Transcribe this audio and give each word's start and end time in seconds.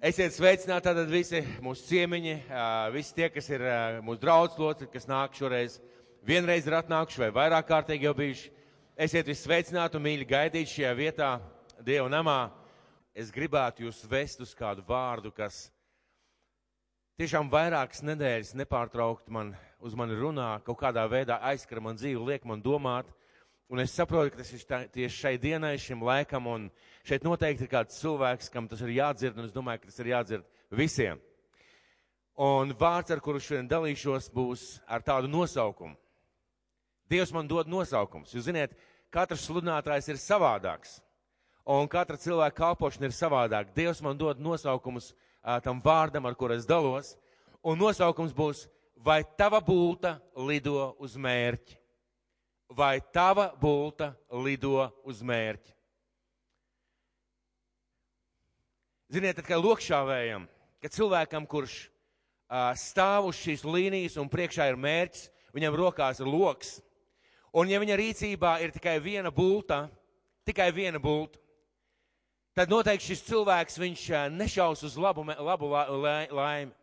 Esiet 0.00 0.32
sveicināti 0.32 0.86
tātad 0.86 1.10
visi 1.12 1.42
mūsu 1.60 1.82
ciemiņi, 1.90 2.30
visi 2.94 3.10
tie, 3.18 3.26
kas 3.28 3.50
ir 3.52 3.60
mūsu 4.00 4.22
draudz 4.22 4.54
locekļi, 4.56 4.94
kas 4.94 5.04
nāk 5.04 5.34
šoreiz 5.36 5.74
vienreiz 6.24 6.64
ir 6.64 6.78
atnākuši 6.78 7.20
vai 7.20 7.28
vairāk 7.36 7.66
kārtīgi 7.68 8.08
jau 8.08 8.14
bijuši. 8.16 8.48
Esiet 8.96 9.28
visi 9.28 9.44
sveicināti 9.44 9.98
un 10.00 10.06
mīļi 10.06 10.28
gaidīt 10.30 10.72
šajā 10.72 10.94
vietā, 10.96 11.28
Dieva 11.84 12.08
namā. 12.08 12.38
Es 13.12 13.28
gribētu 13.28 13.84
jūs 13.84 14.00
vest 14.08 14.40
uz 14.40 14.56
kādu 14.56 14.80
vārdu, 14.88 15.34
kas 15.36 15.66
tiešām 17.20 17.52
vairākas 17.52 18.00
nedēļas 18.00 18.56
nepārtraukti 18.56 19.36
man, 19.36 19.52
uz 19.84 19.92
mani 19.92 20.16
runā, 20.16 20.54
kaut 20.64 20.80
kādā 20.80 21.04
veidā 21.12 21.42
aizskara 21.52 21.84
man 21.84 22.00
dzīvi, 22.00 22.24
liek 22.24 22.48
man 22.48 22.64
domāt. 22.64 23.12
Un 23.70 23.78
es 23.78 23.92
saprotu, 23.94 24.32
ka 24.34 24.40
tas 24.40 24.48
ir 24.50 24.62
tā, 24.66 24.78
tieši 24.90 25.14
šai 25.14 25.36
dienai, 25.38 25.76
šim 25.78 26.00
laikam, 26.02 26.48
un 26.50 26.64
šeit 27.06 27.22
noteikti 27.22 27.68
ir 27.68 27.70
kāds 27.70 28.00
cilvēks, 28.00 28.48
kam 28.50 28.66
tas 28.66 28.80
ir 28.82 28.90
jādzird, 28.96 29.38
un 29.38 29.46
es 29.46 29.54
domāju, 29.54 29.84
ka 29.84 29.90
tas 29.92 30.00
ir 30.02 30.10
jādzird 30.10 30.48
visiem. 30.74 31.20
Un 32.34 32.74
vārds, 32.74 33.14
ar 33.14 33.22
kuru 33.22 33.38
šodien 33.38 33.70
dalīšos, 33.70 34.26
būs 34.34 34.66
ar 34.90 35.06
tādu 35.06 35.30
nosaukumu. 35.30 35.94
Dievs 37.06 37.30
man 37.30 37.46
dod 37.46 37.70
nosaukums. 37.70 38.34
Jūs 38.34 38.48
ziniet, 38.48 38.74
katrs 39.14 39.46
sludinātājs 39.46 40.10
ir 40.10 40.18
savādāks, 40.18 40.98
un 41.62 41.86
katra 41.90 42.18
cilvēka 42.18 42.58
kalpošana 42.58 43.06
ir 43.06 43.14
savādāka. 43.14 43.70
Dievs 43.78 44.02
man 44.02 44.18
dod 44.18 44.42
nosaukumus 44.42 45.12
tam 45.62 45.78
vārdam, 45.84 46.26
ar 46.26 46.34
kuru 46.34 46.58
es 46.58 46.66
dalos, 46.66 47.14
un 47.62 47.78
nosaukums 47.78 48.34
būs, 48.34 48.66
vai 48.98 49.22
tava 49.38 49.62
būta 49.62 50.18
lido 50.34 50.96
uz 50.98 51.14
mērķi 51.14 51.79
vai 52.70 53.00
tava 53.00 53.50
bulta 53.58 54.14
lido 54.30 54.86
uz 55.04 55.22
mērķi. 55.22 55.74
Ziniet, 59.10 59.40
tad, 59.40 59.46
kā 59.48 59.56
lokšāvējam, 59.58 60.44
kad 60.78 60.94
cilvēkam, 60.94 61.46
kurš 61.50 61.80
uh, 61.82 62.70
stāv 62.78 63.32
uz 63.32 63.40
šīs 63.42 63.64
līnijas 63.66 64.14
un 64.22 64.30
priekšā 64.30 64.68
ir 64.70 64.78
mērķis, 64.78 65.24
viņam 65.50 65.78
rokās 65.80 66.22
ir 66.22 66.30
loks, 66.30 66.76
un 67.50 67.72
ja 67.72 67.80
viņa 67.82 67.96
rīcībā 67.98 68.52
ir 68.62 68.70
tikai 68.70 69.00
viena 69.02 69.32
bulta, 69.34 69.88
tikai 70.46 70.68
viena 70.70 71.02
bulta, 71.02 71.42
tad 72.54 72.70
noteikti 72.70 73.10
šis 73.10 73.26
cilvēks, 73.26 73.80
viņš 73.82 74.06
nešaus 74.36 74.86
uz 74.86 74.94
labu, 74.94 75.26
labu 75.26 75.72
la, 75.74 75.88
la, 75.90 76.14
laimi. 76.30 76.74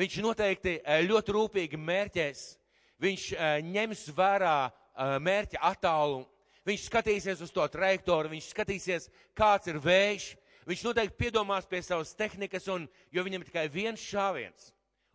Viņš 0.00 0.18
noteikti 0.24 0.78
ļoti 1.06 1.34
rūpīgi 1.36 1.78
mērķēs, 1.78 2.44
viņš 3.04 3.30
ņems 3.70 4.04
vērā 4.16 4.58
mērķa 5.00 5.62
attālumu. 5.70 6.26
Viņš 6.68 6.84
skatīsies 6.90 7.40
uz 7.40 7.52
to 7.54 7.64
trajektoru, 7.72 8.30
viņš 8.34 8.50
skatīsies, 8.52 9.08
kāds 9.36 9.70
ir 9.70 9.80
vējš. 9.80 10.34
Viņš 10.68 10.82
noteikti 10.84 11.16
piedomās 11.18 11.66
pie 11.66 11.80
savas 11.82 12.12
tehnikas, 12.14 12.68
un, 12.68 12.84
jo 13.10 13.24
viņam 13.24 13.42
ir 13.42 13.48
tikai 13.48 13.64
viens 13.72 14.02
šāviens. 14.04 14.68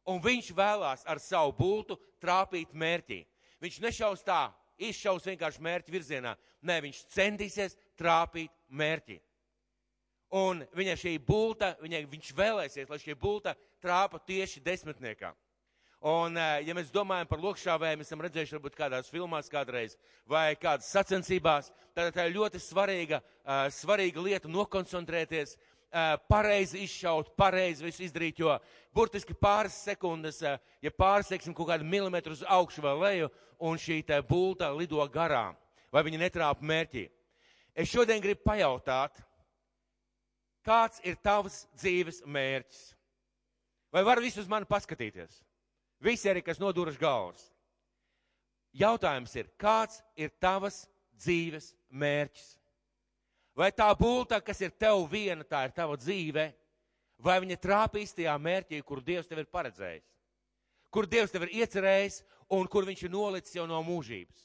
Un 0.09 0.19
viņš 0.21 0.49
vēlās 0.57 1.05
ar 1.07 1.21
savu 1.21 1.53
bultu 1.57 1.99
trāpīt 2.21 2.73
mērķī. 2.73 3.21
Viņš 3.61 3.77
nešaus 3.85 4.25
tā, 4.25 4.49
izšaus 4.81 5.25
vienkārši 5.29 5.63
mērķa 5.63 5.93
virzienā. 5.93 6.33
Nē, 6.65 6.81
viņš 6.87 7.05
centīsies 7.13 7.77
trāpīt 7.97 8.51
mērķī. 8.69 9.19
Un 10.35 10.65
viņa 10.75 10.97
šī 10.99 11.15
bulta, 11.23 11.75
viņa, 11.79 12.01
viņš 12.11 12.33
vēlēsies, 12.35 12.89
lai 12.89 12.99
šī 12.99 13.15
bulta 13.15 13.53
trāpa 13.81 14.19
tieši 14.25 14.63
desmitniekā. 14.65 15.31
Un, 16.05 16.35
eh, 16.37 16.67
ja 16.67 16.73
mēs 16.77 16.91
domājam 16.93 17.25
par 17.25 17.39
lokšāvēm, 17.41 18.03
esam 18.03 18.19
redzējuši 18.21 18.53
varbūt 18.53 18.75
kādās 18.77 19.07
filmās 19.09 19.47
kādreiz 19.49 19.95
vai 20.29 20.51
kādas 20.53 20.91
sacensībās, 20.93 21.71
tad 21.97 22.11
tā 22.13 22.27
ir 22.27 22.35
ļoti 22.35 22.59
svarīga, 22.61 23.23
uh, 23.41 23.63
svarīga 23.73 24.21
lieta 24.21 24.51
nokoncentrēties, 24.51 25.55
uh, 25.57 26.11
pareizi 26.29 26.83
izšaut, 26.85 27.31
pareizi 27.33 27.87
visu 27.87 28.03
izdarīt, 28.05 28.37
jo 28.37 28.53
burtiski 28.93 29.33
pāris 29.33 29.79
sekundes, 29.87 30.43
ja 30.45 30.91
pāris, 30.93 31.31
teiksim, 31.31 31.55
kaut 31.57 31.71
kādu 31.71 31.89
milimetru 31.89 32.37
uz 32.37 32.45
augšu 32.45 32.85
vai 32.85 32.93
leju, 32.99 33.31
un 33.65 33.81
šī 33.81 34.03
te 34.05 34.21
bulta 34.29 34.69
lido 34.77 35.01
garām, 35.09 35.57
vai 35.89 36.05
viņa 36.05 36.21
netrāpa 36.21 36.61
mērķī. 36.61 37.07
Es 37.73 37.89
šodien 37.89 38.21
gribu 38.21 38.45
pajautāt, 38.45 39.25
kāds 40.61 41.01
ir 41.01 41.17
tavs 41.17 41.63
dzīves 41.81 42.21
mērķis? 42.29 42.85
Vai 43.89 44.05
var 44.05 44.21
visus 44.21 44.45
mani 44.45 44.69
paskatīties? 44.69 45.41
Visi 46.03 46.29
arī, 46.29 46.43
kas 46.43 46.59
noduras 46.61 46.97
galvas. 46.99 47.47
Jautājums 48.75 49.31
ir, 49.39 49.47
kāds 49.59 50.01
ir 50.19 50.33
tavas 50.43 50.83
dzīves 51.15 51.71
mērķis? 51.89 52.55
Vai 53.55 53.69
tā 53.71 53.87
būta, 53.95 54.41
kas 54.43 54.59
ir 54.65 54.73
tev 54.75 55.05
viena, 55.07 55.45
tā 55.47 55.61
ir 55.63 55.71
tava 55.75 55.95
dzīve, 55.95 56.49
vai 57.23 57.37
viņa 57.39 57.55
trāpīs 57.63 58.11
tajā 58.17 58.33
mērķī, 58.35 58.81
kur 58.83 58.99
Dievs 58.99 59.29
tev 59.29 59.39
ir 59.39 59.47
paredzējis? 59.47 60.09
Kur 60.91 61.07
Dievs 61.07 61.31
tev 61.31 61.47
ir 61.47 61.61
iecerējis 61.61 62.19
un 62.55 62.67
kur 62.67 62.83
viņš 62.87 63.05
ir 63.05 63.13
nolicis 63.13 63.55
jau 63.55 63.63
no 63.67 63.79
mūžības? 63.87 64.43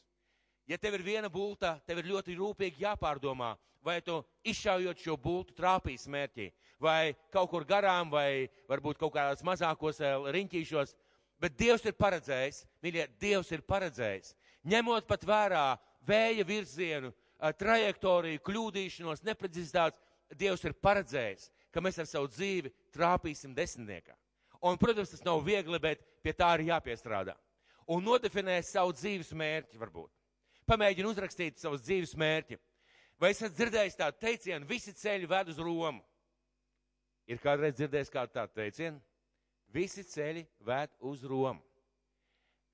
Ja 0.70 0.78
tev 0.78 0.94
ir 1.00 1.02
viena 1.02 1.26
būta, 1.26 1.80
tev 1.82 1.98
ir 1.98 2.12
ļoti 2.12 2.38
rūpīgi 2.38 2.84
jāpārdomā, 2.84 3.56
vai 3.82 3.98
tu 4.04 4.20
izšaujot 4.46 5.02
šo 5.02 5.16
būtu 5.18 5.56
trāpīs 5.58 6.06
mērķī, 6.06 6.46
vai 6.78 7.16
kaut 7.34 7.50
kur 7.50 7.66
garām, 7.66 8.12
vai 8.12 8.46
varbūt 8.70 9.00
kaut 9.00 9.16
kādās 9.16 9.42
mazākos 9.42 9.98
eh, 10.04 10.14
riņķīšos, 10.36 10.94
Bet 11.40 11.56
Dievs 11.56 11.86
ir 11.88 11.96
paredzējis, 11.96 12.64
mīļie, 12.84 13.06
Dievs 13.20 13.50
ir 13.54 13.62
paredzējis, 13.64 14.34
ņemot 14.68 15.06
pat 15.08 15.24
vērā 15.24 15.64
vēja 16.06 16.44
virzienu, 16.44 17.12
trajektoriju, 17.56 18.42
kļūdīšanos, 18.44 19.24
neprecizitātes, 19.24 20.00
Dievs 20.36 20.62
ir 20.68 20.76
paredzējis, 20.78 21.48
ka 21.72 21.82
mēs 21.82 21.98
ar 21.98 22.06
savu 22.06 22.28
dzīvi 22.30 22.70
trāpīsim 22.94 23.54
desmitniekā. 23.56 24.14
Un, 24.60 24.76
protams, 24.78 25.10
tas 25.10 25.24
nav 25.24 25.40
viegli, 25.42 25.80
bet 25.80 26.04
pie 26.22 26.34
tā 26.36 26.52
ir 26.58 26.68
jāpiestrādā. 26.68 27.34
Un 27.90 28.04
nodefinēt 28.04 28.68
savu 28.68 28.92
dzīves 28.94 29.32
mērķi 29.34 29.80
varbūt. 29.80 30.12
Pamēģini 30.70 31.08
uzrakstīt 31.10 31.58
savus 31.58 31.82
dzīves 31.82 32.12
mērķi. 32.20 32.60
Vai 33.20 33.32
esat 33.34 33.56
dzirdējis 33.56 33.98
tādu 33.98 34.20
teicienu, 34.22 34.68
visi 34.68 34.92
ceļi 34.94 35.26
ved 35.28 35.50
uz 35.50 35.58
Romu? 35.58 36.04
Ir 37.26 37.40
kādreiz 37.42 37.74
dzirdējis 37.78 38.12
kādu 38.12 38.36
tādu 38.36 38.54
teicienu? 38.60 39.00
Visi 39.70 40.02
ceļi 40.02 40.44
ved 40.66 40.90
uz 41.06 41.22
Romu. 41.22 41.62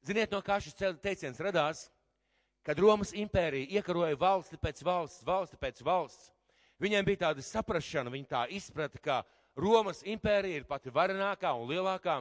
Ziniet, 0.07 0.31
no 0.31 0.41
kā 0.45 0.57
šis 0.62 0.77
teiciens 1.03 1.41
radās? 1.43 1.89
Kad 2.67 2.79
Romas 2.83 3.12
impērija 3.15 3.79
iekaroja 3.79 4.17
valsti 4.19 4.59
pēc 4.59 4.81
valsts, 4.87 5.25
valsti 5.27 5.59
pēc 5.61 5.83
valsts, 5.87 6.33
viņiem 6.83 7.07
bija 7.07 7.21
tāda 7.29 7.45
saprašana, 7.45 8.11
viņi 8.11 8.27
tā 8.31 8.41
izprata, 8.55 8.99
ka 8.99 9.19
Romas 9.57 10.03
impērija 10.03 10.62
ir 10.62 10.67
pati 10.67 10.91
varenākā 10.91 11.53
un 11.55 11.71
lielākā, 11.71 12.17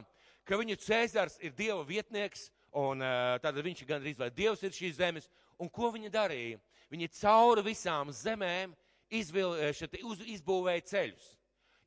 ka 0.46 0.58
viņu 0.60 0.78
cēzars 0.84 1.40
ir 1.42 1.54
Dieva 1.56 1.82
vietnieks, 1.88 2.50
un 2.76 3.02
tātad 3.42 3.62
viņš 3.64 3.82
gandrīz 3.88 4.18
vai 4.20 4.30
Dievs 4.30 4.62
ir 4.62 4.74
šīs 4.76 5.00
zemes, 5.00 5.26
un 5.58 5.70
ko 5.72 5.90
viņi 5.94 6.12
darīja? 6.14 6.60
Viņi 6.92 7.10
cauri 7.18 7.64
visām 7.66 8.12
zemēm 8.14 8.74
izvil, 9.10 9.56
šeit, 9.74 9.98
uz, 10.06 10.22
izbūvēja 10.36 10.84
ceļus. 10.92 11.32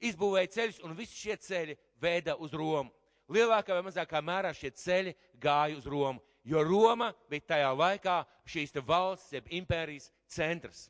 Izbūvēja 0.09 0.51
ceļus, 0.55 0.81
un 0.83 0.95
visi 0.99 1.15
šie 1.15 1.37
ceļi 1.43 1.77
veda 2.01 2.35
uz 2.39 2.53
Romu. 2.53 2.91
Lielākā 3.29 3.75
vai 3.77 3.85
mazākā 3.85 4.21
mērā 4.25 4.53
šie 4.57 4.71
ceļi 4.73 5.13
gāja 5.41 5.77
uz 5.77 5.85
Romu, 5.85 6.21
jo 6.43 6.63
Roma 6.65 7.11
bija 7.29 7.51
tajā 7.53 7.73
laikā 7.77 8.21
šīs 8.49 8.73
valsts, 8.85 9.33
jeb 9.35 9.51
impērijas 9.53 10.09
centrs. 10.27 10.87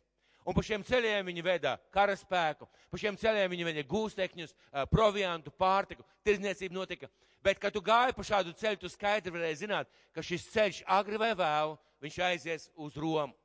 Un 0.48 0.56
pa 0.56 0.64
šiem 0.64 0.84
ceļiem 0.88 1.28
viņi 1.28 1.44
veda 1.46 1.76
karaspēku, 1.94 2.66
pa 2.66 2.98
šiem 2.98 3.18
ceļiem 3.20 3.52
viņi 3.52 3.66
veda 3.68 3.84
gūstekņus, 3.86 4.56
proviantu, 4.90 5.52
pārtiku, 5.52 6.06
tirdzniecība 6.26 6.74
notika. 6.80 7.10
Bet, 7.44 7.60
kad 7.60 7.76
tu 7.76 7.84
gāji 7.84 8.16
pa 8.16 8.24
šādu 8.26 8.56
ceļu, 8.58 8.80
tu 8.82 8.90
skaidri 8.92 9.32
varēji 9.36 9.62
zināt, 9.62 9.92
ka 10.16 10.24
šis 10.24 10.48
ceļš 10.52 10.80
agri 10.88 11.20
vai 11.20 11.32
vēlu, 11.38 11.78
viņš 12.04 12.18
aizies 12.30 12.70
uz 12.76 12.98
Romu. 13.00 13.36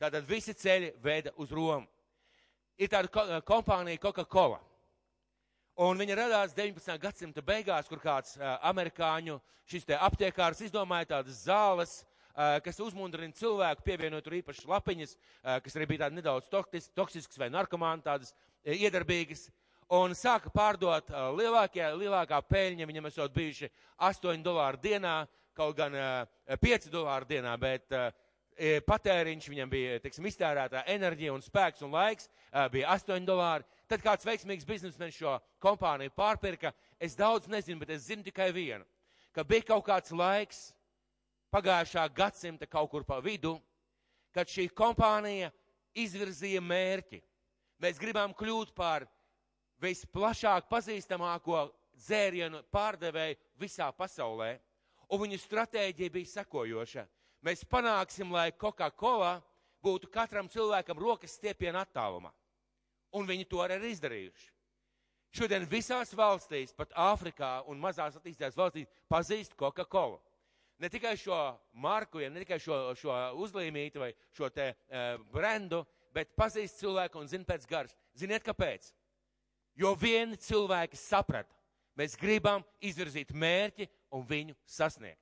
Tātad 0.00 0.26
visi 0.26 0.54
ceļi 0.58 0.94
veda 1.02 1.34
uz 1.38 1.52
Romu. 1.54 1.86
Ir 2.78 2.90
tāda 2.90 3.40
kompānija 3.46 4.00
Coca-Cola. 4.02 4.58
Un 5.74 5.98
viņa 5.98 6.14
radās 6.14 6.52
19. 6.54 6.94
gadsimta 7.02 7.42
beigās, 7.42 7.88
kur 7.90 7.98
kāds 7.98 8.36
uh, 8.38 8.52
amerikāņu 8.70 9.40
aptiekārs 10.06 10.60
izdomāja 10.62 11.08
tādas 11.16 11.40
zāles, 11.48 11.96
uh, 12.04 12.60
kas 12.62 12.78
uzmundrina 12.78 13.34
cilvēku, 13.34 13.82
pievienot 13.82 14.22
tur 14.22 14.36
īpašas 14.38 14.68
lapiņas, 14.70 15.16
uh, 15.16 15.58
kas 15.64 15.74
arī 15.74 15.88
bija 15.90 16.04
tādas 16.04 16.18
nedaudz 16.20 16.52
toktis, 16.52 16.86
toksiskas 16.94 17.42
vai 17.42 17.50
narkomāni 17.50 18.06
tādas 18.06 18.30
iedarbīgas. 18.62 19.48
Un 19.90 20.14
sāka 20.14 20.52
pārdot 20.54 21.10
lielākie, 21.34 21.82
lielākā 21.98 22.38
peļņa, 22.46 22.86
viņam 22.86 23.10
esot 23.10 23.34
bijuši 23.34 23.72
8 23.98 24.46
dolāru 24.46 24.78
dienā, 24.78 25.24
kaut 25.58 25.74
gan 25.82 25.98
uh, 25.98 26.54
5 26.62 26.86
dolāru 26.94 27.26
dienā, 27.34 27.58
bet 27.58 27.90
patēriņš 28.86 29.48
viņam 29.50 29.70
bija, 29.70 29.98
teiksim, 29.98 30.28
iztērētā 30.30 30.84
enerģija 30.94 31.32
un 31.34 31.42
spēks 31.42 31.82
un 31.82 31.90
laiks 31.90 32.28
bija 32.70 32.92
8 32.94 33.26
dolāri. 33.26 33.66
Tad 33.90 34.00
kāds 34.04 34.24
veiksmīgs 34.24 34.64
biznesmenis 34.64 35.18
šo 35.18 35.34
kompāniju 35.62 36.12
pārpirka. 36.16 36.72
Es 36.98 37.16
daudz 37.18 37.48
nezinu, 37.52 37.82
bet 37.82 37.92
es 37.96 38.06
zinu 38.08 38.24
tikai 38.24 38.48
vienu, 38.54 38.84
ka 39.34 39.44
bija 39.44 39.68
kaut 39.74 39.84
kāds 39.88 40.12
laiks 40.14 40.70
pagājušā 41.52 42.06
gadsimta 42.16 42.66
kaut 42.66 42.90
kur 42.90 43.04
pa 43.04 43.20
vidu, 43.20 43.58
kad 44.34 44.48
šī 44.48 44.70
kompānija 44.74 45.52
izvirzīja 45.94 46.62
mērķi. 46.64 47.20
Mēs 47.82 48.00
gribam 48.00 48.32
kļūt 48.34 48.72
par 48.74 49.04
visplašāk 49.82 50.70
pazīstamāko 50.70 51.66
dzērienu 51.94 52.62
pārdevēju 52.72 53.36
visā 53.60 53.90
pasaulē. 53.92 54.54
Un 55.12 55.20
viņu 55.20 55.38
stratēģija 55.42 56.14
bija 56.14 56.32
sekojoša. 56.38 57.04
Mēs 57.44 57.66
panāksim, 57.68 58.32
lai 58.32 58.48
Coca-Cola 58.56 59.36
būtu 59.84 60.08
katram 60.10 60.48
cilvēkam 60.48 60.98
rokas 60.98 61.36
stiepiena 61.36 61.84
attālumā. 61.84 62.32
Un 63.14 63.28
viņi 63.28 63.46
to 63.48 63.62
arī 63.62 63.78
ir 63.78 63.88
izdarījuši. 63.92 64.50
Šodien 65.34 65.66
visās 65.66 66.12
valstīs, 66.14 66.74
pat 66.76 66.92
Āfrikā 66.94 67.64
un 67.70 67.80
mazās 67.82 68.14
attīstītās 68.18 68.54
valstīs, 68.58 68.90
pazīst 69.10 69.56
Coca-Cola. 69.58 70.20
Ne 70.78 70.90
tikai 70.90 71.16
šo 71.18 71.38
marku, 71.72 72.20
ja 72.22 72.30
ne 72.30 72.42
tikai 72.42 72.60
šo, 72.62 72.76
šo 72.98 73.14
uzlīmīti 73.42 73.98
vai 73.98 74.12
šo 74.34 74.50
te 74.54 74.68
uh, 74.74 75.16
brendu, 75.34 75.82
bet 76.14 76.34
pazīst 76.38 76.78
cilvēku 76.82 77.18
un 77.18 77.30
zina 77.30 77.46
pēc 77.46 77.66
garas. 77.70 77.94
Ziniet, 78.18 78.46
kāpēc? 78.46 78.92
Jo 79.74 79.94
vieni 79.98 80.38
cilvēki 80.38 80.98
saprata, 80.98 81.50
mēs 81.98 82.14
gribam 82.18 82.62
izvirzīt 82.82 83.34
mērķi 83.34 83.88
un 84.14 84.26
viņu 84.26 84.54
sasniegt. 84.66 85.18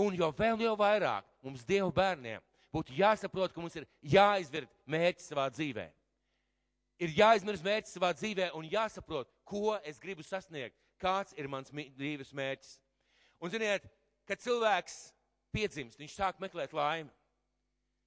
Un 0.00 0.16
jo 0.16 0.28
vēl 0.36 0.60
jau 0.64 0.76
vairāk 0.76 1.24
mums 1.44 1.64
Dievu 1.68 1.92
bērniem 1.96 2.44
būtu 2.72 2.96
jāsaprot, 2.96 3.52
ka 3.52 3.60
mums 3.60 3.76
ir 3.76 3.88
jāizvirz 4.04 4.68
mērķi 4.88 5.24
savā 5.24 5.48
dzīvē. 5.52 5.88
Ir 7.02 7.14
jāizmirst 7.16 7.64
mērķis 7.66 7.96
savā 7.96 8.12
dzīvē 8.14 8.52
un 8.54 8.68
jāsaprot, 8.70 9.30
ko 9.48 9.74
es 9.82 9.98
gribu 9.98 10.22
sasniegt, 10.22 10.76
kāds 11.02 11.34
ir 11.34 11.48
mans 11.50 11.72
dzīves 11.72 12.30
mērķis. 12.36 12.76
Un 13.42 13.50
ziniet, 13.50 13.88
kad 14.28 14.38
cilvēks 14.38 14.98
piedzimst, 15.54 15.98
viņš 15.98 16.14
sāk 16.14 16.38
meklēt 16.42 16.74
laimi. 16.76 17.10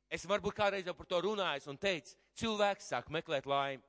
Es 0.08 0.24
varbūt 0.30 0.56
kādreiz 0.56 0.88
jau 0.88 0.96
par 0.96 1.10
to 1.10 1.20
runāju 1.26 1.74
un 1.74 1.80
teicu, 1.82 2.16
cilvēks 2.40 2.88
sāk 2.94 3.10
meklēt 3.12 3.50
laimi. 3.50 3.84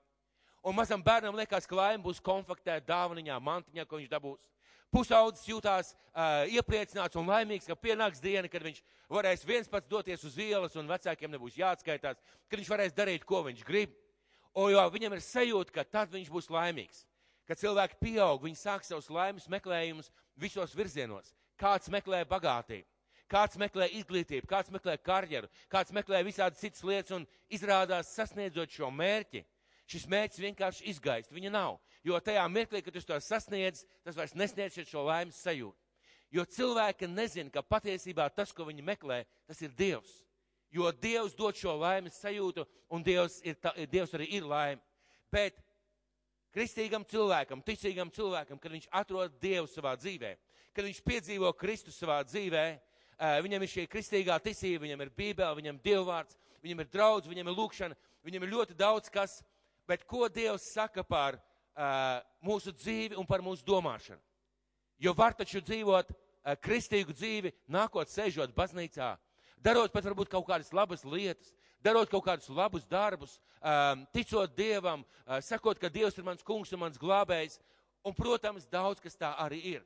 Un 0.67 0.75
mazam 0.75 1.03
bērnam 1.03 1.37
liekas, 1.39 1.69
ka 1.69 1.77
laime 1.79 2.03
būs 2.03 2.19
konfliktēta 2.25 2.89
dāvaniņā, 2.89 3.37
mantiņā, 3.39 3.85
ko 3.87 4.01
viņš 4.01 4.11
dabūs. 4.11 4.49
Pusaudzis 4.91 5.47
jūtās 5.47 5.93
uh, 5.93 6.47
iepriecināts 6.51 7.19
un 7.19 7.29
laimīgs, 7.31 7.69
ka 7.69 7.77
pienāks 7.79 8.23
diena, 8.23 8.49
kad 8.51 8.65
viņš 8.65 8.81
varēs 9.13 9.45
viens 9.47 9.71
pats 9.71 9.87
doties 9.91 10.25
uz 10.27 10.39
ielas 10.43 10.75
un 10.79 10.91
vecākiem 10.91 11.31
nebūs 11.31 11.59
jāatskaitās, 11.61 12.19
kad 12.49 12.59
viņš 12.59 12.73
varēs 12.73 12.97
darīt, 12.97 13.27
ko 13.29 13.45
viņš 13.47 13.63
grib. 13.67 13.95
O, 14.57 14.71
jo 14.73 14.81
viņam 14.89 15.13
ir 15.13 15.21
sajūta, 15.21 15.75
ka 15.75 15.85
tad 15.85 16.15
viņš 16.15 16.31
būs 16.33 16.49
laimīgs. 16.49 17.05
Kad 17.47 17.61
cilvēki 17.61 17.99
pieaug, 18.01 18.41
viņi 18.43 18.57
sāk 18.59 18.87
savus 18.87 19.11
laimes 19.13 19.47
meklējumus 19.53 20.09
visos 20.41 20.73
virzienos. 20.75 21.35
Kāds 21.61 21.91
meklē 21.93 22.23
bagātību, 22.29 22.89
kāds 23.31 23.59
meklē 23.61 23.91
izglītību, 24.01 24.49
kāds 24.49 24.73
meklē 24.73 24.97
karjeru, 24.99 25.51
kāds 25.73 25.93
meklē 25.95 26.23
visādas 26.27 26.61
citas 26.61 26.83
lietas 26.85 27.15
un 27.15 27.29
izrādās 27.53 28.15
sasniedzot 28.17 28.73
šo 28.73 28.91
mērķi. 28.91 29.45
Šis 29.87 30.09
mērķis 30.11 30.43
vienkārši 30.43 30.89
izgaist, 30.91 31.31
viņa 31.31 31.53
nav. 31.55 31.77
Jo 32.03 32.19
tajā 32.19 32.43
mirklī, 32.51 32.81
kad 32.83 32.97
jūs 32.97 33.07
to 33.07 33.19
sasniedz, 33.23 33.85
tas 34.03 34.17
vairs 34.19 34.35
nesniedz 34.35 34.81
šo 34.89 35.05
laimes 35.07 35.39
sajūtu. 35.45 35.79
Jo 36.35 36.43
cilvēki 36.43 37.07
nezina, 37.07 37.53
ka 37.55 37.63
patiesībā 37.63 38.27
tas, 38.35 38.51
ko 38.53 38.67
viņi 38.67 38.83
meklē, 38.83 39.21
tas 39.47 39.61
ir 39.63 39.71
Dievs. 39.79 40.26
Jo 40.75 40.91
Dievs 40.93 41.37
dod 41.37 41.57
šo 41.57 41.77
laimes 41.79 42.19
sajūtu, 42.21 42.67
un 42.91 43.05
Dievs, 43.07 43.39
ir 43.47 43.57
Dievs 43.91 44.15
arī 44.17 44.27
ir 44.39 44.49
laime. 44.49 44.83
Bet 45.33 45.59
kristīgam 46.55 47.05
cilvēkam, 47.07 47.63
ticīgam 47.65 48.11
cilvēkam, 48.13 48.59
kad 48.59 48.75
viņš 48.75 48.89
atrod 48.91 49.39
Dievu 49.41 49.69
savā 49.71 49.95
dzīvē, 50.01 50.35
kad 50.75 50.85
viņš 50.85 51.01
piedzīvo 51.07 51.53
Kristu 51.57 51.95
savā 51.95 52.23
dzīvē, 52.27 52.67
viņam 53.45 53.65
ir 53.65 53.73
šī 53.73 53.87
kristīgā 53.89 54.37
ticība, 54.45 54.85
viņam 54.85 55.05
ir 55.07 55.13
bībele, 55.17 55.57
viņam 55.57 55.79
ir 55.79 55.85
dievvvārds, 55.87 56.37
viņam 56.63 56.83
ir 56.83 56.91
draudz, 56.93 57.29
viņam 57.31 57.49
ir 57.49 57.57
lūkšana, 57.57 57.99
viņam 58.27 58.45
ir 58.45 58.53
ļoti 58.53 58.77
daudz 58.77 59.11
kas, 59.13 59.41
bet 59.89 60.05
ko 60.05 60.29
Dievs 60.29 60.73
saka 60.75 61.05
par 61.05 61.39
uh, 61.39 62.21
mūsu 62.45 62.75
dzīvi 62.75 63.17
un 63.17 63.27
par 63.27 63.45
mūsu 63.45 63.65
domāšanu? 63.65 64.21
Jo 64.99 65.13
var 65.17 65.37
taču 65.37 65.61
dzīvot 65.61 66.13
uh, 66.13 66.57
kristīgu 66.61 67.15
dzīvi, 67.17 67.53
nākot 67.69 68.11
sēžot 68.11 68.55
baznīcā, 68.57 69.15
darot 69.63 69.93
pat 69.93 70.05
varbūt 70.05 70.31
kaut 70.33 70.47
kādas 70.49 70.73
labas 70.73 71.05
lietas, 71.05 71.53
darot 71.85 72.11
kaut 72.11 72.25
kādus 72.27 72.49
labus 72.51 72.87
darbus, 72.91 73.39
um, 73.61 74.05
ticot 74.15 74.55
Dievam, 74.57 75.05
uh, 75.27 75.39
sakot, 75.45 75.79
ka 75.79 75.91
Dievs 75.93 76.19
ir 76.19 76.27
mans 76.27 76.45
kungs 76.47 76.73
un 76.73 76.83
mans 76.83 76.99
glābējs, 76.99 77.61
un, 78.07 78.15
protams, 78.15 78.67
daudz 78.71 79.03
kas 79.03 79.19
tā 79.19 79.33
arī 79.43 79.61
ir. 79.77 79.85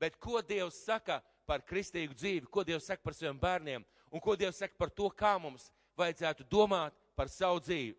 Bet 0.00 0.18
ko 0.20 0.40
Dievs 0.42 0.82
saka 0.86 1.20
par 1.46 1.64
kristīgu 1.66 2.16
dzīvi, 2.16 2.48
ko 2.50 2.64
Dievs 2.66 2.88
saka 2.90 3.04
par 3.04 3.16
saviem 3.16 3.38
bērniem, 3.40 3.84
un 4.12 4.22
ko 4.22 4.36
Dievs 4.36 4.60
saka 4.62 4.76
par 4.78 4.90
to, 4.90 5.08
kā 5.10 5.36
mums 5.40 5.70
vajadzētu 5.98 6.46
domāt 6.50 6.96
par 7.16 7.30
savu 7.32 7.60
dzīvi? 7.62 7.94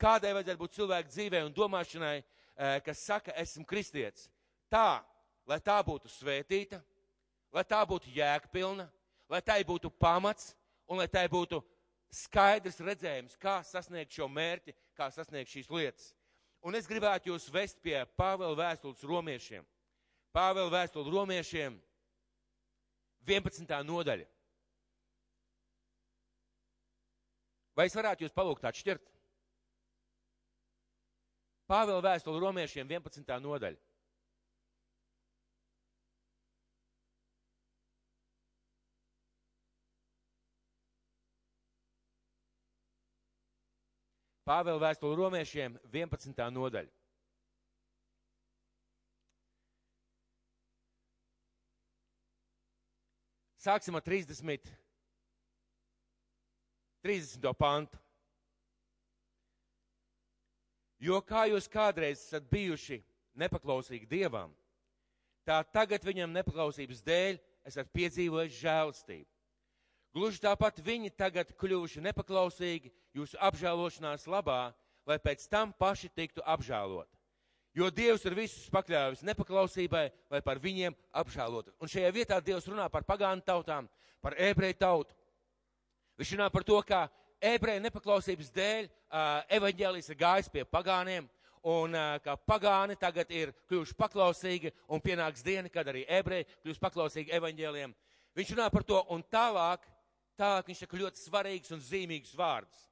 Kādai 0.00 0.34
vajadzētu 0.36 0.60
būt 0.60 0.74
cilvēku 0.76 1.12
dzīvē 1.12 1.44
un 1.46 1.54
domāšanai, 1.56 2.16
eh, 2.20 2.80
kas 2.84 3.04
saka, 3.06 3.32
esmu 3.40 3.64
kristietis? 3.64 4.28
Tā, 4.68 5.00
lai 5.46 5.60
tā 5.60 5.78
būtu 5.84 6.10
svētīta, 6.10 6.82
lai 7.52 7.64
tā 7.64 7.80
būtu 7.86 8.10
jēgpilna, 8.12 8.88
lai 9.28 9.40
tai 9.42 9.62
būtu 9.66 9.90
pamats 9.90 10.54
un 10.86 11.00
lai 11.00 11.08
tai 11.10 11.26
būtu 11.28 11.62
skaidrs 12.12 12.78
redzējums, 12.80 13.36
kā 13.42 13.58
sasniegt 13.66 14.14
šo 14.14 14.28
mērķi, 14.30 14.74
kā 14.96 15.10
sasniegt 15.10 15.50
šīs 15.50 15.70
lietas. 15.70 16.12
Un 16.66 16.74
es 16.74 16.88
gribētu 16.88 17.30
jūs 17.30 17.48
vest 17.52 17.78
pie 17.82 17.98
Pāvela 18.18 18.56
vēstules 18.58 19.02
romiešiem. 19.06 19.66
Pāvela 20.34 20.70
vēstule 20.72 21.12
romiešiem 21.12 21.76
11. 23.26 23.76
nodaļa. 23.86 24.26
Vai 27.76 27.86
es 27.90 27.96
varētu 27.96 28.24
jūs 28.24 28.34
palūgt 28.34 28.64
atšķirt? 28.64 29.04
Pāvela 31.68 32.02
vēstule 32.04 32.40
romiešiem 32.40 32.88
11. 32.88 33.36
nodaļa. 33.42 33.78
Pāvela 44.46 44.78
vēstule 44.78 45.16
romiešiem 45.18 45.74
11. 45.90 46.38
nodaļa. 46.54 46.92
Sāksim 53.66 53.98
ar 53.98 54.04
30. 54.06 54.70
30. 57.02 57.50
pantu. 57.58 57.98
Jo 61.02 61.18
kā 61.26 61.48
jūs 61.50 61.66
kādreiz 61.68 62.22
esat 62.22 62.46
bijuši 62.50 63.00
nepaklausīgi 63.42 64.06
Dievam, 64.08 64.54
tā 65.44 65.58
tagad 65.74 66.06
viņam 66.06 66.32
nepaklausības 66.38 67.02
dēļ 67.04 67.40
esat 67.68 67.90
piedzīvojuši 67.98 68.62
žēlstību. 68.62 69.35
Gluži 70.14 70.40
tāpat 70.44 70.78
viņi 70.84 71.10
tagad 71.16 71.50
kļuvuši 71.58 72.04
nepaklausīgi 72.04 72.92
jūsu 73.16 73.38
apžēlošanās 73.42 74.26
labā, 74.30 74.70
lai 75.06 75.18
pēc 75.22 75.44
tam 75.50 75.74
paši 75.76 76.08
tiktu 76.14 76.44
apžēloti. 76.44 77.12
Jo 77.76 77.90
Dievs 77.92 78.24
ir 78.24 78.32
visus 78.32 78.70
pakļāvis 78.72 79.20
nepaklausībai, 79.28 80.06
lai 80.32 80.40
par 80.40 80.56
viņiem 80.62 80.94
apžēlotu. 81.12 81.74
Un 81.76 81.90
šajā 81.92 82.08
vietā 82.14 82.38
Dievs 82.40 82.64
runā 82.70 82.86
par 82.88 83.04
pagānu 83.04 83.44
tautām, 83.44 83.90
par 84.24 84.32
ebreju 84.40 84.78
tautu. 84.80 85.12
Viņš 86.16 86.32
runā 86.38 86.46
par 86.52 86.64
to, 86.64 86.78
ka 86.88 87.02
ebreju 87.36 87.82
nepaklausības 87.84 88.48
dēļ 88.56 88.88
uh, 88.88 89.42
evaņģēlis 89.58 90.08
ir 90.08 90.18
gājis 90.22 90.48
pie 90.48 90.64
pagāniem, 90.64 91.28
un 91.68 91.92
uh, 91.92 92.16
ka 92.24 92.38
pagāni 92.48 92.96
tagad 92.96 93.28
ir 93.28 93.52
kļuvuši 93.68 93.98
paklausīgi, 94.00 94.72
un 94.88 95.04
pienāks 95.04 95.44
diena, 95.44 95.68
kad 95.68 95.92
arī 95.92 96.06
ebreji 96.08 96.48
kļūs 96.64 96.80
paklausīgi 96.80 97.36
evaņģēliem. 97.36 97.92
Viņš 98.36 98.54
runā 98.56 98.70
par 98.72 98.88
to, 98.88 99.02
un 99.12 99.20
tālāk, 99.32 99.84
tālāk 100.38 100.68
viņš 100.70 100.82
saka 100.84 101.00
ļoti 101.00 101.22
svarīgs 101.22 101.72
un 101.74 101.82
zīmīgs 101.82 102.34
vārds. 102.36 102.84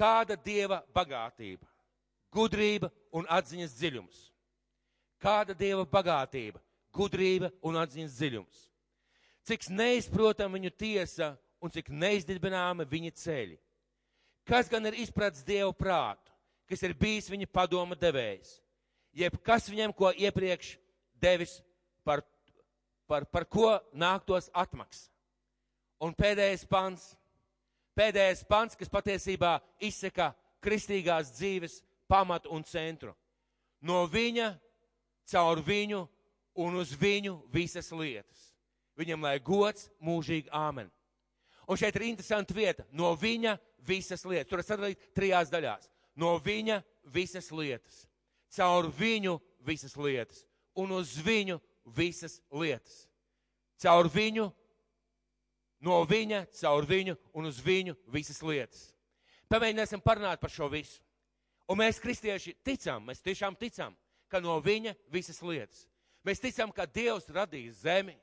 Kāda 0.00 0.36
dieva 0.40 0.80
bagātība, 0.94 1.66
gudrība 2.32 2.88
un 3.12 3.26
atziņas 3.28 3.76
dziļums? 3.76 4.20
Kāda 5.20 5.52
dieva 5.52 5.84
bagātība, 5.84 6.60
gudrība 6.96 7.50
un 7.60 7.76
atziņas 7.76 8.16
dziļums? 8.16 8.62
Cik 9.44 9.68
neizprotam 9.72 10.52
viņu 10.56 10.70
tiesa 10.76 11.34
un 11.60 11.72
cik 11.72 11.90
neizdibināma 11.92 12.86
viņa 12.88 13.12
ceļi. 13.20 13.58
Kas 14.48 14.68
gan 14.72 14.88
ir 14.88 14.96
izpratis 15.02 15.44
Dievu 15.46 15.72
prātu, 15.76 16.32
kas 16.68 16.82
ir 16.86 16.96
bijis 16.96 17.28
viņa 17.30 17.48
padoma 17.52 17.96
devējs, 17.98 18.56
jeb 19.12 19.36
kas 19.44 19.68
viņam 19.68 19.92
ko 19.96 20.12
iepriekš 20.16 20.76
devis 21.20 21.58
par, 22.06 22.24
par, 23.06 23.26
par 23.28 23.44
ko 23.44 23.74
nāktos 23.92 24.48
atmaks. 24.54 25.08
Un 26.00 26.14
pēdējais 26.16 26.64
pants, 26.68 27.10
pēdējais 27.98 28.44
pants, 28.48 28.76
kas 28.78 28.88
patiesībā 28.92 29.58
izsaka 29.84 30.30
kristīgās 30.64 31.34
dzīves 31.36 31.80
pamatu 32.08 32.52
un 32.54 32.64
centru. 32.64 33.12
No 33.84 34.04
viņa, 34.08 34.54
caur 35.30 35.60
viņu 35.64 36.00
un 36.60 36.80
uz 36.80 36.94
viņu 36.96 37.36
visas 37.52 37.90
lietas. 37.92 38.50
Viņam 38.98 39.22
lai 39.24 39.38
gods 39.40 39.88
mūžīgi 40.04 40.50
āmen. 40.52 40.90
Un 41.70 41.78
šeit 41.78 41.96
ir 41.96 42.08
interesanta 42.08 42.54
vieta. 42.56 42.84
No 42.92 43.14
viņa 43.16 43.54
visas 43.86 44.24
lietas. 44.26 44.50
Tur 44.50 44.60
ir 44.60 44.66
sadalīts 44.66 45.12
trijās 45.16 45.52
daļās. 45.52 45.88
No 46.18 46.34
viņa 46.42 46.80
visas 47.14 47.50
lietas. 47.54 48.04
Caur 48.50 48.90
viņu 48.90 49.38
visas 49.64 49.94
lietas. 49.96 50.42
Un 50.76 50.96
uz 50.98 51.14
viņu 51.22 51.60
visas 51.96 52.40
lietas. 52.50 53.06
Caur 53.80 54.10
viņu, 54.12 54.50
no 55.84 56.00
viņa, 56.08 56.44
caur 56.60 56.86
viņu 56.88 57.16
un 57.36 57.48
uz 57.50 57.60
viņu 57.64 57.96
visas 58.12 58.40
lietas. 58.44 58.90
Pamēģināsim 59.50 60.02
parunāt 60.04 60.40
par 60.40 60.52
šo 60.52 60.68
visu. 60.70 61.00
Un 61.70 61.78
mēs, 61.78 62.00
kristieši, 62.02 62.56
ticam, 62.66 63.04
mēs 63.06 63.22
tiešām 63.22 63.56
ticam, 63.58 63.94
ka 64.30 64.40
no 64.42 64.56
viņa 64.62 64.94
visas 65.10 65.40
lietas. 65.42 65.86
Mēs 66.26 66.42
ticam, 66.42 66.72
ka 66.74 66.86
Dievs 66.86 67.28
radīja 67.32 67.72
zemi, 67.80 68.16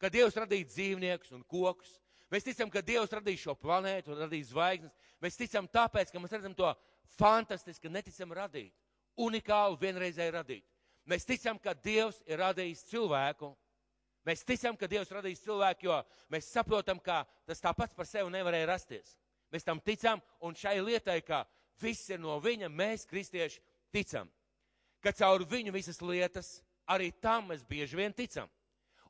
ka 0.00 0.10
Dievs 0.12 0.36
radīja 0.36 0.68
dzīvniekus 0.72 1.34
un 1.36 1.44
kokus. 1.48 1.98
Mēs 2.32 2.46
ticam, 2.48 2.70
ka 2.72 2.82
Dievs 2.82 3.12
radīja 3.12 3.44
šo 3.44 3.54
planētu 3.60 4.12
un 4.12 4.22
radīja 4.24 4.50
zvaigznes. 4.50 4.94
Mēs 5.22 5.38
ticam 5.38 5.68
tāpēc, 5.70 6.10
ka 6.10 6.20
mēs 6.20 6.34
redzam 6.34 6.56
to 6.56 6.70
fantastiski, 7.14 7.92
neticam 7.92 8.32
radīt, 8.34 8.72
unikālu, 9.20 9.78
vienreizēju 9.80 10.34
radīt. 10.34 10.64
Mēs 11.08 11.28
ticam, 11.28 11.60
ka 11.60 11.76
Dievs 11.76 12.22
ir 12.26 12.40
radījis 12.40 12.86
cilvēku. 12.88 13.52
Mēs 14.24 14.44
ticam, 14.46 14.76
ka 14.76 14.88
Dievs 14.88 15.12
radījis 15.12 15.42
cilvēku, 15.44 15.88
jo 15.88 15.98
mēs 16.32 16.48
saprotam, 16.52 17.00
ka 17.00 17.22
tas 17.46 17.60
tāpats 17.60 17.96
par 17.96 18.08
sevi 18.08 18.32
nevarēja 18.32 18.70
rasties. 18.70 19.18
Mēs 19.52 19.66
tam 19.66 19.80
ticam, 19.84 20.22
un 20.40 20.56
šai 20.56 20.78
lietai, 20.80 21.20
ka 21.22 21.44
viss 21.82 22.08
ir 22.10 22.22
no 22.22 22.38
viņa, 22.40 22.70
mēs, 22.72 23.04
kristieši, 23.10 23.60
ticam. 23.92 24.30
Ka 25.04 25.12
caur 25.12 25.44
viņu 25.44 25.74
visas 25.74 26.00
lietas, 26.00 26.56
arī 26.88 27.10
tam 27.20 27.52
mēs 27.52 27.66
bieži 27.68 28.00
vien 28.00 28.16
ticam. 28.16 28.48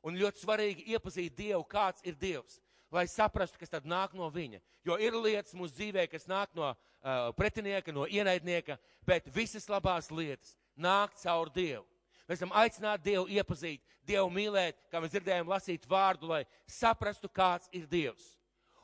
Un 0.05 0.19
ļoti 0.19 0.43
svarīgi 0.43 0.85
iepazīt 0.93 1.37
Dievu, 1.39 1.63
kāds 1.63 2.03
ir 2.05 2.19
Dievs 2.19 2.59
lai 2.95 3.07
saprastu, 3.07 3.59
kas 3.59 3.71
tad 3.71 3.87
nāk 3.87 4.13
no 4.15 4.29
viņa. 4.31 4.61
Jo 4.85 4.97
ir 5.01 5.15
lietas 5.17 5.55
mūsu 5.57 5.75
dzīvē, 5.75 6.05
kas 6.11 6.27
nāk 6.29 6.53
no 6.57 6.69
uh, 6.71 7.31
pretinieka, 7.37 7.93
no 7.95 8.05
ienaidnieka, 8.07 8.77
bet 9.07 9.27
visas 9.35 9.67
labās 9.71 10.11
lietas 10.11 10.55
nāk 10.77 11.15
caur 11.21 11.51
Dievu. 11.53 11.85
Mēs 12.25 12.39
esam 12.39 12.53
aicināti 12.57 13.11
Dievu 13.11 13.27
iepazīt, 13.29 13.83
Dievu 14.05 14.29
mīlēt, 14.33 14.79
kā 14.89 15.01
mēs 15.01 15.13
dzirdējām 15.13 15.49
lasīt 15.49 15.85
vārdu, 15.89 16.29
lai 16.31 16.41
saprastu, 16.65 17.29
kāds 17.29 17.69
ir 17.73 17.85
Dievs. 17.89 18.31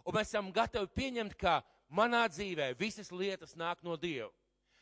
Un 0.05 0.13
mēs 0.17 0.29
esam 0.29 0.51
gatavi 0.53 0.89
pieņemt, 0.93 1.33
ka 1.38 1.60
manā 1.89 2.27
dzīvē 2.29 2.71
visas 2.77 3.12
lietas 3.13 3.55
nāk 3.57 3.81
no 3.86 3.98
Dieva. 3.98 4.29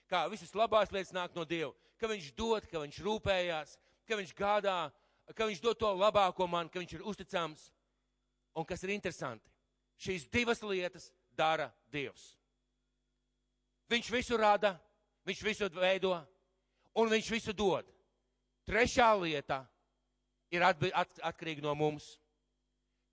Kā 0.10 0.26
visas 0.32 0.52
labās 0.58 0.92
lietas 0.92 1.14
nāk 1.16 1.36
no 1.38 1.46
Dieva, 1.48 1.72
ka 2.00 2.10
Viņš 2.12 2.32
dod, 2.36 2.68
ka 2.68 2.82
Viņš 2.84 3.00
rūpējās, 3.06 3.76
ka 4.08 4.18
Viņš 4.20 4.34
gādā, 4.36 4.78
ka 5.36 5.48
Viņš 5.48 5.62
dod 5.64 5.80
to 5.80 5.92
labāko 5.96 6.48
man, 6.48 6.68
ka 6.68 6.82
Viņš 6.82 6.98
ir 6.98 7.06
uzticams. 7.08 7.70
Un 8.58 8.66
kas 8.68 8.84
ir 8.84 8.92
interesanti, 8.96 9.46
šīs 10.02 10.26
divas 10.32 10.64
lietas 10.66 11.12
dara 11.38 11.70
Dievs. 11.94 12.34
Viņš 13.90 14.10
visu 14.14 14.38
rada, 14.38 14.76
viņš 15.26 15.44
visu 15.46 15.70
veido, 15.80 16.12
un 16.98 17.10
viņš 17.10 17.30
visu 17.32 17.54
dod. 17.54 17.88
Trešā 18.70 19.10
lieta 19.18 19.64
ir 20.54 20.62
atkarīga 20.62 21.64
no 21.66 21.74
mums. 21.74 22.12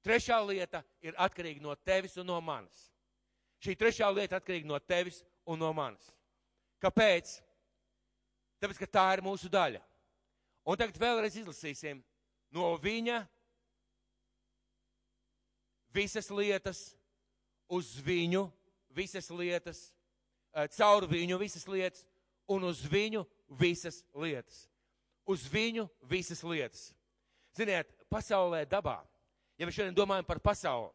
Trešā 0.04 0.36
lieta 0.44 0.82
ir 1.00 1.16
atkarīga 1.16 1.64
no 1.64 1.72
tevis 1.80 2.18
un 2.20 2.28
no 2.28 2.36
manis. 2.44 2.90
Šī 3.64 3.72
trešā 3.78 4.10
lieta 4.12 4.36
atkarīga 4.36 4.68
no 4.68 4.78
tevis 4.78 5.22
un 5.48 5.58
no 5.64 5.72
manis. 5.72 6.12
Kāpēc? 6.82 7.38
Tāpēc, 8.60 8.82
ka 8.82 8.90
tā 8.98 9.06
ir 9.16 9.25
mūsu 9.25 9.48
daļa. 9.52 9.80
Un 10.66 10.76
tagad 10.76 11.00
vēlreiz 11.00 11.40
izlasīsim 11.40 12.04
no 12.52 12.75
viņa 12.82 13.22
visas 15.96 16.28
lietas 16.30 16.84
uz 17.72 17.96
viņu, 18.04 18.44
visas 18.92 19.30
lietas, 19.30 19.82
eh, 20.52 20.68
caur 20.76 21.08
viņu 21.08 21.40
visas 21.40 21.66
lietas 21.66 22.04
un 22.48 22.64
uz 22.68 22.84
viņu 22.84 23.25
visas 23.48 24.04
lietas. 24.14 24.66
Uz 25.26 25.47
viņu 25.50 25.88
visas 26.06 26.42
lietas. 26.47 26.90
Ziniet, 27.56 27.90
pasaulē 28.12 28.64
dabā, 28.68 29.00
ja 29.59 29.66
mēs 29.66 29.75
šodien 29.75 29.97
domājam 29.97 30.26
par 30.28 30.40
pasauli, 30.45 30.92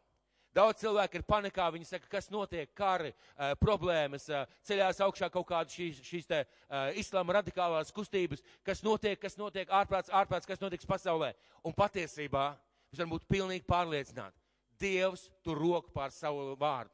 Daudz 0.51 0.81
cilvēku 0.81 1.15
ir 1.15 1.23
panikā, 1.23 1.63
viņi 1.71 1.85
saka, 1.87 2.09
kas 2.11 2.25
notiek, 2.27 2.67
kari, 2.75 3.13
uh, 3.13 3.53
problēmas, 3.59 4.25
uh, 4.27 4.43
ceļās 4.67 4.99
augšā 5.05 5.29
kaut 5.31 5.47
kādas 5.47 5.77
šīs, 5.77 6.01
šīs 6.03 6.27
te 6.27 6.41
uh, 6.43 6.89
islāma 6.99 7.37
radikālās 7.37 7.93
kustības, 7.95 8.43
kas 8.67 8.83
notiek, 8.83 9.15
kas 9.21 9.39
notiek 9.39 9.71
ārprāts, 9.71 10.11
ārprāts, 10.11 10.49
kas 10.49 10.59
notiks 10.59 10.89
pasaulē. 10.89 11.31
Un 11.63 11.75
patiesībā 11.77 12.49
mēs 12.91 12.99
varam 12.99 13.13
būt 13.15 13.29
pilnīgi 13.31 13.63
pārliecināti. 13.63 14.35
Dievs 14.81 15.29
tur 15.45 15.55
roku 15.61 15.93
pār 15.95 16.11
savu 16.11 16.57
vārdu. 16.59 16.91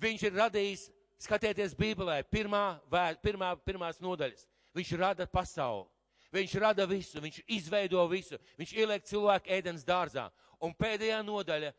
Viņš 0.00 0.24
ir 0.30 0.40
radījis, 0.40 0.88
skatieties 1.20 1.76
Bībelē, 1.76 2.22
pirmā, 2.32 2.80
vēr, 2.88 3.20
pirmā, 3.20 3.52
pirmās 3.68 4.00
nodaļas. 4.00 4.48
Viņš 4.72 4.96
rada 4.96 5.28
pasauli. 5.28 5.90
Viņš 6.32 6.54
rada 6.60 6.86
visu, 6.88 7.20
viņš 7.20 7.42
izveido 7.46 8.02
visu, 8.08 8.38
viņš 8.56 8.72
ieliek 8.72 9.04
cilvēku 9.04 9.50
ēdienas 9.52 9.84
dārzā. 9.84 10.30
Un 10.62 10.72
pēdējā 10.72 11.18
nodaļa 11.26 11.72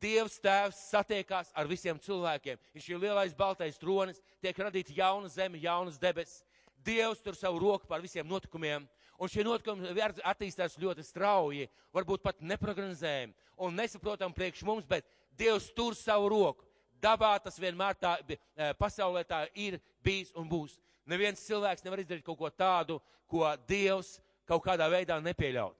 Dievs 0.00 0.38
Tēvs 0.40 0.78
satiekās 0.88 1.50
ar 1.52 1.68
visiem 1.68 1.98
cilvēkiem. 2.00 2.56
Viņš 2.72 2.86
ir 2.88 3.02
lielais 3.02 3.34
baltais 3.36 3.76
tronis, 3.76 4.22
tiek 4.40 4.56
radīta 4.56 4.94
jauna 4.96 5.28
zeme, 5.28 5.60
jaunas 5.60 6.00
debesis. 6.00 6.40
Dievs 6.80 7.20
tur 7.20 7.36
savu 7.36 7.60
roku 7.60 7.84
pār 7.86 8.00
visiem 8.00 8.24
notikumiem 8.24 8.86
un 9.20 9.28
šie 9.28 9.44
notikumi 9.44 9.92
attīstās 10.24 10.78
ļoti 10.80 11.04
strauji, 11.04 11.68
varbūt 11.92 12.22
pat 12.24 12.40
neprognozējami 12.40 13.34
un 13.60 13.76
nesaprotam 13.76 14.32
priekš 14.32 14.64
mums, 14.64 14.88
bet 14.88 15.04
Dievs 15.36 15.70
tur 15.76 15.94
savu 15.96 16.28
roku. 16.32 16.64
Dabā 17.00 17.32
tas 17.40 17.56
vienmēr 17.60 17.96
tā, 17.96 18.18
e, 18.28 18.38
pasaulē 18.76 19.22
tā 19.24 19.46
ir 19.56 19.78
bijis 20.04 20.32
un 20.36 20.48
būs. 20.48 20.74
Neviens 21.10 21.42
cilvēks 21.42 21.82
nevar 21.82 22.02
izdarīt 22.02 22.24
kaut 22.26 22.38
ko 22.38 22.50
tādu, 22.54 23.00
ko 23.30 23.48
Dievs 23.66 24.18
kaut 24.46 24.62
kādā 24.62 24.86
veidā 24.90 25.18
nepieļaut. 25.22 25.78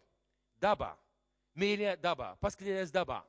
Dabā, 0.61 0.91
mīļie, 1.59 1.95
dabā, 2.03 2.35
paskatieties 2.43 2.93
dabā. 2.95 3.21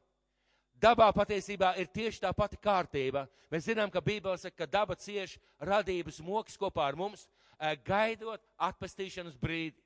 Dabā 0.82 1.12
patiesībā 1.14 1.76
ir 1.78 1.92
tieši 1.94 2.24
tā 2.24 2.32
pati 2.34 2.58
kārtība. 2.58 3.28
Mēs 3.54 3.68
zinām, 3.70 3.92
ka 3.94 4.02
Bībele 4.02 4.40
saka, 4.42 4.64
ka 4.64 4.66
daba 4.66 4.96
cieš 4.98 5.36
radības 5.62 6.18
moks 6.26 6.58
kopā 6.58 6.88
ar 6.90 6.98
mums, 6.98 7.28
e, 7.60 7.76
gaidot 7.86 8.42
atpestīšanas 8.58 9.38
brīdi. 9.38 9.78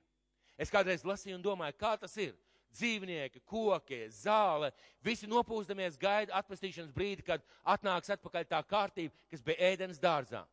Es 0.56 0.72
kādreiz 0.72 1.04
lasīju 1.04 1.36
un 1.36 1.44
domāju, 1.44 1.76
kā 1.80 1.98
tas 2.00 2.16
ir. 2.16 2.32
Dzīvnieki, 2.76 3.42
koki, 3.48 4.06
zāle, 4.12 4.72
visi 5.04 5.28
nopūstamies 5.28 6.00
gaida 6.00 6.36
atpestīšanas 6.40 6.96
brīdi, 6.96 7.24
kad 7.28 7.44
atnāks 7.64 8.12
atpakaļ 8.16 8.48
tā 8.48 8.62
kārtība, 8.68 9.16
kas 9.32 9.44
bija 9.44 9.72
ēdienas 9.72 10.00
dārzā. 10.00 10.44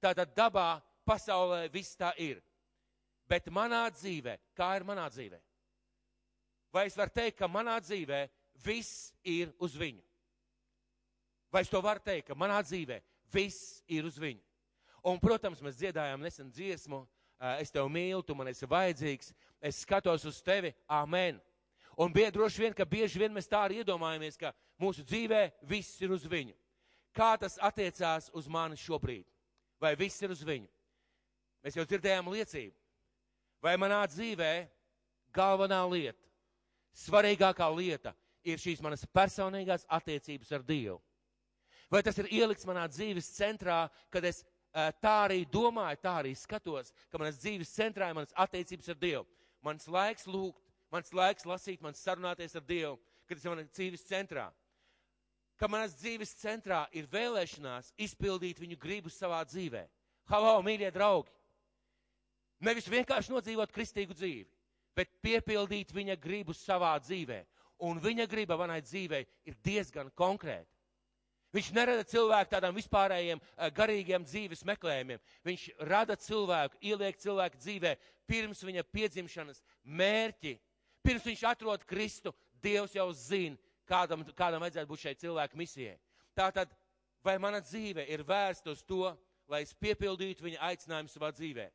Tātad 0.00 0.32
dabā, 0.36 0.80
pasaulē 1.10 1.66
viss 1.72 1.98
tā 1.98 2.12
ir. 2.22 2.38
Bet 3.30 3.50
manā 3.50 3.84
dzīvē, 3.94 4.36
kā 4.58 4.72
ir 4.78 4.86
manā 4.86 5.06
dzīvē? 5.10 5.38
Vai 6.74 6.86
es 6.86 6.96
varu 6.98 7.14
teikt, 7.14 7.38
ka 7.38 7.48
manā 7.50 7.76
dzīvē 7.82 8.24
viss 8.64 9.10
ir 9.26 9.52
uz 9.58 9.74
viņu? 9.78 10.02
Vai 11.50 11.64
es 11.64 11.70
to 11.70 11.80
varu 11.82 12.02
teikt, 12.02 12.28
ka 12.30 12.38
manā 12.38 12.60
dzīvē 12.62 13.00
viss 13.34 13.80
ir 13.90 14.06
uz 14.06 14.18
viņu? 14.22 14.42
Un, 15.02 15.18
protams, 15.18 15.62
mēs 15.64 15.78
dziedājām 15.80 16.22
nesen 16.22 16.50
dziesmu, 16.52 17.02
es 17.58 17.72
tevi 17.72 17.90
mīlu, 17.90 18.22
tu 18.26 18.36
man 18.36 18.50
esi 18.50 18.68
vajadzīgs, 18.68 19.32
es 19.62 19.80
skatos 19.82 20.26
uz 20.28 20.42
tevi, 20.44 20.74
amen. 20.86 21.40
Un 22.00 22.12
bija 22.12 22.30
droši 22.34 22.66
vien, 22.66 22.74
ka 22.76 22.86
bieži 22.86 23.18
vien 23.18 23.32
mēs 23.34 23.48
tā 23.50 23.64
arī 23.64 23.80
iedomājamies, 23.80 24.38
ka 24.38 24.52
mūsu 24.80 25.02
dzīvē 25.06 25.46
viss 25.68 25.98
ir 26.04 26.12
uz 26.14 26.26
viņu. 26.28 26.54
Kā 27.16 27.32
tas 27.40 27.58
attiecās 27.58 28.30
uz 28.36 28.46
mani 28.46 28.78
šobrīd? 28.78 29.26
Vai 29.80 29.96
viss 29.98 30.22
ir 30.22 30.30
uz 30.30 30.44
viņu? 30.46 30.68
Mēs 31.64 31.76
jau 31.76 31.84
dzirdējām 31.84 32.30
liecību. 32.32 32.74
Vai 33.60 33.74
manā 33.76 34.00
dzīvē 34.08 34.52
galvenā 35.36 35.80
lieta, 35.90 36.20
svarīgākā 36.96 37.66
lieta 37.76 38.14
ir 38.46 38.60
šīs 38.60 38.80
manas 38.80 39.04
personīgās 39.12 39.84
attiecības 39.92 40.52
ar 40.56 40.64
Dievu? 40.64 40.96
Vai 41.90 42.00
tas 42.06 42.16
ir 42.22 42.30
ielikts 42.32 42.64
manā 42.68 42.86
dzīves 42.88 43.28
centrā, 43.34 43.82
kad 44.10 44.24
es 44.24 44.44
tā 45.02 45.14
arī 45.26 45.42
domāju, 45.50 45.98
tā 46.00 46.14
arī 46.22 46.32
skatos, 46.38 46.94
ka 47.10 47.18
manas 47.20 47.40
dzīves 47.42 47.74
centrā 47.74 48.08
ir 48.08 48.16
manas 48.16 48.32
attiecības 48.38 48.92
ar 48.94 48.98
Dievu. 49.02 49.26
Mans 49.60 49.84
laiks 49.90 50.24
lūgt, 50.30 50.62
mans 50.94 51.12
laiks 51.12 51.44
lasīt, 51.44 51.82
mans 51.84 52.00
sarunāties 52.00 52.56
ar 52.56 52.64
Dievu, 52.64 52.96
kad 53.28 53.36
tas 53.36 53.44
ir 53.44 53.52
manas 53.52 53.74
dzīves 53.74 54.06
centrā. 54.08 54.46
Ka 55.60 55.68
manas 55.68 55.98
dzīves 55.98 56.32
centrā 56.40 56.86
ir 56.96 57.10
vēlēšanās 57.12 57.92
izpildīt 58.00 58.62
viņu 58.62 58.78
gribu 58.80 59.12
savā 59.12 59.42
dzīvē. 59.44 59.84
Halo, 60.30 60.54
mīļie 60.64 60.88
draugi! 60.94 61.39
Nevis 62.60 62.88
vienkārši 62.92 63.32
nodzīvot 63.32 63.72
kristīgu 63.72 64.14
dzīvi, 64.16 64.48
bet 64.96 65.12
piepildīt 65.24 65.94
viņa 65.96 66.18
gribu 66.20 66.54
savā 66.56 66.92
dzīvē. 67.00 67.40
Un 67.88 68.00
viņa 68.02 68.26
griba 68.28 68.58
manai 68.60 68.82
dzīvei 68.84 69.24
ir 69.48 69.56
diezgan 69.64 70.10
konkrēta. 70.12 70.68
Viņš 71.50 71.70
nerada 71.74 72.04
cilvēku 72.06 72.52
tādām 72.52 72.76
vispārējiem 72.76 73.40
eh, 73.40 73.70
garīgiem 73.74 74.26
dzīves 74.26 74.62
meklējumiem. 74.68 75.22
Viņš 75.46 75.64
rada 75.88 76.14
cilvēku, 76.20 76.78
ieliek 76.84 77.18
cilvēku 77.18 77.58
dzīvē 77.58 77.96
pirms 78.30 78.62
viņa 78.62 78.84
piedzimšanas 78.92 79.64
mērķi. 79.82 80.54
Pirms 81.02 81.26
viņš 81.26 81.42
atrod 81.48 81.86
Kristu, 81.88 82.34
Dievs 82.60 82.92
jau 82.92 83.08
zina, 83.16 83.56
kādam, 83.88 84.22
kādam 84.36 84.60
vajadzētu 84.60 84.90
būt 84.90 85.02
šai 85.06 85.14
cilvēku 85.16 85.56
misijai. 85.56 85.96
Tātad, 86.36 86.70
vai 87.24 87.38
mana 87.40 87.62
dzīve 87.64 88.04
ir 88.12 88.22
vērsta 88.28 88.70
uz 88.70 88.84
to, 88.84 89.08
lai 89.50 89.62
es 89.64 89.72
piepildītu 89.74 90.44
viņa 90.44 90.60
aicinājumu 90.68 91.10
savā 91.10 91.32
dzīvē. 91.34 91.66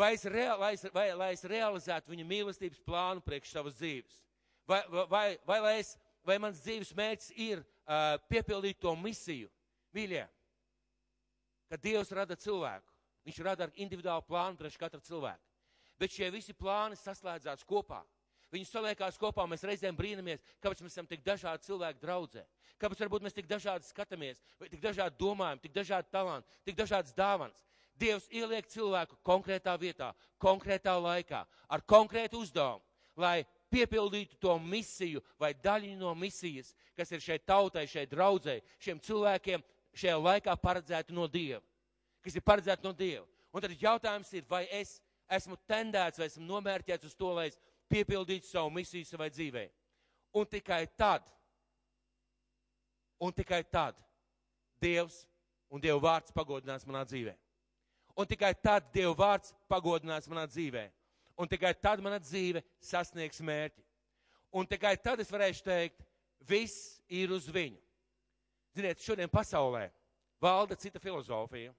Vai 0.00 0.14
es, 0.14 0.24
rea, 0.24 0.56
lai 0.56 0.72
es, 0.78 0.84
vai, 0.94 1.10
lai 1.12 1.32
es 1.34 1.42
realizētu 1.44 2.08
viņa 2.08 2.24
mīlestības 2.24 2.80
plānu 2.86 3.20
priekš 3.20 3.50
savas 3.52 3.74
dzīves? 3.76 4.14
Vai, 4.64 4.78
vai, 4.88 5.02
vai, 5.10 5.24
vai, 5.44 5.58
vai, 5.60 5.72
es, 5.82 5.90
vai 6.24 6.38
mans 6.40 6.62
dzīves 6.64 6.94
mērķis 6.96 7.34
ir 7.36 7.60
uh, 7.60 8.14
piepildīt 8.32 8.80
to 8.80 8.94
misiju? 8.96 9.50
Mīļie, 9.92 10.22
kad 11.68 11.82
Dievs 11.84 12.14
rada 12.16 12.38
cilvēku, 12.38 12.96
viņš 13.28 13.40
rada 13.44 13.66
ar 13.66 13.76
individuālu 13.76 14.24
plānu 14.24 14.56
priekš 14.62 14.78
katra 14.80 15.02
cilvēka. 15.04 15.44
Bet 16.00 16.16
šie 16.16 16.30
visi 16.32 16.56
plāni 16.56 16.96
saslēdzās 16.96 17.66
kopā. 17.68 18.00
Viņi 18.50 18.66
saliekās 18.66 19.20
kopā, 19.20 19.44
mēs 19.46 19.66
reizēm 19.68 19.98
brīnamies, 19.98 20.40
kāpēc 20.64 20.80
mēs 20.82 20.96
esam 20.96 21.06
tik 21.06 21.20
dažādi 21.26 21.68
cilvēki 21.68 22.00
draudzē. 22.02 22.46
Kāpēc 22.80 23.04
varbūt 23.04 23.26
mēs 23.26 23.36
tik 23.36 23.50
dažādi 23.50 23.86
skatāmies, 23.86 24.40
vai 24.58 24.70
tik 24.72 24.80
dažādi 24.82 25.20
domājam, 25.20 25.60
tik 25.60 25.76
dažādi 25.76 26.08
talanti, 26.10 26.56
tik 26.66 26.80
dažādas 26.80 27.12
dāvanas. 27.14 27.68
Dievs 28.00 28.28
ieliek 28.32 28.68
cilvēku 28.70 29.18
konkrētā 29.26 29.74
vietā, 29.80 30.12
konkrētā 30.40 30.94
laikā, 30.96 31.44
ar 31.68 31.82
konkrētu 31.84 32.40
uzdevumu, 32.40 32.82
lai 33.20 33.44
piepildītu 33.70 34.38
to 34.40 34.56
misiju 34.58 35.22
vai 35.38 35.52
daļu 35.54 35.96
no 35.98 36.14
misijas, 36.18 36.72
kas 36.96 37.12
ir 37.12 37.22
šai 37.22 37.38
tautai, 37.46 37.86
šai 37.88 38.06
draudzē, 38.10 38.58
šiem 38.82 39.00
cilvēkiem 39.04 39.62
šajā 39.94 40.16
laikā 40.18 40.56
paredzēta 40.62 41.14
no 41.14 41.26
Dieva. 41.28 41.62
Kas 42.24 42.36
ir 42.36 42.44
paredzēta 42.44 42.84
no 42.84 42.92
Dieva. 42.96 43.26
Un 43.52 43.62
tad 43.64 43.74
jautājums 43.74 44.30
ir, 44.36 44.44
vai 44.48 44.64
es 44.70 44.98
esmu 45.30 45.58
tendēts 45.68 46.20
vai 46.20 46.28
esmu 46.30 46.44
nomērķēts 46.46 47.08
uz 47.08 47.16
to, 47.18 47.32
lai 47.34 47.48
es 47.50 47.58
piepildītu 47.90 48.46
savu 48.46 48.70
misiju 48.74 49.06
savai 49.08 49.30
dzīvē. 49.32 49.66
Un 50.38 50.46
tikai 50.46 50.84
tad, 50.98 51.24
un 53.18 53.34
tikai 53.34 53.62
tad 53.66 53.98
Dievs 54.80 55.24
un 55.70 55.82
Dieva 55.82 55.98
vārds 56.02 56.34
pagodinās 56.34 56.86
manā 56.86 57.02
dzīvē. 57.06 57.34
Un 58.20 58.28
tikai 58.28 58.52
tad 58.60 58.90
Dieva 58.92 59.14
vārds 59.16 59.54
pagodinās 59.70 60.28
manā 60.28 60.44
dzīvē. 60.50 60.84
Un 61.40 61.48
tikai 61.48 61.72
tad 61.72 62.02
mana 62.04 62.18
dzīve 62.20 62.60
sasniegs 62.84 63.40
mērķi. 63.40 63.80
Un 64.52 64.66
tikai 64.68 64.96
tad 65.00 65.22
es 65.22 65.30
varēšu 65.32 65.64
teikt, 65.64 66.02
viss 66.44 66.98
ir 67.08 67.32
uz 67.32 67.46
viņu. 67.48 67.78
Ziniet, 68.76 69.00
šodien 69.00 69.30
pasaulē 69.30 69.86
valda 70.42 70.76
cita 70.76 71.00
filozofija. 71.00 71.72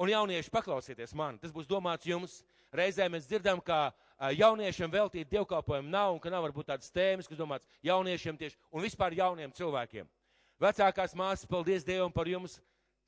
Un 0.00 0.10
jaunieši 0.10 0.50
paklausieties 0.50 1.14
man, 1.14 1.38
tas 1.38 1.52
būs 1.54 1.68
domāts 1.68 2.08
jums. 2.08 2.40
Reizē 2.72 3.04
mēs 3.12 3.28
dzirdam, 3.28 3.60
ka 3.60 3.92
jauniešiem 4.32 4.90
veltīt 4.90 5.30
dievkalpojumu 5.30 5.92
nav 5.92 6.14
un 6.14 6.20
ka 6.24 6.32
nav 6.32 6.46
varbūt 6.46 6.72
tādas 6.72 6.90
tēmas, 6.90 7.28
kas 7.28 7.38
domāts 7.38 7.68
jauniešiem 7.84 8.38
tieši 8.40 8.58
un 8.72 8.82
vispār 8.82 9.14
jauniem 9.14 9.52
cilvēkiem. 9.52 10.08
Vecākās 10.62 11.14
māsas, 11.18 11.46
paldies 11.46 11.84
Dievam 11.84 12.10
par 12.14 12.30
jums, 12.30 12.56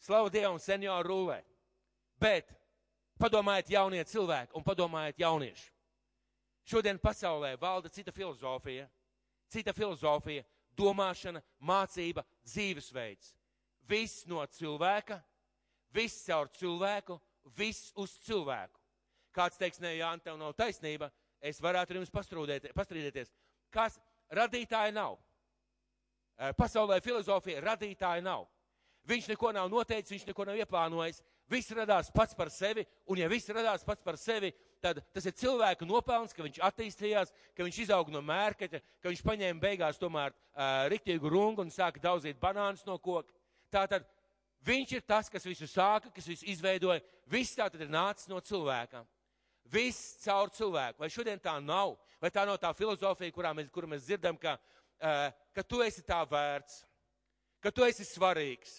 slavu 0.04 0.30
Dievam 0.30 0.60
senioru 0.60 1.08
rulē. 1.08 1.40
Bet 2.24 2.54
padomājiet 3.20 3.74
jaunie 3.74 4.00
cilvēki 4.08 4.56
un 4.56 4.64
padomājiet 4.64 5.20
jaunieši. 5.20 5.68
Šodien 6.64 6.96
pasaulē 6.96 7.52
valda 7.60 7.92
cita 7.92 8.12
filozofija, 8.14 8.88
cita 9.52 9.74
filozofija, 9.76 10.46
domāšana, 10.72 11.42
mācība, 11.60 12.24
dzīvesveids. 12.48 13.34
Viss 13.84 14.24
no 14.24 14.40
cilvēka 14.48 15.20
Viss 15.94 16.24
caur 16.26 16.48
cilvēku, 16.58 17.20
viss 17.54 17.92
uz 18.00 18.16
cilvēku. 18.26 18.80
Kāds 19.34 19.58
teiks, 19.58 19.78
nē, 19.82 19.94
Jā, 20.00 20.10
tev 20.22 20.38
nav 20.38 20.54
taisnība, 20.58 21.10
es 21.38 21.60
varētu 21.62 21.94
ar 21.94 22.00
jums 22.00 22.10
pastrīdēties. 22.10 23.30
Kas 23.70 23.98
radītāja 24.34 24.94
nav? 24.94 25.18
Pasaulē 26.58 26.98
filozofija 27.02 27.62
radītāja 27.62 28.24
nav. 28.26 28.48
Viņš 29.06 29.28
neko 29.34 29.52
nav 29.54 29.70
noteicis, 29.70 30.10
viņš 30.16 30.26
neko 30.32 30.46
nav 30.48 30.58
ieplānojis. 30.58 31.20
Viss 31.50 31.74
radās 31.76 32.08
pats 32.14 32.36
par 32.36 32.48
sevi, 32.50 32.86
un 33.10 33.20
ja 33.20 33.28
viss 33.28 33.50
radās 33.52 33.84
pats 33.84 34.02
par 34.04 34.16
sevi, 34.16 34.48
tad 34.80 35.02
tas 35.12 35.26
ir 35.28 35.36
cilvēka 35.36 35.84
nopelns, 35.88 36.32
ka 36.32 36.44
viņš 36.44 36.62
attīstījās, 36.64 37.32
ka 37.56 37.66
viņš 37.66 37.80
izauga 37.84 38.14
no 38.14 38.22
mērkaķa, 38.24 38.80
ka 39.02 39.12
viņš 39.12 39.22
paņēma 39.24 39.60
beigās 39.60 40.00
tomēr 40.00 40.32
uh, 40.32 40.86
riktīgu 40.92 41.28
rungu 41.32 41.64
un 41.64 41.72
sāka 41.72 42.00
daudzīt 42.00 42.40
banānus 42.40 42.86
no 42.88 42.96
koka. 42.96 43.32
Tātad 43.72 44.08
Viņš 44.64 44.94
ir 44.96 45.02
tas, 45.04 45.28
kas 45.28 45.44
visu 45.44 45.66
sāka, 45.68 46.08
kas 46.14 46.26
visu 46.28 46.46
izveidoja. 46.48 47.02
Viss 47.28 47.56
tā 47.56 47.66
tad 47.68 47.82
ir 47.84 47.90
nācis 47.92 48.30
no 48.30 48.38
cilvēka. 48.40 49.02
Viss 49.72 50.16
caur 50.24 50.52
cilvēku. 50.52 51.02
Vai 51.02 51.10
šodien 51.12 51.40
tā 51.42 51.58
nav? 51.60 51.98
Vai 52.20 52.30
tā 52.32 52.46
nav 52.48 52.56
tā 52.62 52.70
filozofija, 52.76 53.34
kurā 53.34 53.52
mēs, 53.56 53.68
kuru 53.72 53.90
mēs 53.92 54.06
dzirdam, 54.06 54.38
ka, 54.40 54.56
uh, 54.56 55.28
ka 55.52 55.64
tu 55.68 55.82
esi 55.84 56.04
tā 56.06 56.22
vērts, 56.28 56.80
ka 57.60 57.72
tu 57.74 57.84
esi 57.84 58.06
svarīgs, 58.08 58.78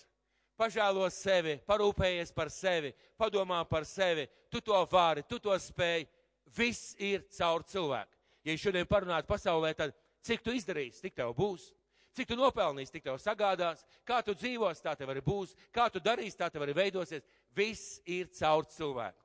pažēlo 0.59 1.07
sevi, 1.13 1.57
parūpējies 1.67 2.33
par 2.35 2.51
sevi, 2.53 2.93
padomā 3.19 3.61
par 3.69 3.85
sevi, 3.87 4.27
tu 4.49 4.61
to 4.61 4.77
vari, 4.91 5.23
tu 5.27 5.39
to 5.39 5.55
spēj. 5.59 6.07
Viss 6.55 6.93
ir 7.01 7.25
caur 7.35 7.65
cilvēku. 7.67 8.13
Ja 8.45 8.53
šodien 8.61 8.85
parunātu 8.87 9.27
pasaulē, 9.27 9.73
tad 9.75 9.95
cik 10.23 10.43
tu 10.45 10.53
izdarīsi, 10.53 11.01
tik 11.01 11.15
tev 11.17 11.33
būs. 11.35 11.71
Cik 12.15 12.29
tu 12.29 12.37
nopelnīsi, 12.39 12.93
tik 12.93 13.03
tev 13.03 13.17
sagādās, 13.19 13.81
kā 14.07 14.21
tu 14.23 14.35
dzīvos, 14.37 14.79
tā 14.79 14.93
tev 14.95 15.09
arī 15.11 15.23
būs, 15.25 15.55
kā 15.73 15.89
tu 15.91 15.99
darīsi, 15.99 16.37
tā 16.39 16.47
tev 16.53 16.63
arī 16.63 16.75
veidosies. 16.77 17.25
Viss 17.57 17.99
ir 18.05 18.29
caur 18.37 18.69
cilvēku. 18.71 19.19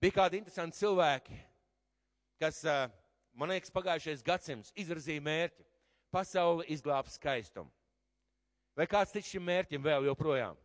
Bija 0.00 0.16
kādi 0.20 0.38
interesanti 0.38 0.78
cilvēki, 0.78 1.40
kas, 2.40 2.62
man 3.34 3.50
liekas, 3.50 3.72
pagājušais 3.74 4.22
gadsimts 4.24 4.72
izvirzīja 4.78 5.24
mērķi- 5.26 5.66
pasauli 6.14 6.68
izglābt 6.70 7.10
skaistumu. 7.10 7.72
Vai 8.76 8.86
kāds 8.90 9.12
tic 9.14 9.26
šim 9.26 9.44
mērķim 9.44 9.82
vēl 9.84 10.06
joprojām? 10.08 10.58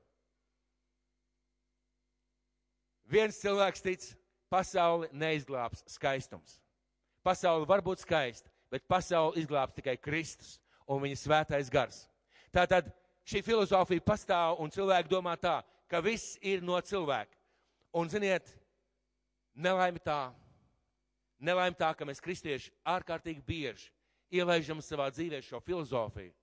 Viens 3.05 3.37
cilvēks 3.37 3.83
tic, 3.85 4.05
pasauli 4.49 5.09
neizglābs 5.13 5.83
skaistums. 5.89 6.59
Pasauli 7.25 7.67
var 7.69 7.81
būt 7.85 8.01
skaista, 8.01 8.49
bet 8.71 8.85
pasauli 8.89 9.41
izglābs 9.41 9.75
tikai 9.77 9.97
Kristus 9.97 10.57
un 10.87 11.01
viņa 11.03 11.17
svētais 11.21 11.69
gars. 11.73 12.05
Tātad 12.53 12.89
šī 13.27 13.41
filozofija 13.45 14.03
pastāv 14.05 14.61
un 14.61 14.73
cilvēki 14.73 15.11
domā 15.11 15.35
tā, 15.37 15.59
ka 15.89 16.01
viss 16.01 16.37
ir 16.41 16.63
no 16.65 16.77
cilvēka. 16.81 17.33
Un 17.95 18.09
ziniet, 18.11 18.47
nelaime 19.55 20.01
tā, 20.03 20.33
nelaime 21.39 21.77
tā, 21.77 21.93
ka 21.95 22.05
mēs 22.07 22.21
kristieši 22.21 22.73
ārkārtīgi 22.95 23.43
bieži 23.45 23.91
ielaižam 24.35 24.81
savā 24.83 25.07
dzīvē 25.13 25.41
šo 25.45 25.61
filozofiju, 25.63 26.33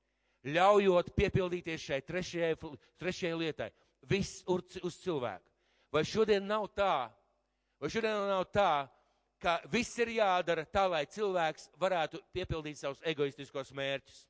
ļaujot 0.47 1.13
piepildīties 1.17 1.87
šai 1.89 2.01
trešajai, 2.07 2.57
trešajai 3.01 3.39
lietai. 3.39 3.71
Viss 4.09 4.43
uz 4.49 4.99
cilvēku. 5.03 5.47
Vai 5.93 6.03
šodien 6.09 6.45
nav 6.49 6.67
tā, 6.75 7.11
vai 7.79 7.91
šodien 7.93 8.27
nav 8.31 8.47
tā, 8.51 8.89
ka 9.43 9.61
viss 9.71 9.99
ir 10.01 10.17
jādara 10.17 10.65
tā, 10.65 10.87
lai 10.89 11.05
cilvēks 11.07 11.69
varētu 11.79 12.23
piepildīt 12.35 12.81
savus 12.81 13.03
egoistiskos 13.07 13.75
mērķus? 13.77 14.27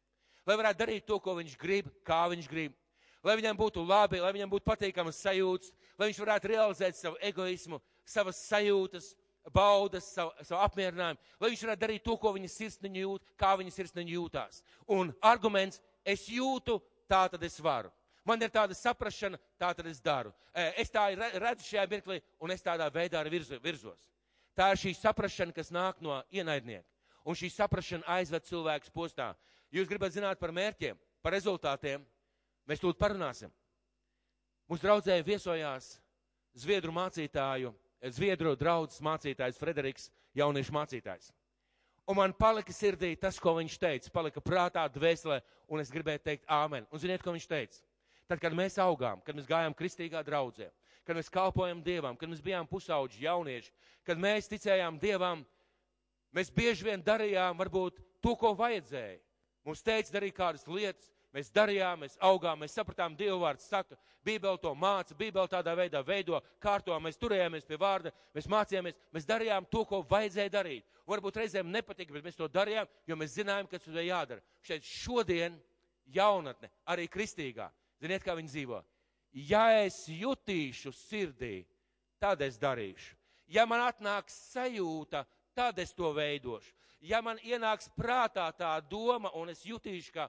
lai 0.46 0.58
varētu 0.58 0.82
darīt 0.82 1.06
to, 1.06 1.18
ko 1.22 1.36
viņš 1.38 1.56
grib, 1.60 1.88
kā 2.06 2.24
viņš 2.32 2.48
grib, 2.50 2.74
lai 3.22 3.36
viņam 3.38 3.58
būtu 3.58 3.84
labi, 3.86 4.20
lai 4.22 4.32
viņam 4.34 4.50
būtu 4.52 4.66
patīkamas 4.66 5.20
sajūtas, 5.22 5.72
lai 5.98 6.10
viņš 6.10 6.22
varētu 6.24 6.52
realizēt 6.52 6.98
savu 6.98 7.18
egoismu, 7.22 7.78
savas 8.04 8.42
sajūtas, 8.48 9.12
baudas, 9.54 10.06
savu, 10.14 10.32
savu 10.46 10.60
apmierinājumu, 10.62 11.18
lai 11.40 11.52
viņš 11.52 11.64
varētu 11.66 11.82
darīt 11.82 12.04
to, 12.06 12.16
ko 12.18 12.34
viņa 12.34 12.50
sirsniņa 12.50 13.02
jūt, 13.04 13.24
kā 13.38 13.54
viņa 13.58 13.74
sirsniņa 13.74 14.14
jūtās. 14.16 14.62
Un 14.90 15.10
arguments, 15.22 15.80
es 16.04 16.26
jūtu, 16.28 16.78
tā 17.08 17.24
tad 17.32 17.42
es 17.42 17.58
varu. 17.60 17.90
Man 18.24 18.42
ir 18.42 18.52
tāda 18.54 18.74
saprašana, 18.78 19.38
tā 19.58 19.72
tad 19.74 19.86
es 19.90 19.98
daru. 20.00 20.30
Es 20.78 20.92
tā 20.92 21.08
redzu 21.16 21.66
šajā 21.66 21.86
mirklī, 21.90 22.20
un 22.38 22.54
es 22.54 22.62
tādā 22.62 22.86
veidā 22.92 23.18
arī 23.18 23.34
virzo, 23.38 23.58
virzos. 23.62 24.04
Tā 24.54 24.70
ir 24.72 24.78
šī 24.78 24.92
saprašana, 24.94 25.54
kas 25.56 25.72
nāk 25.74 25.98
no 26.04 26.20
ienaidnieka. 26.30 26.86
Un 27.26 27.38
šī 27.38 27.50
saprašana 27.50 28.06
aizved 28.18 28.46
cilvēkus 28.46 28.92
postā. 28.94 29.32
Jūs 29.72 29.88
gribat 29.88 30.14
zināt 30.14 30.38
par 30.38 30.52
mērķiem, 30.54 30.98
par 31.22 31.34
rezultātiem? 31.34 32.04
Mēs 32.68 32.82
tūlīt 32.82 33.00
parunāsim. 33.00 33.50
Mūsu 34.70 34.86
draudzē 34.86 35.18
viesojās 35.26 35.96
Zviedru 36.54 36.92
mācītāju, 36.94 37.72
Zviedru 38.12 38.52
draudzes 38.58 39.00
mācītājs 39.02 39.58
Frederiks, 39.58 40.10
jauniešu 40.36 40.74
mācītājs. 40.76 41.32
Un 42.10 42.18
man 42.18 42.32
palika 42.34 42.74
sirdī 42.74 43.12
tas, 43.18 43.38
ko 43.38 43.54
viņš 43.60 43.78
teica, 43.78 44.10
palika 44.10 44.42
prātā, 44.42 44.82
dvēselē, 44.90 45.38
un 45.70 45.82
es 45.82 45.90
gribēju 45.92 46.22
teikt 46.24 46.48
āmen. 46.50 46.86
Un 46.90 46.98
ziniet, 46.98 47.22
ko 47.22 47.34
viņš 47.34 47.46
teica? 47.46 47.78
Tad, 48.26 48.40
kad 48.42 48.54
mēs 48.56 48.78
augām, 48.82 49.20
kad 49.22 49.36
mēs 49.38 49.46
gājām 49.46 49.74
kristīgā 49.78 50.22
draudzē, 50.26 50.70
kad 51.06 51.18
mēs 51.18 51.30
kalpojam 51.30 51.82
Dievam, 51.84 52.16
kad 52.18 52.30
mēs 52.30 52.42
bijām 52.42 52.66
pusauģi 52.66 53.22
jaunieši, 53.22 53.70
kad 54.08 54.18
mēs 54.18 54.50
ticējām 54.50 54.98
Dievam, 55.02 55.44
mēs 56.34 56.50
bieži 56.50 56.88
vien 56.90 57.02
darījām 57.06 57.58
varbūt 57.60 58.02
to, 58.24 58.34
ko 58.40 58.54
vajadzēja. 58.58 59.20
Mums 59.62 59.84
teica 59.86 60.16
darīt 60.16 60.34
kādas 60.34 60.66
lietas, 60.66 61.11
mēs 61.34 61.50
darījām, 61.54 62.04
mēs 62.04 62.18
augām, 62.20 62.60
mēs 62.62 62.76
sapratām, 62.76 63.16
Dieva 63.18 63.38
vārds 63.46 63.66
saka, 63.68 63.98
Bībeli 64.24 64.60
to 64.62 64.74
māca, 64.78 65.16
Bībeli 65.18 65.50
tādā 65.50 65.74
veidā 65.78 66.02
veido, 66.06 66.40
kārto, 66.62 66.94
mēs 67.02 67.18
turējāmies 67.18 67.66
pie 67.66 67.80
vārda, 67.80 68.12
mēs 68.34 68.48
mācījāmies, 68.52 68.98
mēs 69.12 69.28
darījām 69.28 69.66
to, 69.70 69.84
ko 69.88 70.04
vajadzēja 70.10 70.52
darīt. 70.52 70.86
Varbūt 71.08 71.42
reizēm 71.42 71.72
nepatika, 71.72 72.14
bet 72.14 72.24
mēs 72.28 72.38
to 72.38 72.46
darījām, 72.48 72.86
jo 73.06 73.18
mēs 73.18 73.34
zinājām, 73.34 73.66
ka 73.66 73.80
tas 73.80 73.90
ir 73.90 74.06
jādara. 74.06 74.44
Šeit 74.62 74.86
šodien 74.86 75.58
jaunatne, 76.14 76.70
arī 76.86 77.08
kristīgā, 77.10 77.72
ziniet, 78.00 78.22
kā 78.22 78.38
viņi 78.38 78.52
dzīvo? 78.52 78.84
ja 79.32 79.82
es 79.82 80.04
jutīšu 80.08 80.92
sirdī, 80.94 81.64
tad 82.20 82.42
es 82.44 82.58
darīšu. 82.60 83.16
Ja 83.52 83.66
man 83.66 83.82
atnāks 83.84 84.34
sajūta, 84.52 85.24
tad 85.56 85.78
es 85.82 85.92
to 85.92 86.12
veidošu. 86.16 86.72
Ja 87.02 87.20
man 87.20 87.40
ienāks 87.42 87.90
prātā 87.96 88.46
tā 88.54 88.76
doma 88.86 89.32
un 89.34 89.50
es 89.50 89.64
jutīšu, 89.66 90.12
ka 90.14 90.28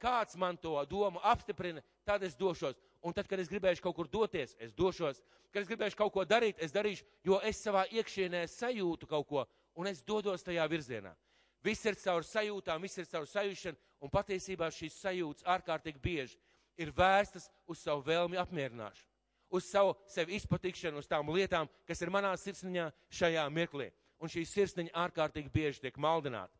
kāds 0.00 0.36
man 0.36 0.56
to 0.56 0.74
domu 0.90 1.20
apstiprina, 1.22 1.82
tad 2.04 2.22
es 2.22 2.36
došos. 2.36 2.78
Un 3.02 3.14
tad, 3.14 3.28
kad 3.30 3.38
es 3.38 3.48
gribēšu 3.50 3.82
kaut 3.82 3.94
kur 3.94 4.08
doties, 4.10 4.56
es 4.58 4.72
došos. 4.74 5.22
Kad 5.52 5.62
es 5.62 5.68
gribēšu 5.70 5.96
kaut 5.96 6.12
ko 6.12 6.24
darīt, 6.26 6.58
es 6.58 6.74
darīšu, 6.74 7.06
jo 7.24 7.38
es 7.46 7.60
savā 7.62 7.86
iekšienē 7.94 8.42
sajūtu 8.50 9.06
kaut 9.06 9.28
ko 9.28 9.46
un 9.78 9.86
es 9.86 10.02
dodos 10.02 10.42
tajā 10.42 10.66
virzienā. 10.70 11.14
Viss 11.62 11.86
ir 11.86 11.96
caur 11.98 12.26
sajūtām, 12.26 12.82
viss 12.82 12.98
ir 12.98 13.06
caur 13.10 13.26
sajūšanu, 13.26 13.78
un 14.02 14.10
patiesībā 14.10 14.70
šīs 14.74 14.98
sajūtas 15.02 15.46
ārkārtīgi 15.46 16.02
bieži 16.02 16.38
ir 16.78 16.92
vērstas 16.94 17.48
uz 17.66 17.80
savu 17.82 18.04
vēlmi 18.06 18.38
apmierināšanu, 18.38 19.08
uz 19.54 19.66
savu 19.70 19.94
sevi 20.10 20.38
izpatikšanu, 20.38 21.02
uz 21.02 21.10
tām 21.10 21.30
lietām, 21.34 21.70
kas 21.86 22.02
ir 22.02 22.12
manā 22.14 22.34
sirsniņā 22.38 22.90
šajā 23.20 23.48
mirklī. 23.54 23.90
Un 24.18 24.30
šī 24.30 24.42
sirsniņa 24.50 24.94
ārkārtīgi 24.98 25.50
bieži 25.54 25.82
tiek 25.84 25.98
maldināta. 26.02 26.54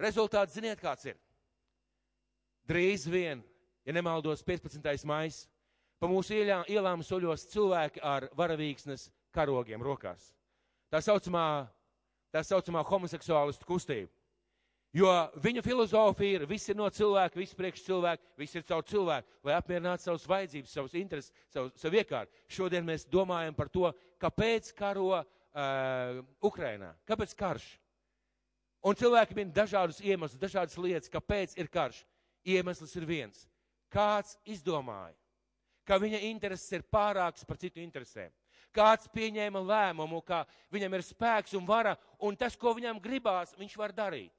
Rezultāts 0.00 0.52
ziniet, 0.56 0.80
kāds 0.80 1.06
ir? 1.08 1.16
Drīz 2.68 3.08
vien, 3.10 3.42
ja 3.86 3.94
nemaldos, 3.94 4.44
15. 4.46 5.04
maijs, 5.08 5.44
pa 5.98 6.10
mūsu 6.10 6.36
ielām, 6.38 6.64
ielām 6.70 7.02
soļos 7.06 7.48
cilvēki 7.50 8.02
ar 8.06 8.28
varavīksnes 8.38 9.08
karogiem 9.34 9.82
rokās. 9.82 10.30
Tā 10.92 11.00
saucamā, 11.02 11.66
tā 12.34 12.42
saucamā 12.46 12.84
homoseksuālistu 12.86 13.66
kustība. 13.66 14.12
Jo 14.92 15.08
viņa 15.40 15.62
filozofija 15.64 16.36
ir, 16.36 16.42
viss 16.44 16.68
ir 16.68 16.76
no 16.76 16.84
cilvēka, 16.92 17.38
viss 17.40 17.56
priekš 17.56 17.86
cilvēka, 17.86 18.26
viss 18.36 18.58
ir 18.58 18.64
caur 18.68 18.84
cilvēku, 18.84 19.38
lai 19.48 19.54
apmierinātu 19.56 20.04
savas 20.04 20.26
vajadzības, 20.28 20.74
savus 20.76 20.96
intereses, 21.00 21.32
savu, 21.48 21.70
savu 21.80 21.96
iekārtu. 21.96 22.42
Šodien 22.52 22.84
mēs 22.84 23.06
domājam 23.08 23.56
par 23.56 23.70
to, 23.72 23.88
kāpēc 24.20 24.68
karo 24.76 25.06
uh, 25.16 25.24
Ukrainā, 26.44 26.92
kāpēc 27.08 27.32
karš. 27.38 27.70
Un 28.84 28.98
cilvēki 28.98 29.38
min 29.38 29.54
dažādus 29.54 30.02
iemeslus, 30.04 30.40
dažādas 30.42 30.76
lietas, 30.76 31.08
kāpēc 31.08 31.56
ir 31.56 31.72
karš. 31.72 32.02
Iemesls 32.44 32.94
ir 32.98 33.06
viens. 33.08 33.46
Kāds 33.92 34.36
izdomāja, 34.48 35.14
ka 35.84 35.98
viņa 36.00 36.22
intereses 36.30 36.70
ir 36.72 36.86
pārākas 36.88 37.44
par 37.44 37.58
citu 37.60 37.82
interesēm. 37.82 38.32
Kāds 38.72 39.10
pieņēma 39.12 39.60
lēmumu, 39.60 40.22
ka 40.24 40.46
viņam 40.72 40.94
ir 40.96 41.04
spēks 41.04 41.52
un 41.58 41.66
vara, 41.68 41.92
un 42.18 42.38
tas, 42.40 42.56
ko 42.56 42.72
viņam 42.72 43.02
gribās, 43.04 43.52
viņš 43.58 43.76
var 43.76 43.92
darīt 43.92 44.32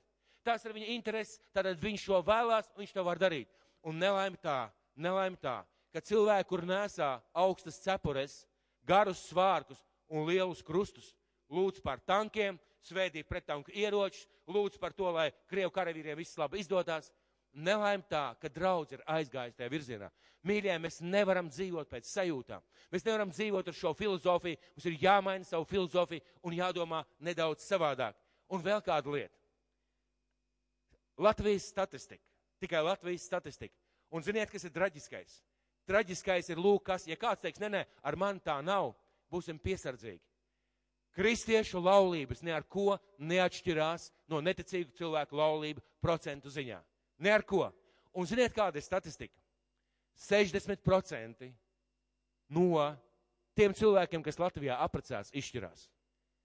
tas 0.44 0.66
ir 0.68 0.76
viņa 0.76 0.92
intereses, 0.94 1.40
tad 1.56 1.70
viņš 1.80 2.06
to 2.10 2.20
vēlās, 2.28 2.70
viņš 2.78 2.94
to 2.94 3.04
var 3.08 3.20
darīt. 3.20 3.50
Un 3.84 3.98
nelaime 4.00 4.38
tā, 4.44 4.68
nelaime 4.96 5.40
tā, 5.40 5.62
ka 5.96 6.04
cilvēki, 6.04 6.50
kur 6.50 6.64
nesā 6.68 7.16
augstas 7.34 7.80
cepures, 7.84 8.44
garus 8.88 9.24
svārkus 9.30 9.80
un 10.12 10.28
lielus 10.28 10.64
krustus, 10.64 11.14
lūdz 11.52 11.82
par 11.84 12.04
tankiem, 12.04 12.60
svētī 12.84 13.24
pretanku 13.24 13.72
ieročus, 13.72 14.28
lūdz 14.48 14.80
par 14.80 14.96
to, 14.96 15.08
lai 15.16 15.32
Krievu 15.48 15.72
karavīriem 15.72 16.20
viss 16.20 16.38
labi 16.40 16.60
izdodās. 16.60 17.12
Nelaime 17.54 18.04
tā, 18.10 18.34
ka 18.42 18.50
draudz 18.50 18.96
ir 18.96 19.04
aizgājis 19.06 19.56
tajā 19.58 19.70
virzienā. 19.70 20.10
Mīļie, 20.44 20.74
mēs 20.82 21.00
nevaram 21.06 21.48
dzīvot 21.52 21.88
pēc 21.92 22.10
sajūtām. 22.10 22.64
Mēs 22.92 23.06
nevaram 23.06 23.30
dzīvot 23.32 23.70
ar 23.70 23.78
šo 23.78 23.94
filozofiju. 23.96 24.58
Mums 24.74 24.88
ir 24.90 24.98
jāmaina 25.04 25.46
savu 25.48 25.68
filozofiju 25.70 26.24
un 26.44 26.58
jādomā 26.58 27.04
nedaudz 27.24 27.64
savādāk. 27.68 28.18
Un 28.50 28.64
vēl 28.66 28.82
kāda 28.84 29.14
lieta. 29.14 29.38
Latvijas 31.18 31.70
statistika. 31.70 32.26
Tikai 32.60 32.82
Latvijas 32.84 33.26
statistika. 33.30 33.76
Un 34.12 34.26
ziniet, 34.26 34.50
kas 34.52 34.66
ir 34.66 34.74
traģiskais? 34.74 35.40
Traģiskais 35.90 36.50
ir 36.50 36.62
lūk, 36.62 36.86
kas, 36.90 37.08
ja 37.08 37.18
kāds 37.20 37.42
teiks, 37.44 37.62
nē, 37.62 37.70
nē, 37.70 37.82
ar 38.04 38.18
mani 38.18 38.42
tā 38.44 38.60
nav, 38.64 38.94
būsim 39.32 39.60
piesardzīgi. 39.60 40.22
Kristiešu 41.14 41.82
laulības 41.84 42.42
ne 42.42 42.54
ar 42.56 42.64
ko 42.66 42.98
neatšķirās 43.22 44.08
no 44.32 44.40
neticīgu 44.42 44.96
cilvēku 44.98 45.38
laulību 45.38 45.84
procentu 46.02 46.50
ziņā. 46.50 46.80
Ne 47.20 47.34
ar 47.34 47.44
ko. 47.46 47.68
Un 48.14 48.28
ziniet, 48.30 48.54
kāda 48.54 48.78
ir 48.78 48.86
statistika? 48.86 49.34
60% 50.28 51.50
no 52.54 52.84
tiem 53.58 53.74
cilvēkiem, 53.74 54.22
kas 54.26 54.40
Latvijā 54.42 54.78
apprecās, 54.86 55.32
izšķirās. 55.34 55.88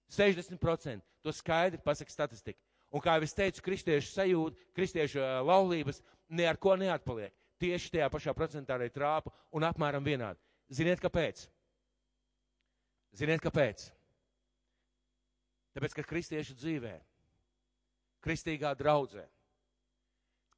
60% 0.09 1.05
to 1.21 1.33
skaidri 1.33 1.81
pasaka 1.85 2.11
statistika. 2.11 2.59
Un 2.89 3.01
kā 3.03 3.13
jau 3.17 3.25
es 3.27 3.35
teicu, 3.37 3.61
kristiešu 3.61 4.09
sajūta, 4.15 4.57
kristiešu 4.73 5.21
laulības 5.45 6.01
ne 6.33 6.47
ar 6.49 6.57
ko 6.57 6.73
neatpaliek. 6.79 7.35
Tieši 7.61 7.91
tajā 7.93 8.07
pašā 8.09 8.33
procentā 8.33 8.77
arī 8.77 8.87
trāpa 8.89 9.33
un 9.53 9.65
apmēram 9.67 10.05
vienādi. 10.05 10.39
Ziniet, 10.73 11.01
kāpēc? 11.03 11.43
Ziniet, 13.19 13.41
kāpēc? 13.43 13.89
Tāpēc, 15.75 15.97
ka 15.97 16.05
kristiešu 16.07 16.55
dzīvē, 16.57 16.95
kristīgā 18.25 18.71
draudzē, 18.79 19.25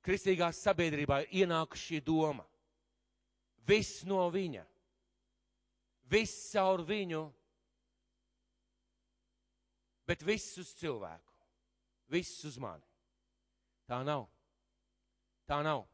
kristīgā 0.05 0.51
sabiedrībā 0.55 1.21
ir 1.23 1.43
ienākusi 1.43 1.91
šī 1.91 2.03
doma. 2.05 2.45
Viss 3.67 4.05
no 4.09 4.23
viņa, 4.33 4.63
viss 6.09 6.49
caur 6.53 6.81
viņu, 6.85 7.25
bet 10.09 10.25
viss 10.25 10.57
uz 10.59 10.73
cilvēku 10.79 11.31
viss 12.11 12.43
uz 12.45 12.59
mani. 12.59 12.83
Tā 13.87 14.01
nav. 14.03 14.27
Tā 15.47 15.61
nav. 15.63 15.85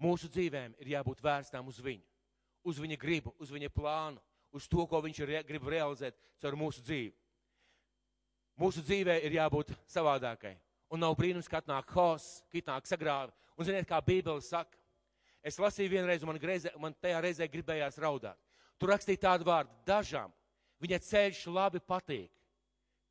Mūsu 0.00 0.30
dzīvēm 0.32 0.78
ir 0.80 0.94
jābūt 0.94 1.20
vērstām 1.22 1.66
uz 1.68 1.80
viņu, 1.84 2.06
uz 2.64 2.78
viņa 2.80 2.96
gribu, 2.96 3.34
uz 3.42 3.50
viņa 3.52 3.68
plānu, 3.74 4.22
uz 4.56 4.68
to, 4.70 4.86
ko 4.88 5.02
viņš 5.04 5.20
re, 5.28 5.42
grib 5.44 5.66
realizēt 5.68 6.16
caur 6.40 6.56
mūsu 6.56 6.80
dzīvi. 6.86 7.12
Mūsu 8.60 8.84
dzīvē 8.84 9.18
ir 9.26 9.36
jābūt 9.36 9.74
savādākai. 9.88 10.54
Un 10.90 11.02
nav 11.04 11.14
brīnums, 11.18 11.48
ka 11.48 11.60
atnāk 11.60 11.92
haoss, 11.94 12.40
ka 12.50 12.58
atnāk 12.58 12.88
sagrāvi. 12.90 13.34
Un 13.56 13.66
ziniet, 13.68 13.86
kā 13.86 14.00
Bībele 14.02 14.42
saka, 14.42 14.74
es 15.46 15.58
lasīju 15.60 15.92
vienreiz, 15.92 16.24
un 16.24 16.32
man, 16.32 16.40
greize, 16.42 16.72
man 16.80 16.96
tajā 16.98 17.20
reizē 17.22 17.46
gribējās 17.50 18.00
raudāt. 18.02 18.38
Tur 18.80 18.94
rakstīja 18.94 19.26
tādu 19.28 19.46
vārdu, 19.46 19.70
dažām 19.86 20.32
viņa 20.80 20.98
ceļš 21.06 21.46
labi 21.52 21.82
patīk. 21.84 22.30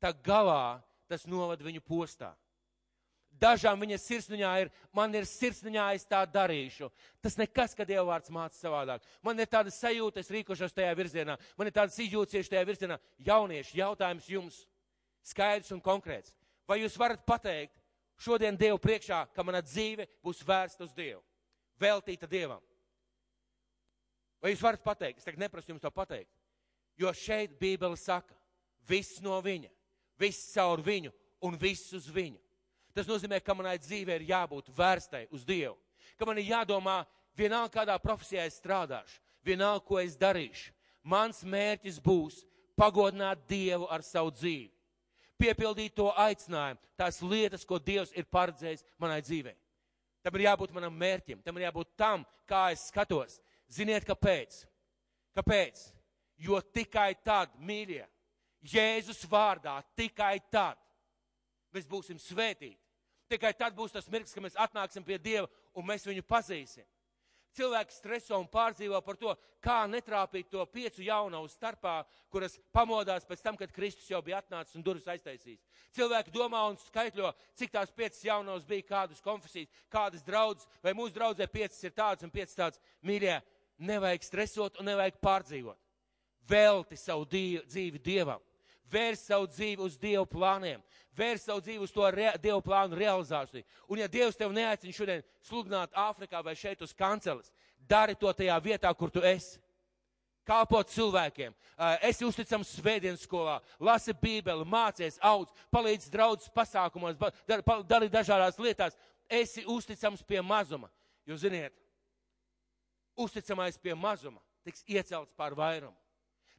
Tā 0.02 0.12
galā 0.26 0.80
tas 1.08 1.26
novada 1.26 1.64
viņu 1.64 1.82
postā. 1.86 2.32
Dažām 3.40 3.80
viņa 3.80 3.96
sirsniņā 4.02 4.50
ir, 4.60 4.70
man 4.92 5.14
ir 5.16 5.24
sirsniņā, 5.28 5.84
es 5.96 6.04
tā 6.08 6.20
darīšu. 6.28 6.90
Tas 7.24 7.38
nekas, 7.40 7.72
ka 7.76 7.86
Dieva 7.88 8.04
vārds 8.10 8.32
māca 8.34 8.58
savādāk. 8.58 9.06
Man 9.24 9.38
ir 9.40 9.48
tāda 9.48 9.72
sajūta, 9.72 10.20
es 10.20 10.32
rīkošos 10.34 10.74
tajā 10.76 10.90
virzienā. 10.98 11.38
Man 11.56 11.70
ir 11.70 11.76
tādas 11.76 11.96
izjūties 12.02 12.50
tajā 12.52 12.66
virzienā. 12.68 12.98
Jaunieši, 13.24 13.78
jautājums 13.80 14.28
jums 14.28 14.60
skaidrs 15.24 15.72
un 15.72 15.80
konkrēts. 15.84 16.34
Vai 16.70 16.78
jūs 16.84 16.94
varat 17.00 17.24
pateikt 17.26 17.74
šodien 18.20 18.54
Dievu 18.54 18.78
priekšā, 18.78 19.24
ka 19.34 19.42
mana 19.42 19.58
dzīve 19.64 20.06
būs 20.22 20.44
vērsta 20.46 20.86
uz 20.86 20.94
Dievu? 20.94 21.18
Veltīta 21.80 22.28
Dievam. 22.30 22.62
Vai 24.38 24.54
jūs 24.54 24.62
varat 24.62 24.84
pateikt? 24.84 25.18
Es 25.18 25.26
tagad 25.26 25.42
neprasu 25.42 25.72
jums 25.72 25.82
to 25.82 25.90
pateikt. 25.90 26.30
Jo 27.00 27.10
šeit 27.16 27.58
Bībele 27.58 27.98
saka, 27.98 28.36
viss 28.86 29.18
no 29.24 29.34
viņa 29.42 29.72
viss 30.20 30.52
caur 30.54 30.82
viņu 30.84 31.12
un 31.46 31.56
viss 31.58 31.94
uz 31.96 32.08
viņu. 32.12 32.38
Tas 32.94 33.08
nozīmē, 33.08 33.38
ka 33.40 33.54
manai 33.56 33.78
dzīvē 33.80 34.18
ir 34.18 34.28
jābūt 34.32 34.68
vērstai 34.76 35.26
uz 35.32 35.46
Dievu. 35.46 35.76
Ka 36.18 36.26
man 36.28 36.40
ir 36.40 36.50
jādomā, 36.50 37.00
vienalga 37.38 37.80
kādā 37.80 37.96
profesijā 38.02 38.44
es 38.48 38.58
strādāšu, 38.60 39.20
vienalga, 39.46 39.84
ko 39.86 40.00
es 40.02 40.18
darīšu. 40.20 40.74
Mans 41.06 41.40
mērķis 41.46 42.00
būs 42.02 42.42
pagodināt 42.76 43.46
Dievu 43.48 43.88
ar 43.88 44.04
savu 44.04 44.34
dzīvi. 44.34 44.68
Piepildīt 45.40 45.94
to 45.96 46.10
aicinājumu, 46.20 46.80
tās 47.00 47.20
lietas, 47.24 47.64
ko 47.64 47.78
Dievs 47.80 48.12
ir 48.12 48.28
paredzējis 48.28 48.84
manai 49.00 49.22
dzīvei. 49.24 49.56
Tam 50.20 50.36
ir 50.36 50.44
jābūt 50.44 50.74
manam 50.76 50.96
mērķim, 51.00 51.40
tam 51.40 51.56
ir 51.56 51.64
jābūt 51.64 51.94
tam, 51.96 52.26
kā 52.48 52.66
es 52.74 52.84
skatos. 52.90 53.38
Ziniet, 53.72 54.04
kāpēc? 54.04 54.64
Kāpēc? 55.38 55.86
Jo 56.40 56.60
tikai 56.60 57.14
tad, 57.24 57.54
mīļie, 57.56 58.04
Jēzus 58.60 59.24
vārdā 59.30 59.78
tikai 59.96 60.36
tad 60.52 60.76
mēs 61.72 61.86
būsim 61.88 62.18
svētīti. 62.20 62.76
Tikai 63.30 63.52
tad 63.54 63.76
būs 63.76 63.94
tas 63.94 64.08
mirklis, 64.10 64.34
kad 64.34 64.44
mēs 64.44 64.58
atnāksim 64.58 65.04
pie 65.06 65.16
Dieva 65.22 65.46
un 65.72 65.86
mēs 65.86 66.04
viņu 66.08 66.24
pazīsim. 66.26 66.84
Cilvēki 67.56 67.94
streso 67.94 68.38
un 68.38 68.46
pārdzīvo 68.50 69.00
par 69.02 69.16
to, 69.18 69.32
kā 69.62 69.82
netrāpīt 69.90 70.50
to 70.52 70.62
piecu 70.70 71.02
jaunavu 71.02 71.48
starpā, 71.50 71.96
kuras 72.30 72.54
pamodās 72.74 73.26
pēc 73.26 73.42
tam, 73.42 73.58
kad 73.58 73.72
Kristus 73.74 74.10
jau 74.10 74.20
bija 74.22 74.38
atnācis 74.38 74.78
un 74.78 74.84
durvis 74.86 75.08
aiztaisījis. 75.10 75.62
Cilvēki 75.96 76.34
domā 76.34 76.62
un 76.70 76.78
skaitļo, 76.78 77.32
cik 77.58 77.72
tās 77.74 77.90
piecas 77.90 78.22
jaunavas 78.24 78.68
bija, 78.68 78.86
kādas 78.92 79.24
konfesijas, 79.24 79.72
kādas 79.90 80.22
draudzes, 80.26 80.68
vai 80.84 80.94
mūsu 80.94 81.16
draudzē 81.16 81.48
piecas 81.50 81.82
ir 81.82 81.96
tādas 81.96 82.26
un 82.26 82.30
piecas 82.30 82.54
tādas. 82.54 82.82
Mīļie, 83.02 83.40
nevajag 83.82 84.28
stresot 84.28 84.78
un 84.78 84.92
nevajag 84.92 85.18
pārdzīvot. 85.24 85.80
Velti 86.50 86.98
savu 86.98 87.26
dzīvi 87.26 87.98
Dievam 88.02 88.42
vērst 88.92 89.30
savu 89.30 89.48
dzīvi 89.50 89.82
uz 89.84 89.96
Dievu 90.00 90.26
plāniem, 90.28 90.82
vērst 91.16 91.48
savu 91.48 91.62
dzīvi 91.64 91.84
uz 91.84 91.94
to 91.94 92.06
re, 92.10 92.32
Dievu 92.42 92.60
plānu 92.64 92.98
realizāciju. 92.98 93.64
Un 93.88 94.02
ja 94.02 94.08
Dievs 94.10 94.38
tev 94.38 94.52
neaicina 94.54 94.94
šodien 94.94 95.24
sludināt 95.46 95.94
Āfrikā 95.96 96.42
vai 96.44 96.54
šeit 96.58 96.82
uz 96.82 96.94
kanceles, 96.96 97.52
dari 97.78 98.14
to 98.14 98.32
tajā 98.32 98.56
vietā, 98.62 98.92
kur 98.94 99.10
tu 99.10 99.22
esi. 99.24 99.58
Kalpot 100.46 100.88
cilvēkiem, 100.90 101.52
esi 102.08 102.24
uzticams 102.26 102.72
svētdienas 102.74 103.22
skolā, 103.22 103.58
lasi 103.78 104.14
bībeli, 104.16 104.64
mācies, 104.66 105.20
audz, 105.22 105.52
palīdz 105.70 106.08
draudzes 106.10 106.50
pasākumos, 106.50 107.18
dali 107.86 108.08
dažādās 108.10 108.58
lietās. 108.58 108.96
Esi 109.30 109.62
uzticams 109.68 110.24
pie 110.26 110.40
mazuma. 110.42 110.88
Jūs 111.28 111.44
ziniet, 111.44 111.76
uzticamais 113.14 113.78
pie 113.78 113.94
mazuma 113.94 114.40
tiks 114.64 114.82
iecelts 114.88 115.36
pār 115.38 115.54
vairumu. 115.54 115.94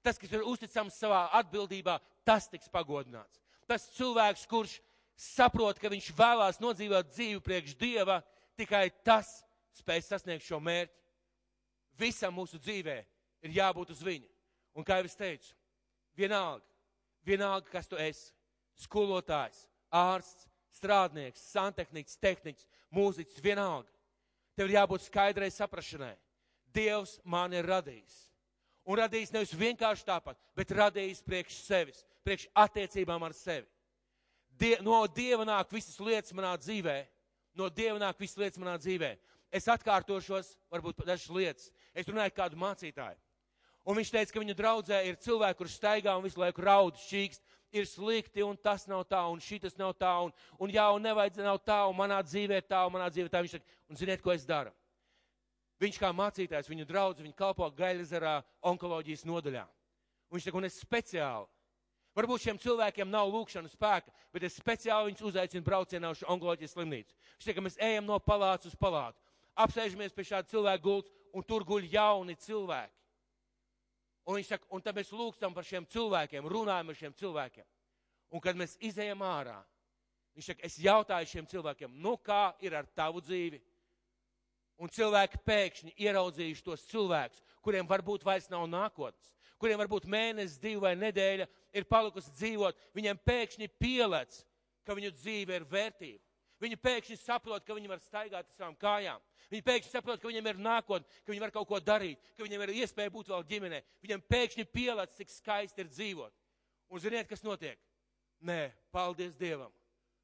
Tas, 0.01 0.17
kas 0.17 0.31
ir 0.33 0.45
uzticams 0.47 0.95
savā 0.97 1.25
atbildībā, 1.41 1.99
tas 2.27 2.47
tiks 2.51 2.69
pagodināts. 2.71 3.41
Tas 3.67 3.87
cilvēks, 3.95 4.47
kurš 4.49 4.79
saprot, 5.15 5.79
ka 5.79 5.91
viņš 5.91 6.11
vēlās 6.17 6.59
nodzīvot 6.61 7.13
dzīvi 7.13 7.41
priekš 7.45 7.77
Dieva, 7.79 8.19
tikai 8.59 8.89
tas 9.05 9.41
spēj 9.77 10.03
sasniegt 10.07 10.45
šo 10.45 10.59
mērķi. 10.63 10.97
Visam 11.99 12.35
mūsu 12.35 12.59
dzīvē 12.61 12.97
ir 13.45 13.57
jābūt 13.57 13.93
uz 13.93 14.01
viņa. 14.05 14.29
Un 14.77 14.87
kā 14.87 14.99
jau 14.99 15.09
es 15.09 15.17
teicu, 15.19 15.51
vienalga, 16.15 16.65
vienalga, 17.27 17.67
kas 17.71 17.87
tu 17.87 17.97
esi- 17.99 18.31
skolotājs, 18.85 19.67
ārsts, 19.91 20.47
strādnieks, 20.71 21.43
santehniks, 21.51 22.17
tehniks, 22.17 22.65
mūziķis, 22.95 23.43
vienalga. 23.43 23.91
Tev 24.55 24.69
ir 24.69 24.77
jābūt 24.79 25.07
skaidrai 25.07 25.51
saprašanai. 25.51 26.15
Dievs 26.73 27.19
man 27.23 27.53
ir 27.53 27.67
radījis. 27.67 28.31
Un 28.87 28.97
radījis 28.97 29.33
nevis 29.33 29.53
vienkārši 29.53 30.05
tāpat, 30.07 30.37
bet 30.55 30.71
radījis 30.71 31.21
priekš 31.21 31.59
sevis, 31.65 32.05
priekš 32.25 32.47
attiecībām 32.53 33.23
ar 33.23 33.35
sevi. 33.37 33.67
Die, 34.61 34.75
no 34.85 35.03
Dieva 35.07 35.45
nāk 35.47 35.71
visas 35.73 35.97
lietas 35.99 36.33
manā 36.37 36.53
dzīvē. 36.59 36.99
No 37.57 37.69
Dieva 37.69 37.99
nāk 38.01 38.19
visas 38.21 38.37
lietas 38.39 38.61
manā 38.61 38.77
dzīvē. 38.79 39.15
Es 39.51 39.67
atkārtošos, 39.71 40.53
varbūt 40.71 41.03
dažas 41.03 41.29
lietas. 41.33 41.71
Es 41.93 42.07
runāju 42.07 42.35
kādu 42.35 42.59
mācītāju. 42.61 43.17
Un 43.81 43.97
viņš 43.97 44.11
teica, 44.13 44.33
ka 44.33 44.43
viņa 44.43 44.55
draudzē 44.55 44.99
ir 45.09 45.17
cilvēki, 45.17 45.57
kurš 45.57 45.79
staigā 45.79 46.13
un 46.15 46.23
visu 46.23 46.39
laiku 46.39 46.61
raud, 46.61 46.99
šķīkst, 47.01 47.41
ir 47.73 47.87
slikti, 47.87 48.43
un 48.45 48.57
tas 48.59 48.85
nav 48.87 49.05
tā, 49.09 49.21
un 49.31 49.39
šis 49.41 49.77
nav 49.79 49.95
tā, 49.97 50.11
un, 50.27 50.33
un 50.61 50.71
jā, 50.71 50.85
un 50.93 51.01
nevajadz 51.01 51.41
nav 51.41 51.57
tā, 51.65 51.79
un 51.89 51.97
manā 51.97 52.19
dzīvē 52.23 52.61
tā, 52.67 52.83
un 52.85 52.93
manā 52.93 53.09
dzīvē 53.09 53.31
tā. 53.31 53.41
Viņš 53.41 53.55
saka, 53.57 53.79
un 53.89 53.99
ziniet, 53.99 54.21
ko 54.21 54.35
es 54.35 54.45
daru? 54.45 54.73
Viņš 55.81 55.97
kā 55.97 56.11
mācītājs, 56.13 56.69
viņu 56.69 56.85
draudz, 56.85 57.23
viņa 57.23 57.37
kalpo 57.39 57.65
Gaļazarā 57.73 58.35
onkoloģijas 58.69 59.25
nodaļā. 59.25 59.63
Un 60.29 60.37
viņš 60.37 60.45
saka, 60.45 60.59
un 60.59 60.67
es 60.67 60.77
speciāli, 60.77 61.49
varbūt 62.17 62.45
šiem 62.45 62.59
cilvēkiem 62.61 63.11
nav 63.11 63.29
lūkšana 63.31 63.71
spēka, 63.71 64.11
bet 64.33 64.45
es 64.47 64.57
speciāli 64.59 65.11
viņus 65.11 65.27
uzaicinu 65.31 65.65
braucienā 65.65 66.11
uz 66.11 66.23
onkoloģijas 66.27 66.75
slimnīcu. 66.75 67.15
Viņš 67.37 67.49
saka, 67.49 67.65
mēs 67.65 67.77
ejam 67.79 68.07
no 68.07 68.19
palātas 68.19 68.71
uz 68.71 68.77
palātu, 68.79 69.19
apsēžamies 69.55 70.15
pie 70.15 70.27
šāda 70.27 70.49
cilvēka 70.51 70.83
gultas, 70.83 71.13
un 71.33 71.45
tur 71.47 71.65
guļ 71.67 71.87
jauni 71.91 72.35
cilvēki. 72.35 72.97
Un 74.27 74.37
viņš 74.37 74.51
saka, 74.53 74.67
un 74.69 74.83
tad 74.85 74.97
mēs 74.97 75.11
lūgstam 75.15 75.53
par 75.55 75.65
šiem 75.65 75.87
cilvēkiem, 75.89 76.47
runājam 76.51 76.91
ar 76.91 76.97
šiem 76.97 77.13
cilvēkiem. 77.17 77.67
Un 78.31 78.43
kad 78.43 78.55
mēs 78.59 78.77
izējām 78.79 79.23
ārā, 79.25 79.57
viņš 80.37 80.51
saka, 80.51 80.67
es 80.67 80.77
jautāju 80.79 81.29
šiem 81.31 81.47
cilvēkiem, 81.51 81.97
nu 82.03 82.15
kā 82.21 82.51
ir 82.63 82.75
ar 82.77 82.87
tavu 82.95 83.23
dzīvi? 83.23 83.59
Un 84.81 84.89
cilvēki 84.89 85.41
pēkšņi 85.45 85.91
ieraudzījuši 86.05 86.63
tos 86.65 86.85
cilvēkus, 86.89 87.41
kuriem 87.61 87.89
varbūt 87.89 88.23
vairs 88.25 88.47
nav 88.49 88.63
nākotnes, 88.69 89.33
kuriem 89.61 89.79
varbūt 89.81 90.07
mēnesis, 90.09 90.59
divi 90.61 90.81
vai 90.81 90.95
nedēļa 90.97 91.47
ir 91.77 91.87
palikusi 91.89 92.33
dzīvot, 92.35 92.79
viņiem 92.97 93.21
pēkšņi 93.27 93.69
pielēc, 93.81 94.41
ka 94.85 94.97
viņu 94.97 95.13
dzīve 95.15 95.59
ir 95.59 95.67
vērtība. 95.69 96.23
Viņi 96.61 96.77
pēkšņi 96.77 97.17
saprot, 97.17 97.63
ka 97.65 97.73
viņi 97.73 97.89
var 97.89 98.01
staigāt 98.03 98.45
ar 98.45 98.57
savām 98.57 98.75
kājām. 98.77 99.21
Viņi 99.49 99.65
pēkšņi 99.65 99.91
saprot, 99.91 100.21
ka 100.21 100.29
viņiem 100.29 100.49
ir 100.51 100.59
nākotne, 100.61 101.21
ka 101.25 101.33
viņi 101.33 101.41
var 101.41 101.53
kaut 101.55 101.67
ko 101.69 101.79
darīt, 101.81 102.21
ka 102.37 102.45
viņiem 102.45 102.65
ir 102.67 102.73
iespēja 102.83 103.13
būt 103.13 103.31
vēl 103.33 103.47
ģimenē. 103.49 103.79
Viņiem 104.05 104.21
pēkšņi 104.29 104.67
pielādes, 104.69 105.17
cik 105.17 105.33
skaisti 105.33 105.81
ir 105.81 105.89
dzīvot. 105.89 106.35
Un 106.93 107.01
ziniet, 107.01 107.27
kas 107.29 107.41
notiek? 107.41 107.81
Nē, 108.45 108.69
paldies 108.93 109.33
Dievam. 109.39 109.73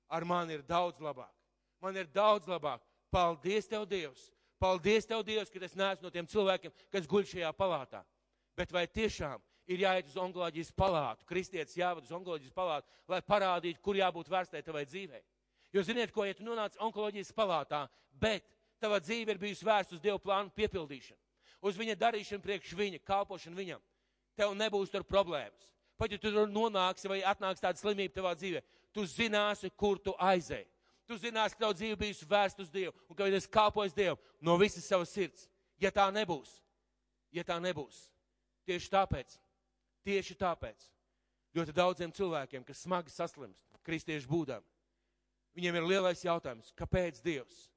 Ar 0.09 0.25
mani 0.25 0.57
ir 0.57 0.63
daudz 0.67 1.01
labāk. 1.01 1.33
Man 1.81 1.97
ir 1.97 2.07
daudz 2.13 2.47
labāk. 2.49 2.85
Paldies 3.11 3.67
Tev, 3.69 3.85
Dievs! 3.89 4.29
Paldies 4.59 5.05
Tev, 5.05 5.23
Dievs, 5.25 5.51
ka 5.53 5.61
es 5.63 5.75
neesmu 5.77 6.07
no 6.07 6.11
tiem 6.13 6.27
cilvēkiem, 6.29 6.73
kas 6.91 7.09
guļ 7.09 7.27
šajā 7.29 7.51
palātā. 7.57 8.01
Bet 8.57 8.73
vai 8.73 8.87
tiešām 8.89 9.41
ir 9.69 9.83
jāiet 9.83 10.07
uz 10.09 10.17
onkoloģijas 10.17 10.71
palātu, 10.73 11.25
kristietis 11.29 11.77
jāved 11.77 12.07
uz 12.07 12.13
onkoloģijas 12.15 12.55
palātu, 12.55 12.87
lai 13.11 13.21
parādītu, 13.21 13.81
kur 13.83 13.99
jābūt 13.99 14.31
vērstai 14.31 14.63
tavai 14.65 14.85
dzīvei? 14.87 15.21
Jo 15.75 15.83
ziniet, 15.83 16.13
ko, 16.15 16.25
ja 16.25 16.33
tu 16.33 16.45
nonāc 16.47 16.77
onkoloģijas 16.81 17.33
palātā, 17.35 17.83
bet 18.17 18.45
tava 18.81 19.01
dzīve 19.03 19.35
ir 19.35 19.41
bijusi 19.41 19.67
vērsta 19.67 19.97
uz 19.97 20.01
Dieva 20.01 20.17
plānu 20.21 20.53
piepildīšanu, 20.55 21.19
uz 21.67 21.77
viņa 21.77 21.97
darīšanu 21.99 22.43
priekš 22.43 22.73
viņa, 22.79 23.03
kalpošanu 23.05 23.59
viņam. 23.59 23.83
Tev 24.37 24.53
nebūs 24.57 24.93
tur 24.93 25.05
problēmas. 25.05 25.69
Pat 25.97 26.13
ja 26.13 26.19
tu 26.21 26.29
tur 26.31 26.49
nonāksi 26.49 27.09
vai 27.09 27.23
atnāks 27.25 27.61
tāda 27.61 27.79
slimība 27.79 28.19
tavā 28.19 28.35
dzīvē, 28.37 28.61
tu 28.93 29.05
zināsi, 29.09 29.71
kur 29.73 29.97
tu 29.99 30.13
aizēji. 30.17 30.67
Tu 31.07 31.15
zināsi, 31.21 31.55
ka 31.55 31.63
tavu 31.63 31.77
dzīve 31.77 31.97
bijusi 31.97 32.27
vērsta 32.27 32.61
uz 32.65 32.69
Dievu 32.69 32.93
un 33.07 33.17
ka 33.17 33.29
es 33.31 33.47
kalpoju 33.47 33.93
Dievu 33.95 34.17
no 34.43 34.57
visas 34.59 34.85
savas 34.85 35.13
sirds. 35.13 35.47
Ja 35.79 35.89
tā 35.93 36.07
nebūs, 36.11 36.51
ja 37.31 37.45
tā 37.47 37.57
nebūs, 37.63 38.07
tieši 38.67 38.91
tāpēc, 38.93 39.37
tieši 40.07 40.35
tāpēc 40.39 40.87
ļoti 41.57 41.75
daudziem 41.75 42.13
cilvēkiem, 42.13 42.65
kas 42.67 42.83
smagi 42.85 43.13
saslimst, 43.13 43.65
kristiešu 43.87 44.29
būdām, 44.29 44.65
viņiem 45.57 45.79
ir 45.79 45.87
lielais 45.87 46.23
jautājums, 46.25 46.73
kāpēc 46.77 47.21
Dievs? 47.25 47.67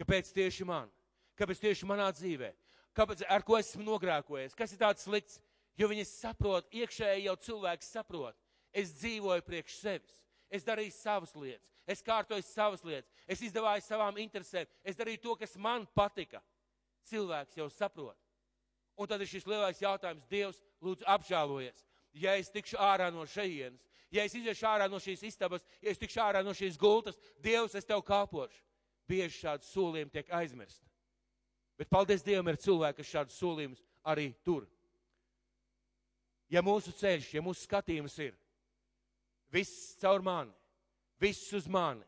Kāpēc 0.00 0.32
tieši 0.32 0.64
man? 0.68 0.90
Kāpēc 1.36 1.60
tieši 1.60 1.88
manā 1.88 2.08
dzīvē? 2.16 2.50
Kāpēc, 2.96 3.22
ar 3.28 3.44
ko 3.46 3.58
esmu 3.60 3.84
nogrēkojies? 3.86 4.56
Kas 4.56 4.72
ir 4.74 4.80
tāds 4.80 5.04
slikts? 5.06 5.38
Jo 5.78 5.88
viņi 5.88 6.04
saprot, 6.08 6.66
iekšēji 6.74 7.26
jau 7.28 7.36
cilvēks 7.46 7.92
saprot. 7.94 8.36
Es 8.72 8.92
dzīvoju 8.98 9.44
priekš 9.46 9.76
sevis. 9.80 10.16
Es 10.50 10.66
darīju 10.66 10.92
savas 10.96 11.32
lietas. 11.38 11.68
Es 11.86 12.02
kārtoju 12.04 12.44
savas 12.44 12.82
lietas. 12.84 13.10
Es 13.26 13.42
izdevāju 13.46 13.84
savām 13.86 14.18
interesēm. 14.20 14.68
Es 14.84 14.98
darīju 14.98 15.22
to, 15.24 15.36
kas 15.40 15.56
man 15.56 15.86
patika. 15.96 16.42
Cilvēks 17.08 17.56
jau 17.60 17.68
saprot. 17.72 18.18
Un 19.00 19.08
tad 19.08 19.22
ir 19.24 19.30
šis 19.30 19.46
lielais 19.48 19.80
jautājums. 19.80 20.26
Dievs, 20.28 20.58
lūdzu, 20.84 21.06
apžēlojies. 21.08 21.86
Ja 22.20 22.34
es 22.36 22.50
tikšu 22.52 22.76
ārā 22.82 23.08
no 23.14 23.24
šejienes, 23.24 23.86
ja 24.10 24.24
es 24.26 24.34
iziešu 24.34 24.66
ārā 24.66 24.88
no 24.90 24.98
šīs 25.00 25.22
istabas, 25.28 25.62
ja 25.80 25.92
es 25.92 26.00
tikšu 26.00 26.20
ārā 26.20 26.42
no 26.44 26.52
šīs 26.56 26.76
gultas, 26.78 27.16
Dievs, 27.40 27.76
es 27.78 27.86
tev 27.86 28.02
kalpošu 28.04 28.60
bieži 29.10 29.42
šādi 29.42 29.66
solījumi 29.66 30.12
tiek 30.14 30.30
aizmirsti. 30.34 30.86
Bet 31.80 31.90
paldies 31.90 32.24
Dievam 32.26 32.50
ir 32.52 32.60
cilvēki, 32.60 33.00
kas 33.00 33.10
šādus 33.14 33.38
solījumus 33.40 33.82
arī 34.06 34.30
tur. 34.46 34.66
Ja 36.50 36.62
mūsu 36.66 36.92
ceļš, 36.98 37.32
ja 37.36 37.42
mūsu 37.44 37.64
skatījums 37.64 38.16
ir 38.22 38.34
viss 39.54 39.96
caur 40.02 40.22
mani, 40.22 40.52
viss 41.22 41.50
uz 41.56 41.66
mani, 41.70 42.04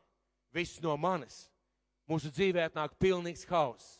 viss 0.54 0.82
no 0.82 0.96
manis, 1.00 1.46
mūsu 2.10 2.30
dzīvē 2.34 2.66
atnāk 2.68 2.98
pilnīgs 3.00 3.46
hauss, 3.50 3.96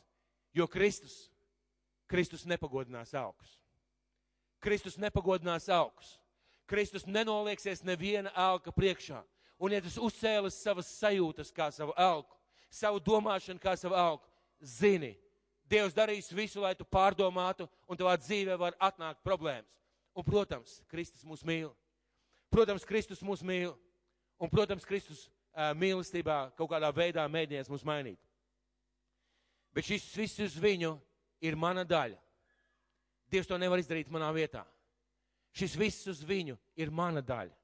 jo 0.54 0.66
Kristus, 0.70 1.31
Kristus 2.12 2.44
nepagodinās 2.44 3.14
augus. 3.16 3.56
Kristus 4.62 4.98
nepagodinās 5.00 5.70
augus. 5.72 6.18
Kristus 6.68 7.06
nenolieksies 7.08 7.82
neviena 7.84 8.30
elka 8.36 8.72
priekšā. 8.72 9.22
Un 9.62 9.72
ja 9.72 9.80
tas 9.82 9.96
uzcēlis 9.96 10.60
savas 10.60 10.90
sajūtas 10.98 11.52
kā 11.54 11.70
savu 11.72 11.94
elku, 11.96 12.36
savu 12.70 13.00
domāšanu 13.00 13.62
kā 13.62 13.74
savu 13.78 13.96
augu. 13.98 14.26
Zini, 14.62 15.14
Dievs 15.72 15.94
darīs 15.96 16.28
visu, 16.34 16.60
lai 16.60 16.74
tu 16.76 16.84
pārdomātu, 16.84 17.68
un 17.88 17.96
tavā 17.96 18.16
dzīvē 18.20 18.58
var 18.60 18.74
atnākt 18.82 19.22
problēmas. 19.24 19.70
Un, 20.12 20.24
protams, 20.26 20.82
Kristus 20.90 21.24
mūs 21.24 21.44
mīl. 21.48 21.70
Protams, 22.52 22.84
Kristus 22.84 23.22
mūs 23.24 23.40
mīl. 23.46 23.72
Un, 24.36 24.50
protams, 24.52 24.84
Kristus 24.84 25.24
uh, 25.28 25.70
mīlestībā 25.78 26.50
kaut 26.58 26.68
kādā 26.74 26.90
veidā 26.92 27.24
mēģinās 27.30 27.70
mūs 27.72 27.86
mainīt. 27.88 28.20
Bet 29.72 29.88
šis 29.88 30.10
viss 30.18 30.42
uz 30.44 30.58
viņu 30.60 30.98
ir 31.42 31.58
mana 31.58 31.84
daļa. 31.84 32.18
Dievs 33.32 33.48
to 33.48 33.58
nevar 33.58 33.80
izdarīt 33.80 34.10
manā 34.12 34.28
vietā. 34.34 34.62
Šis 35.52 35.74
viss 35.76 36.08
uz 36.08 36.22
viņu 36.24 36.56
ir 36.80 36.92
mana 36.92 37.22
daļa. 37.24 37.54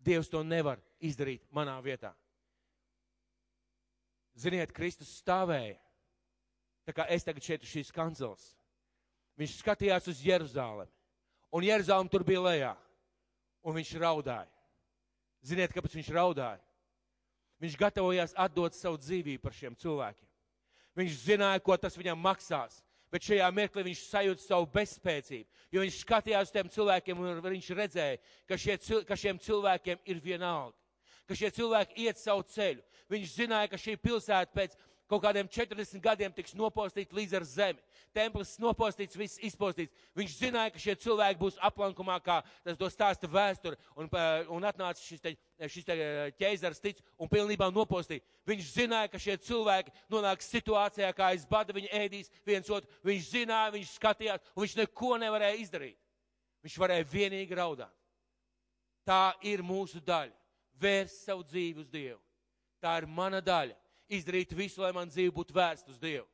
Dievs 0.00 0.30
to 0.32 0.42
nevar 0.44 0.80
izdarīt 1.00 1.44
manā 1.52 1.76
vietā. 1.84 2.12
Ziniet, 4.36 4.72
Kristus 4.72 5.12
stāvēja. 5.20 5.76
Tā 6.88 6.94
kā 6.96 7.04
es 7.12 7.26
tagad 7.26 7.44
šeit 7.44 7.64
uz 7.64 7.70
šīs 7.70 7.92
kancels. 7.92 8.46
Viņš 9.40 9.58
skatījās 9.60 10.08
uz 10.10 10.22
Jeruzālemi. 10.24 10.90
Un 11.52 11.66
Jeruzālem 11.66 12.08
tur 12.10 12.24
bija 12.24 12.42
lejā. 12.44 12.72
Un 13.64 13.76
viņš 13.76 13.92
raudāja. 14.00 14.48
Ziniet, 15.44 15.72
kāpēc 15.72 15.96
viņš 15.98 16.10
raudāja? 16.16 16.60
Viņš 17.60 17.76
gatavojās 17.76 18.32
atdot 18.40 18.76
savu 18.76 18.96
dzīvību 19.00 19.42
par 19.44 19.56
šiem 19.56 19.76
cilvēkiem. 19.76 20.28
Viņš 20.96 21.18
zināja, 21.26 21.60
ko 21.64 21.76
tas 21.76 21.96
viņam 21.96 22.20
maksās. 22.20 22.80
Bet 23.10 23.26
šajā 23.26 23.48
mirklī 23.54 23.88
viņš 23.88 24.04
sajūta 24.06 24.44
savu 24.44 24.68
bezspēcību, 24.70 25.48
jo 25.74 25.82
viņš 25.82 25.96
skatījās 26.04 26.46
uz 26.46 26.52
tiem 26.54 26.68
cilvēkiem 26.70 27.22
un 27.24 27.40
viņš 27.42 27.70
redzēja, 27.74 28.20
ka, 28.46 28.58
šie, 28.60 28.76
ka 29.08 29.18
šiem 29.18 29.40
cilvēkiem 29.42 30.04
ir 30.06 30.20
vienalga, 30.22 30.76
ka 31.26 31.38
šie 31.38 31.50
cilvēki 31.56 32.06
iet 32.06 32.22
savu 32.22 32.46
ceļu, 32.46 32.84
Viņš 33.10 33.32
zināja, 33.34 33.68
ka 33.72 33.78
šī 33.80 33.96
pilsēta 33.98 34.54
pēc 34.54 34.76
kaut 35.10 35.24
kādiem 35.24 35.48
40 35.50 36.02
gadiem 36.04 36.32
tiks 36.34 36.54
nopostīti 36.54 37.16
līdz 37.16 37.36
ar 37.40 37.46
zemi. 37.48 37.82
Templis 38.14 38.52
nopostīts, 38.62 39.18
viss 39.18 39.40
izpostīts. 39.46 39.94
Viņš 40.18 40.36
zināja, 40.38 40.72
ka 40.74 40.82
šie 40.82 40.94
cilvēki 41.02 41.38
būs 41.40 41.58
aplankumā, 41.66 42.16
kā 42.22 42.40
tas 42.64 42.78
to 42.78 42.90
stāsta 42.90 43.30
vēsture, 43.30 43.78
un, 43.98 44.10
un 44.54 44.66
atnāca 44.66 45.02
šis, 45.02 45.22
te, 45.22 45.34
šis 45.66 45.86
te 45.86 45.96
ķeizars 46.38 46.82
tic 46.82 47.02
un 47.18 47.30
pilnībā 47.30 47.70
nopostīja. 47.74 48.22
Viņš 48.50 48.70
zināja, 48.76 49.10
ka 49.10 49.22
šie 49.22 49.36
cilvēki 49.50 49.94
nonāks 50.10 50.50
situācijā, 50.54 51.10
kā 51.14 51.32
aiz 51.34 51.46
bada 51.50 51.74
viņi 51.76 51.90
ēdīs 52.00 52.32
viens 52.46 52.70
otru. 52.70 52.90
Viņš 53.06 53.28
zināja, 53.34 53.74
viņš 53.74 53.94
skatījās, 53.98 54.50
un 54.54 54.66
viņš 54.66 54.78
neko 54.84 55.12
nevarēja 55.22 55.60
izdarīt. 55.64 55.98
Viņš 56.64 56.80
varēja 56.82 57.10
vienīgi 57.10 57.56
raudāt. 57.56 57.94
Tā 59.06 59.32
ir 59.48 59.62
mūsu 59.66 60.02
daļa. 60.04 60.34
Vērst 60.80 61.26
savu 61.26 61.44
dzīvi 61.44 61.82
uz 61.82 61.88
Dievu. 61.92 62.20
Tā 62.80 62.94
ir 63.02 63.06
mana 63.10 63.42
daļa 63.44 63.76
izdarīt 64.10 64.52
visu, 64.56 64.82
lai 64.82 64.92
man 64.94 65.10
dzīve 65.10 65.32
būtu 65.34 65.54
vērsta 65.54 65.92
uz 65.92 65.98
Dievu. 66.02 66.26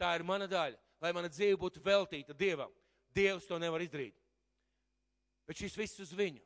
Tā 0.00 0.12
ir 0.16 0.24
mana 0.26 0.48
daļa, 0.50 0.78
lai 1.02 1.12
mana 1.16 1.30
dzīve 1.30 1.58
būtu 1.60 1.82
veltīta 1.84 2.34
Dievam. 2.36 2.72
Dievs 3.14 3.46
to 3.48 3.58
nevar 3.58 3.82
izdarīt. 3.82 4.16
Bet 5.46 5.58
šis 5.58 5.76
viss 5.78 6.02
uz 6.02 6.12
viņu. 6.14 6.42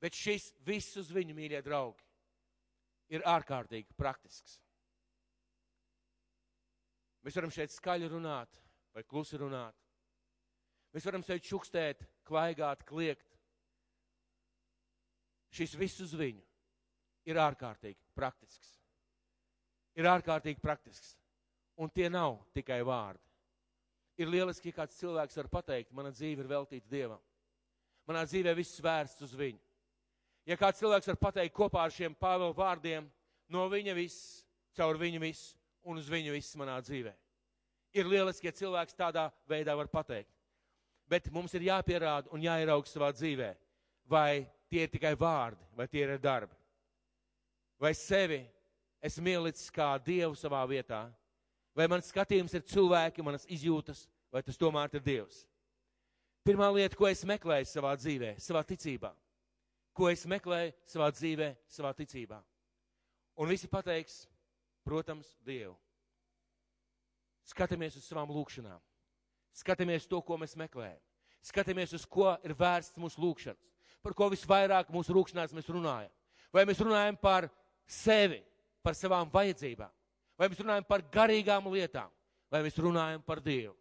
Bet 0.00 0.16
šis 0.16 0.50
viss 0.64 0.96
uz 1.00 1.10
viņu, 1.12 1.36
mīļie 1.36 1.60
draugi, 1.64 2.04
ir 3.12 3.24
ārkārtīgi 3.28 3.96
praktisks. 3.96 4.58
Mēs 7.24 7.36
varam 7.38 7.52
šeit 7.52 7.72
skaļi 7.72 8.10
runāt 8.12 8.60
vai 8.92 9.04
klusi 9.08 9.40
runāt. 9.40 9.76
Mēs 10.92 11.06
varam 11.08 11.24
šeit 11.24 11.44
čukstēt, 11.48 12.04
klaigāt, 12.28 12.84
kliegt. 12.86 13.30
Šis 15.54 15.72
viss 15.78 16.02
uz 16.04 16.12
viņu 16.18 16.44
ir 17.28 17.40
ārkārtīgi 17.40 18.00
praktisks. 18.16 18.74
Ir 19.98 20.08
ārkārtīgi 20.10 20.62
praktisks. 20.62 21.14
Un 21.80 21.90
tie 21.90 22.08
nav 22.10 22.38
tikai 22.54 22.80
vārdi. 22.86 23.22
Ir 24.20 24.30
lieliski, 24.30 24.70
ja 24.70 24.82
kāds 24.82 24.98
cilvēks 25.00 25.38
var 25.40 25.48
pateikt, 25.50 25.94
mana 25.94 26.12
dzīve 26.14 26.44
ir 26.44 26.50
veltīta 26.50 26.90
Dievam. 26.90 27.22
Manā 28.06 28.22
dzīvē 28.28 28.52
viss 28.54 28.82
vērsts 28.84 29.24
uz 29.26 29.32
viņu. 29.34 29.58
Ja 30.46 30.58
kāds 30.60 30.78
cilvēks 30.82 31.08
var 31.08 31.18
pateikt 31.18 31.56
kopā 31.56 31.82
ar 31.82 31.94
šiem 31.94 32.14
Pāvela 32.20 32.54
vārdiem, 32.54 33.08
no 33.50 33.64
viņa 33.72 33.94
viss, 33.96 34.44
caur 34.76 35.00
viņu 35.00 35.22
viss 35.24 35.54
un 35.82 35.98
uz 35.98 36.10
viņu 36.12 36.34
viss 36.36 36.54
manā 36.60 36.76
dzīvē. 36.84 37.14
Ir 37.94 38.10
lieliski, 38.10 38.50
ja 38.50 38.54
cilvēks 38.54 38.98
tādā 38.98 39.28
veidā 39.50 39.74
var 39.78 39.88
pateikt. 39.90 40.30
Bet 41.10 41.30
mums 41.32 41.54
ir 41.56 41.66
jāpierāda 41.70 42.30
un 42.34 42.44
jāierauga 42.44 42.90
savā 42.90 43.10
dzīvē, 43.14 43.50
vai 44.10 44.44
tie 44.70 44.84
ir 44.86 44.92
tikai 44.92 45.14
vārdi, 45.18 45.64
vai 45.76 45.88
tie 45.90 46.04
ir 46.06 46.20
darbi 46.22 46.54
vai 47.80 47.94
sevi 47.94 48.42
esmu 49.04 49.34
ielicis 49.34 49.72
kā 49.74 49.94
Dievu 50.00 50.36
savā 50.38 50.62
vietā, 50.68 51.04
vai 51.76 51.88
mans 51.90 52.08
skatījums 52.08 52.54
ir 52.54 52.64
cilvēki, 52.70 53.24
manas 53.26 53.44
izjūtas, 53.50 54.06
vai 54.32 54.42
tas 54.42 54.58
tomēr 54.58 54.94
ir 54.94 55.04
Dievs. 55.04 55.44
Pirmā 56.44 56.68
lieta, 56.74 56.96
ko 56.96 57.08
es 57.08 57.24
meklēju 57.24 57.68
savā 57.70 57.94
dzīvē, 57.96 58.34
savā 58.42 58.60
ticībā, 58.68 59.10
ko 59.96 60.10
es 60.10 60.26
meklēju 60.28 60.74
savā 60.92 61.08
dzīvē, 61.14 61.54
savā 61.72 61.94
ticībā. 61.96 62.40
Un 63.40 63.50
visi 63.50 63.68
pateiks, 63.70 64.24
protams, 64.84 65.30
Dievu. 65.46 65.74
Skatāmies 67.44 67.96
uz 67.98 68.04
savām 68.08 68.30
lūkšanām, 68.32 68.80
skatāmies 69.56 70.06
to, 70.08 70.20
ko 70.24 70.38
mēs 70.40 70.54
meklējam, 70.56 71.00
skatāmies 71.44 71.92
uz 71.96 72.06
ko 72.08 72.30
ir 72.44 72.54
vērsts 72.56 73.00
mūsu 73.00 73.20
lūkšanas, 73.20 73.72
par 74.04 74.14
ko 74.16 74.30
visvairāk 74.32 74.92
mūsu 74.92 75.12
lūkšanās 75.16 75.52
mēs 75.56 75.68
runājam. 75.72 76.12
Vai 76.54 76.64
mēs 76.68 76.80
runājam 76.80 77.18
par 77.20 77.48
sevi, 77.86 78.40
par 78.84 78.96
savām 78.98 79.30
vajadzībām, 79.32 79.90
vai 80.36 80.48
mēs 80.50 80.60
runājam 80.60 80.86
par 80.88 81.02
garīgām 81.12 81.70
lietām, 81.72 82.10
vai 82.52 82.60
mēs 82.66 82.76
runājam 82.78 83.22
par 83.24 83.40
Dievu. 83.42 83.74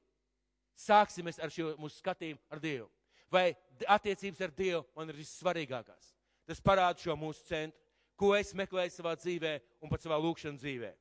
Sāksimies 0.79 1.39
ar 1.43 1.51
šo 1.53 1.73
mūsu 1.77 1.99
skatījumu 1.99 2.41
ar 2.49 2.61
Dievu. 2.63 2.87
Vai 3.33 3.51
attiecības 3.89 4.41
ar 4.45 4.53
Dievu 4.55 4.83
man 4.95 5.09
ir 5.09 5.19
vissvarīgākās. 5.19 6.13
Tas 6.47 6.61
parāda 6.63 7.01
šo 7.01 7.15
mūsu 7.17 7.45
centru, 7.47 7.79
ko 8.19 8.33
es 8.37 8.53
meklēju 8.55 8.93
savā 8.93 9.15
dzīvē 9.17 9.53
un 9.81 9.91
pat 9.91 10.03
savā 10.05 10.19
lūkšanas 10.21 10.61
dzīvē. 10.61 10.91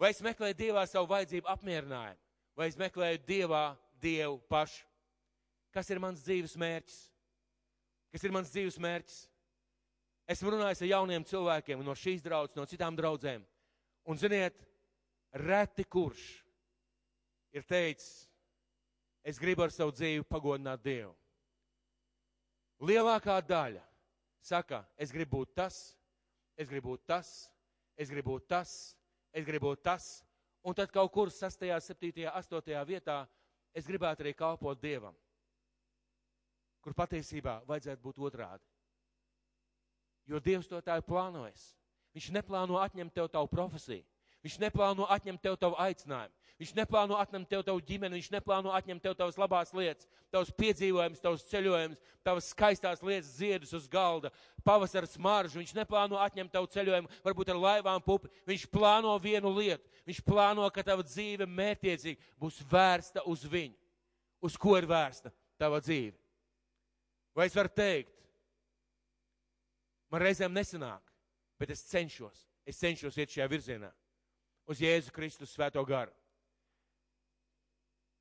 Vai 0.00 0.10
es 0.10 0.22
meklēju 0.24 0.56
Dievā 0.58 0.84
savu 0.90 1.08
vajadzību 1.12 1.50
apmierinājumu, 1.50 2.20
vai 2.58 2.68
es 2.70 2.78
meklēju 2.78 3.22
Dievā 3.28 3.64
Dievu 4.02 4.40
pašu. 4.50 4.84
Kas 5.74 5.90
ir 5.90 6.00
mans 6.02 6.22
dzīves 6.22 6.54
mērķis? 6.58 6.98
Kas 8.14 8.26
ir 8.26 8.34
mans 8.34 8.50
dzīves 8.54 8.78
mērķis? 8.82 9.16
Esmu 10.30 10.54
runājis 10.54 10.80
ar 10.84 10.88
jauniem 10.88 11.24
cilvēkiem 11.28 11.82
no 11.84 11.94
šīs 11.98 12.22
draudzes, 12.24 12.56
no 12.56 12.64
citām 12.68 12.96
draudzēm. 12.96 13.44
Un, 14.08 14.20
ziniet, 14.20 14.56
reti 15.36 15.84
kurš 15.84 16.22
ir 17.52 17.64
teicis, 17.68 18.24
es 19.24 19.40
gribu 19.40 19.64
ar 19.64 19.72
savu 19.72 19.92
dzīvi 19.92 20.24
pagodināt 20.28 20.82
Dievu. 20.84 21.12
Lielākā 22.84 23.36
daļa 23.44 23.84
saka, 24.44 24.82
es 24.96 25.12
gribu 25.12 25.42
būt 25.42 25.54
tas, 25.60 25.78
es 26.56 26.68
gribu 26.68 26.94
būt 26.94 27.06
tas, 27.08 27.30
es 27.96 28.10
gribu 28.12 28.34
būt 28.34 28.48
tas, 28.50 28.72
es 29.32 29.44
gribu 29.46 29.72
būt 29.72 29.84
tas, 29.84 30.08
un 30.64 30.76
tad 30.76 30.92
kaut 30.92 31.12
kur 31.12 31.32
6., 31.32 31.64
7., 31.64 32.28
8. 32.32 32.84
vietā 32.88 33.22
es 33.76 33.88
gribētu 33.88 34.24
arī 34.24 34.34
kalpot 34.36 34.80
Dievam, 34.80 35.16
kur 36.80 36.96
patiesībā 36.96 37.60
vajadzētu 37.68 38.02
būt 38.04 38.20
otrādi. 38.28 38.73
Jo 40.30 40.40
Dievs 40.40 40.68
to 40.70 40.80
tā 40.80 40.98
ir 40.98 41.06
plānojis. 41.06 41.74
Viņš 42.14 42.30
neplāno 42.36 42.78
atņemt 42.80 43.12
tev 43.14 43.28
tavu 43.32 43.50
profesiju. 43.50 44.04
Viņš 44.44 44.58
neplāno 44.60 45.06
atņemt 45.08 45.40
tev 45.40 45.56
tavu 45.56 45.76
aicinājumu. 45.80 46.32
Viņš 46.60 46.72
neplāno 46.76 47.16
atņemt 47.18 47.48
tev 47.50 47.64
tavu 47.66 47.80
ģimeni. 47.82 48.20
Viņš 48.20 48.28
neplāno 48.30 48.70
atņemt 48.76 49.02
tev 49.02 49.16
tavas 49.18 49.38
labās 49.40 49.72
lietas, 49.74 50.06
tavus 50.30 50.52
piedzīvojumus, 50.54 51.22
tavus 51.24 51.46
ceļojumus, 51.50 52.02
tavas 52.22 52.50
skaistās 52.52 53.02
lietas, 53.02 53.32
ziedus 53.40 53.72
uz 53.74 53.88
galda, 53.90 54.30
pavasara 54.62 55.08
smaržu. 55.10 55.58
Viņš 55.58 55.74
neplāno 55.80 56.20
atņemt 56.22 56.52
tavu 56.54 56.70
ceļojumu, 56.76 57.10
varbūt 57.24 57.50
ar 57.50 57.60
laivām 57.64 58.04
pupi. 58.04 58.30
Viņš 58.46 58.68
plāno 58.70 59.16
vienu 59.18 59.50
lietu. 59.56 59.90
Viņš 60.06 60.22
plāno, 60.28 60.68
ka 60.70 60.84
tava 60.86 61.02
dzīve 61.02 61.48
mērtiecīgi 61.50 62.20
būs 62.38 62.60
vērsta 62.70 63.24
uz 63.26 63.42
viņu. 63.48 63.74
Uz 64.44 64.60
ko 64.60 64.76
ir 64.78 64.86
vērsta 64.86 65.32
tava 65.58 65.80
dzīve? 65.82 66.14
Vai 67.34 67.48
es 67.48 67.56
varu 67.56 67.72
teikt, 67.74 68.13
Man 70.14 70.22
reizēm 70.22 70.52
nesanāk, 70.54 71.08
bet 71.58 71.72
es 71.74 71.80
cenšos. 71.90 72.44
Es 72.62 72.78
cenšos 72.78 73.16
iet 73.18 73.32
šajā 73.34 73.48
virzienā. 73.50 73.88
Uz 74.70 74.78
Jēzu 74.78 75.10
Kristus 75.12 75.50
svēto 75.50 75.82
garu. 75.84 76.14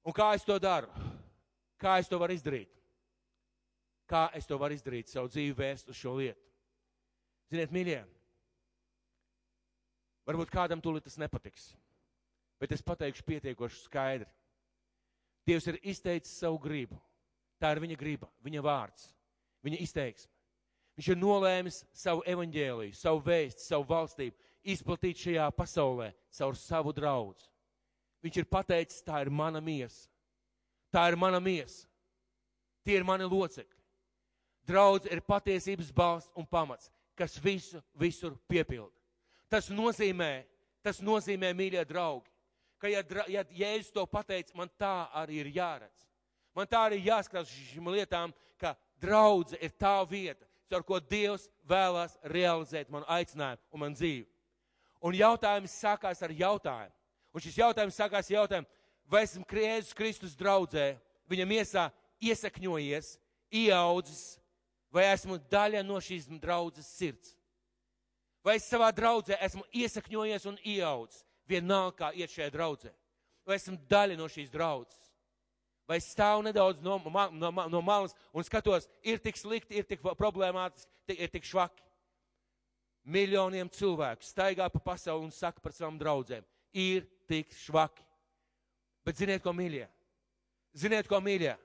Un 0.01 0.15
kā 0.17 0.31
es 0.33 0.41
to 0.43 0.57
daru? 0.57 0.89
Kā 1.77 1.99
es 2.01 2.09
to 2.09 2.17
varu 2.17 2.33
izdarīt? 2.33 2.73
Kā 4.09 4.23
es 4.33 4.49
to 4.49 4.57
varu 4.57 4.73
izdarīt, 4.73 5.13
savu 5.13 5.29
dzīvi 5.29 5.53
vērst 5.61 5.93
uz 5.93 5.99
šo 6.01 6.15
lietu? 6.17 6.41
Ziniet, 7.53 7.71
mīļie, 7.75 8.01
varbūt 10.25 10.49
kādam 10.49 10.81
tūlīt 10.81 11.05
tas 11.05 11.19
nepatiks, 11.21 11.69
bet 12.57 12.73
es 12.73 12.81
pateikšu 12.81 13.29
pietiekoši 13.29 13.85
skaidri. 13.85 14.31
Dievs 15.45 15.69
ir 15.69 15.77
izteicis 15.93 16.41
savu 16.41 16.57
gribu. 16.63 16.97
Tā 17.61 17.75
ir 17.75 17.85
viņa 17.85 18.01
griba, 18.01 18.33
viņa 18.41 18.65
vārds, 18.65 19.11
viņa 19.61 19.85
izteiksme. 19.85 20.32
Viņš 20.97 21.09
ir 21.09 21.17
nolēmis 21.17 21.79
savu 21.97 22.21
evaņģēliju, 22.29 22.93
savu 22.97 23.23
vēstu, 23.25 23.65
savu 23.65 23.87
valstību 23.89 24.37
izplatīt 24.73 25.23
šajā 25.25 25.47
pasaulē 25.57 26.11
caur 26.37 26.57
savu 26.57 26.93
draugu. 26.93 27.35
Viņš 28.23 28.39
ir 28.39 28.47
pateicis, 28.47 29.03
tā 29.03 29.19
ir 29.25 29.31
mana 29.33 29.59
miesa. 29.61 30.07
Tā 30.93 31.07
ir 31.09 31.17
mana 31.19 31.41
miesa. 31.43 31.87
Tie 32.85 32.95
ir 32.95 33.03
mani 33.07 33.25
locekļi. 33.27 33.79
Draudz 34.67 35.09
ir 35.11 35.23
patiesības 35.27 35.89
balsts 35.91 36.31
un 36.39 36.45
pamats, 36.47 36.91
kas 37.19 37.35
visu, 37.41 37.81
visur 37.99 38.37
piepilda. 38.47 38.93
Tas 39.51 39.67
nozīmē, 39.73 40.45
tas 40.85 41.01
nozīmē, 41.03 41.51
mīļie 41.57 41.83
draugi, 41.89 42.31
ka, 42.79 42.87
ja, 42.91 43.03
ja 43.27 43.43
Jēzus 43.51 43.91
to 43.95 44.05
pateica, 44.07 44.55
man 44.55 44.71
tā 44.79 45.09
arī 45.19 45.41
ir 45.41 45.51
jāredz. 45.57 46.07
Man 46.55 46.69
tā 46.69 46.85
arī 46.87 47.01
jāskatās 47.03 47.51
šīm 47.51 47.89
lietām, 47.91 48.31
ka 48.61 48.75
draudze 49.01 49.59
ir 49.59 49.73
tā 49.79 49.97
vieta, 50.07 50.45
caur 50.71 50.83
ko 50.87 50.99
Dievs 50.99 51.47
vēlās 51.69 52.15
realizēt 52.23 52.91
manu 52.93 53.07
aicinājumu 53.11 53.61
un 53.71 53.83
manu 53.83 53.97
dzīvi. 53.97 54.27
Un 55.03 55.17
jautājums 55.17 55.75
sākās 55.83 56.23
ar 56.23 56.31
jautājumu. 56.31 56.93
Un 57.33 57.43
šis 57.43 57.57
jautājums 57.59 57.97
sākās 57.97 58.29
ar 58.29 58.37
jautājumu, 58.37 58.69
vai 59.09 59.23
esmu 59.25 59.43
Jēzus 59.43 59.95
Kristus 59.97 60.35
draudzē, 60.37 60.93
viņa 61.27 61.47
miesā 61.49 61.87
iesakņojies, 62.23 63.17
ieaudzis, 63.51 64.37
vai 64.93 65.07
esmu 65.11 65.39
daļa 65.51 65.81
no 65.83 65.99
šīs 65.99 66.29
draudzes 66.39 66.87
sirds. 66.93 67.33
Vai 68.43 68.57
es 68.59 68.67
savā 68.69 68.91
draudzē 68.93 69.39
esmu 69.41 69.63
iesakņojies 69.71 70.45
un 70.51 70.59
ieaudzis, 70.61 71.23
vienalga 71.47 71.97
kā 71.97 72.11
iet 72.15 72.31
šajā 72.31 72.51
draudzē. 72.53 72.91
Vai 73.47 73.57
esmu 73.57 73.79
daļa 73.89 74.19
no 74.19 74.29
šīs 74.31 74.51
draudzes 74.51 75.02
vai 75.87 75.99
stāvu 76.01 76.43
nedaudz 76.45 76.81
no, 76.83 76.97
no, 77.31 77.51
no 77.69 77.81
malas 77.81 78.15
un 78.33 78.45
skatos, 78.45 78.87
ir 79.03 79.19
tik 79.23 79.37
slikti, 79.39 79.77
ir 79.77 79.87
tik 79.87 80.03
problemātiski, 80.17 81.17
ir 81.17 81.31
tik 81.31 81.47
švaki. 81.47 81.83
miljoniem 83.03 83.67
cilvēku 83.67 84.23
staigā 84.23 84.69
pa 84.71 84.79
pasauli 84.79 85.25
un 85.25 85.31
saka 85.31 85.59
par 85.59 85.73
savām 85.75 85.97
draudzēm, 85.99 86.43
ir 86.71 87.03
tik 87.27 87.51
švaki. 87.51 88.03
Bet 89.03 89.19
ziniet, 89.19 89.43
ko 89.43 89.51
mīļie? 89.51 89.87
Ziniet, 90.73 91.07
ko 91.07 91.19
mīļie? 91.19 91.57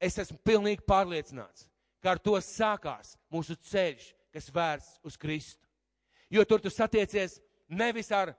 Es 0.00 0.18
esmu 0.22 0.38
pilnīgi 0.46 0.86
pārliecināts, 0.86 1.66
ka 2.00 2.14
ar 2.14 2.22
to 2.22 2.36
sākās 2.38 3.16
mūsu 3.32 3.56
ceļš, 3.66 4.12
kas 4.32 4.46
vērsts 4.54 5.00
uz 5.02 5.18
Kristu. 5.18 5.66
Jo 6.30 6.44
tur 6.46 6.62
tu 6.62 6.70
satiecies 6.70 7.40
nevis 7.68 8.12
ar 8.14 8.36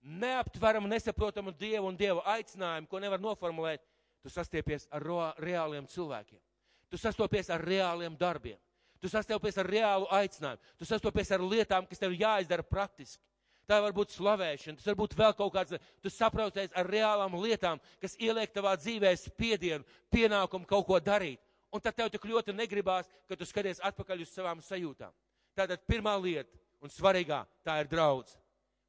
neaptveramu, 0.00 0.88
nesaprotamu 0.88 1.52
Dievu 1.58 1.88
un 1.88 1.98
Dieva 1.98 2.22
aicinājumu, 2.36 2.86
ko 2.88 3.00
nevar 3.02 3.20
noformulēt, 3.20 3.82
tu 4.24 4.32
sastiepies 4.32 4.88
ar 4.88 5.04
reāliem 5.36 5.84
cilvēkiem. 5.92 6.40
Tu 6.88 7.00
sastopies 7.00 7.50
ar 7.52 7.60
reāliem 7.60 8.16
darbiem. 8.16 8.56
Tu 9.02 9.10
sastopies 9.12 9.58
ar 9.60 9.68
reālu 9.68 10.08
aicinājumu. 10.16 10.62
Tu 10.80 10.88
sastopies 10.88 11.30
ar 11.36 11.42
lietām, 11.44 11.84
kas 11.84 12.00
tev 12.00 12.14
jāizdara 12.16 12.64
praktiski. 12.64 13.20
Tā 13.68 13.78
var 13.80 13.94
būt 13.96 14.12
slavēšana, 14.12 14.76
tas 14.76 14.88
var 14.90 14.96
būt 14.98 15.14
vēl 15.16 15.32
kaut 15.36 15.52
kāds, 15.54 15.76
tu 16.04 16.10
saproties 16.12 16.72
ar 16.76 16.88
reālām 16.88 17.36
lietām, 17.40 17.80
kas 18.00 18.16
ieliek 18.20 18.52
tavā 18.52 18.74
dzīvē 18.76 19.12
spiedienu, 19.16 19.86
pienākumu 20.12 20.68
kaut 20.68 20.84
ko 20.88 20.98
darīt. 21.00 21.40
Un 21.72 21.80
tad 21.80 21.96
tev 21.96 22.10
tik 22.12 22.26
ļoti 22.28 22.52
negribās, 22.54 23.08
ka 23.28 23.36
tu 23.36 23.48
skaties 23.48 23.80
atpakaļ 23.84 24.20
uz 24.22 24.32
savām 24.36 24.60
sajūtām. 24.62 25.12
Tātad 25.56 25.80
pirmā 25.88 26.12
lieta 26.20 26.60
un 26.84 26.92
svarīgā, 26.92 27.40
tā 27.64 27.78
ir 27.80 27.88
draudz. 27.88 28.36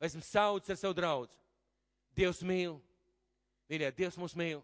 Esmu 0.03 0.21
saucis 0.27 0.75
ar 0.75 0.81
savu 0.81 0.97
draudz. 0.97 1.39
Dievs 2.15 2.43
mīl. 2.43 2.75
Mīļie, 3.71 3.93
Dievs 3.95 4.19
mūs 4.19 4.35
mīl. 4.37 4.59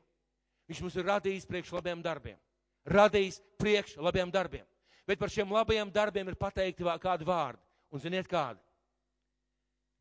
Viņš 0.72 0.84
mums 0.86 0.96
ir 0.96 1.10
radījis 1.12 1.48
priekš 1.50 1.76
labiem 1.76 2.02
darbiem. 2.02 2.40
Radījis 2.88 3.42
priekš 3.60 3.98
labiem 4.00 4.32
darbiem 4.32 4.66
bet 5.12 5.20
par 5.20 5.28
šiem 5.28 5.50
labajiem 5.52 5.90
darbiem 5.92 6.30
ir 6.32 6.38
pateikti 6.40 6.86
kādi 7.04 7.26
vārdi. 7.28 7.60
Un 7.92 8.00
ziniet 8.00 8.30
kādi? 8.32 8.62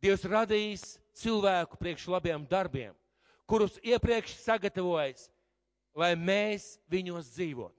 Dievs 0.01 0.23
radījis 0.23 0.85
cilvēku 1.19 1.77
priekš 1.81 2.07
labiem 2.09 2.45
darbiem, 2.47 2.95
kurus 3.43 3.81
iepriekš 3.83 4.37
sagatavojis, 4.39 5.27
lai 5.99 6.15
mēs 6.15 6.79
viņos 6.89 7.33
dzīvotu. 7.35 7.75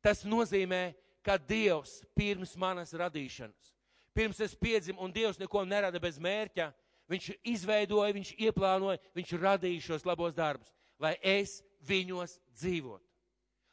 Tas 0.00 0.22
nozīmē, 0.22 0.94
ka 1.26 1.34
Dievs 1.36 2.04
pirms 2.14 2.54
manas 2.56 2.94
radīšanas, 2.94 3.74
pirms 4.14 4.38
es 4.40 4.54
piedzimu, 4.54 5.02
un 5.02 5.12
Dievs 5.12 5.42
neko 5.42 5.64
nerada 5.66 6.00
bez 6.00 6.22
mērķa, 6.22 6.70
Viņš 7.10 7.24
izveidoja, 7.42 8.12
viņš 8.14 8.28
ieplānoja, 8.38 9.00
viņš 9.18 9.30
radīja 9.42 9.82
šos 9.82 10.04
labos 10.06 10.30
darbus, 10.30 10.68
lai 11.02 11.16
es 11.26 11.56
viņos 11.86 12.38
dzīvotu. 12.58 13.06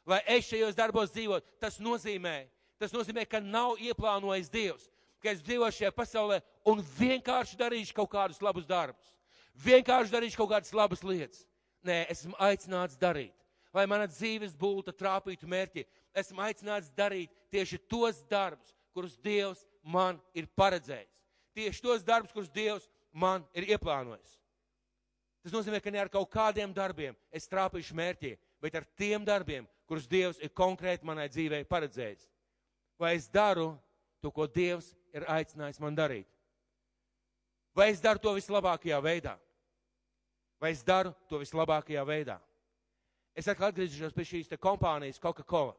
Lai 0.08 0.22
es 0.36 0.46
šajos 0.48 0.76
darbos 0.78 1.12
dzīvotu, 1.12 1.46
tas 1.60 1.76
nozīmē, 1.82 2.46
Tas 2.78 2.94
nozīmē, 2.94 3.24
ka 3.26 3.40
nav 3.42 3.80
ieplānojis 3.82 4.50
Dievs, 4.52 4.86
ka 5.18 5.32
es 5.32 5.42
dzīvošu 5.42 5.80
šajā 5.80 5.94
pasaulē 5.96 6.38
un 6.70 6.82
vienkārši 6.98 7.58
darīšu 7.58 7.96
kaut 7.96 8.12
kādus 8.12 8.38
labus 8.42 8.68
darbus. 8.68 9.10
Vienkārši 9.58 10.14
darīšu 10.14 10.38
kaut 10.38 10.52
kādas 10.52 10.74
labas 10.74 11.02
lietas. 11.02 11.42
Nē, 11.82 12.04
esmu 12.14 12.38
aicināts 12.42 12.98
darīt, 12.98 13.34
lai 13.74 13.86
mana 13.90 14.06
dzīves 14.06 14.54
būtu 14.58 14.94
trāpītu 14.94 15.50
mērķi. 15.50 15.86
Esmu 16.14 16.42
aicināts 16.46 16.92
darīt 16.94 17.34
tieši 17.50 17.80
tos 17.90 18.22
darbus, 18.30 18.70
kurus 18.94 19.18
Dievs 19.26 19.64
man 19.82 20.22
ir 20.34 20.46
paredzējis. 20.58 21.10
Tieši 21.58 21.82
tos 21.82 22.06
darbus, 22.06 22.34
kurus 22.34 22.54
Dievs 22.54 22.86
man 23.10 23.42
ir 23.58 23.66
ieplānojis. 23.74 24.37
Tas 25.42 25.54
nozīmē, 25.54 25.80
ka 25.80 25.90
ne 25.90 26.00
ar 26.02 26.10
kaut 26.12 26.30
kādiem 26.32 26.72
darbiem 26.74 27.16
es 27.30 27.46
trāpīšu 27.48 27.94
mērķi, 27.94 28.34
bet 28.60 28.74
ar 28.74 28.86
tiem 28.98 29.24
darbiem, 29.24 29.68
kurus 29.86 30.08
Dievs 30.10 30.40
ir 30.42 30.50
konkrēti 30.50 31.06
manai 31.06 31.28
dzīvei 31.30 31.64
paredzējis 31.68 32.26
vai 32.98 33.14
es 33.14 33.28
daru 33.30 33.78
to, 34.20 34.30
ko 34.30 34.46
Dievs 34.46 34.90
ir 35.14 35.24
aicinājis 35.30 35.78
man 35.80 35.96
darīt. 35.96 36.26
Vai 37.74 37.92
es 37.92 38.02
daru 38.02 38.18
to 38.18 38.34
vislabākajā 38.34 38.98
veidā? 39.02 39.36
Vai 40.58 40.72
es 40.74 40.82
daru 40.82 41.14
to 41.30 41.38
vislabākajā 41.38 42.02
veidā? 42.02 42.40
Es 43.38 43.46
atkal 43.46 43.70
atgriezīšos 43.70 44.16
pie 44.16 44.26
šīs 44.26 44.50
kompānijas 44.58 45.22
Coca-Cola. 45.22 45.76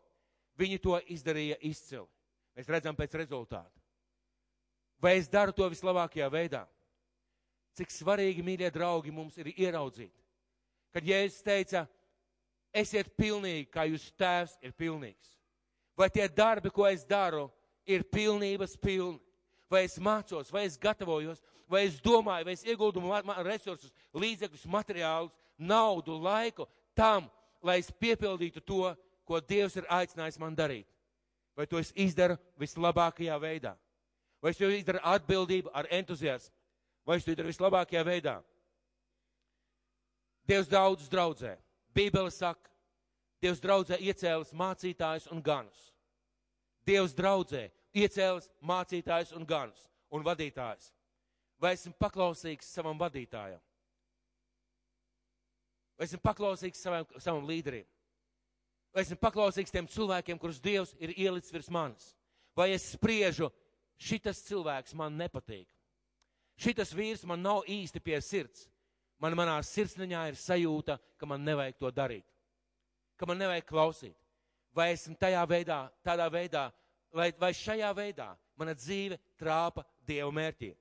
Viņi 0.55 0.79
to 0.79 0.95
izdarīja 1.11 1.57
izcili. 1.67 2.07
Mēs 2.55 2.71
redzam 2.71 2.95
pēc 2.95 3.17
rezultātu. 3.19 3.75
Vai 4.99 5.17
es 5.19 5.27
daru 5.27 5.51
to 5.55 5.67
vislabākajā 5.71 6.27
veidā? 6.31 6.63
Cik 7.77 7.91
svarīgi, 7.93 8.43
mīļie 8.43 8.71
draugi, 8.73 9.11
mums 9.13 9.37
ir 9.37 9.51
ieraudzīt, 9.53 10.13
kad 10.93 11.05
Jēzus 11.05 11.43
teica, 11.45 11.85
esiet 12.73 13.11
pilnīgi, 13.17 13.69
kā 13.71 13.85
jūs 13.87 14.09
tēvs 14.19 14.57
ir 14.65 14.73
pilnīgs 14.77 15.39
vai 15.99 16.09
tie 16.09 16.29
darbi, 16.31 16.71
ko 16.71 16.87
es 16.87 17.03
daru, 17.03 17.49
ir 17.83 18.05
pilnības 18.07 18.77
pilni. 18.79 19.19
Vai 19.69 19.83
es 19.85 19.99
mācos, 20.01 20.47
vai 20.49 20.63
es 20.65 20.79
gatavojos, 20.81 21.43
vai 21.69 21.83
es 21.85 21.99
domāju, 22.01 22.47
vai 22.47 22.55
es 22.55 22.63
ieguldu 22.65 23.03
resursus, 23.45 23.91
līdzekļus, 24.17 24.63
materiālus, 24.65 25.35
naudu, 25.59 26.15
laiku 26.17 26.65
tam, 26.97 27.27
lai 27.61 27.77
es 27.83 27.91
piepildītu 27.91 28.63
to, 28.65 28.95
ko 29.29 29.37
Dievs 29.45 29.75
ir 29.77 29.85
aicinājis 29.85 30.39
man 30.41 30.55
darīt. 30.57 30.87
Vai 31.53 31.67
to 31.69 31.77
es 31.77 31.91
izdaru 31.93 32.39
vislabākajā 32.57 33.37
veidā? 33.37 33.75
Vai 34.41 34.55
es 34.55 34.57
to 34.57 34.71
izdaru 34.73 35.03
atbildību 35.03 35.69
ar 35.69 35.85
entuziasmu? 35.91 36.55
Vai 37.09 37.17
es 37.17 37.25
to 37.25 37.33
izdaru 37.33 37.49
vislabākajā 37.49 38.03
veidā? 38.05 38.35
Dievs 40.45 40.67
daudz 40.69 41.07
draudzē. 41.09 41.55
Bībele 41.97 42.29
saka, 42.29 42.69
Dievs 43.41 43.61
draudzē 43.63 43.97
iecēlis 44.03 44.51
mācītājus 44.53 45.29
un 45.33 45.41
ganus. 45.41 45.79
Dievs 46.85 47.15
draudzē 47.17 47.63
iecēlis 47.97 48.49
mācītājus 48.61 49.31
un 49.33 49.47
ganus 49.47 49.87
un 50.13 50.25
vadītājus. 50.27 50.91
Vai 51.57 51.73
esmu 51.73 51.95
paklausīgs 51.97 52.69
savam 52.75 52.99
vadītājam? 52.99 53.61
Vai 55.97 56.05
esmu 56.05 56.21
paklausīgs 56.23 56.83
savam, 56.83 57.09
savam 57.17 57.49
līderim? 57.49 57.87
Vai 58.93 59.07
esmu 59.07 59.17
paklausīgs 59.23 59.73
tiem 59.73 59.89
cilvēkiem, 59.89 60.37
kurus 60.37 60.61
Dievs 60.61 60.93
ir 61.01 61.15
ielicis 61.17 61.57
virs 61.57 61.73
manis? 61.73 62.13
Vai 62.53 62.69
es 62.75 62.85
spriežu, 62.93 63.49
šitas 63.97 64.45
cilvēks 64.45 64.93
man 64.93 65.17
nepatīk? 65.17 65.67
Šitas 66.59 66.91
vīrs 66.95 67.23
man 67.25 67.41
nav 67.41 67.63
īsti 67.67 68.01
pie 68.03 68.19
sirds. 68.21 68.67
Man 69.19 69.35
manā 69.35 69.57
sirdsniņā 69.63 70.27
ir 70.29 70.39
sajūta, 70.39 70.99
ka 71.19 71.27
man 71.27 71.43
nevajag 71.47 71.79
to 71.79 71.91
darīt 71.91 72.27
ka 73.19 73.27
man 73.27 73.41
nevajag 73.41 73.67
klausīt. 73.67 74.15
Vai 74.75 74.93
esmu 74.93 75.17
tajā 75.19 75.41
veidā, 75.49 75.79
tādā 76.05 76.29
veidā, 76.31 76.69
vai, 77.11 77.31
vai 77.41 77.51
šajā 77.57 77.89
veidā 77.97 78.29
mana 78.59 78.75
dzīve 78.77 79.17
trāpa 79.39 79.83
Dieva 80.07 80.31
mērķī? 80.31 80.71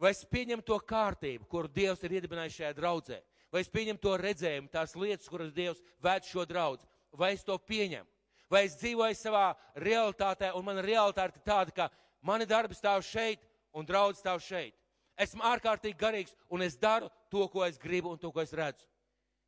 Vai 0.00 0.14
es 0.14 0.24
pieņemu 0.26 0.64
to 0.66 0.78
kārtību, 0.88 1.46
kuru 1.50 1.68
Dievs 1.70 2.02
ir 2.06 2.16
iedibinājis 2.16 2.56
šajā 2.60 2.72
draudzē? 2.78 3.20
Vai 3.52 3.60
es 3.60 3.70
pieņemu 3.70 4.00
to 4.00 4.14
redzējumu, 4.16 4.70
tās 4.72 4.96
lietas, 4.96 5.28
kuras 5.28 5.52
Dievs 5.52 5.82
vēd 6.02 6.26
šo 6.30 6.46
draudz? 6.48 6.86
Vai 7.12 7.34
es 7.36 7.44
to 7.44 7.58
pieņemu? 7.58 8.08
Vai 8.50 8.64
es 8.66 8.78
dzīvoju 8.80 9.16
savā 9.18 9.50
realitātē, 9.76 10.54
un 10.56 10.64
mana 10.64 10.84
realitāte 10.84 11.36
ir 11.36 11.44
tāda, 11.44 11.74
ka 11.74 11.90
mani 12.24 12.48
darbi 12.48 12.76
stāv 12.76 13.04
šeit, 13.04 13.44
un 13.76 13.86
draudz 13.88 14.20
stāv 14.20 14.40
šeit. 14.44 14.74
Esmu 15.22 15.44
ārkārtīgi 15.46 15.98
garīgs, 15.98 16.34
un 16.50 16.64
es 16.64 16.76
daru 16.80 17.10
to, 17.30 17.44
ko 17.52 17.64
es 17.66 17.78
gribu, 17.80 18.12
un 18.12 18.20
to, 18.20 18.32
ko 18.34 18.42
es 18.42 18.52
redzu. 18.56 18.88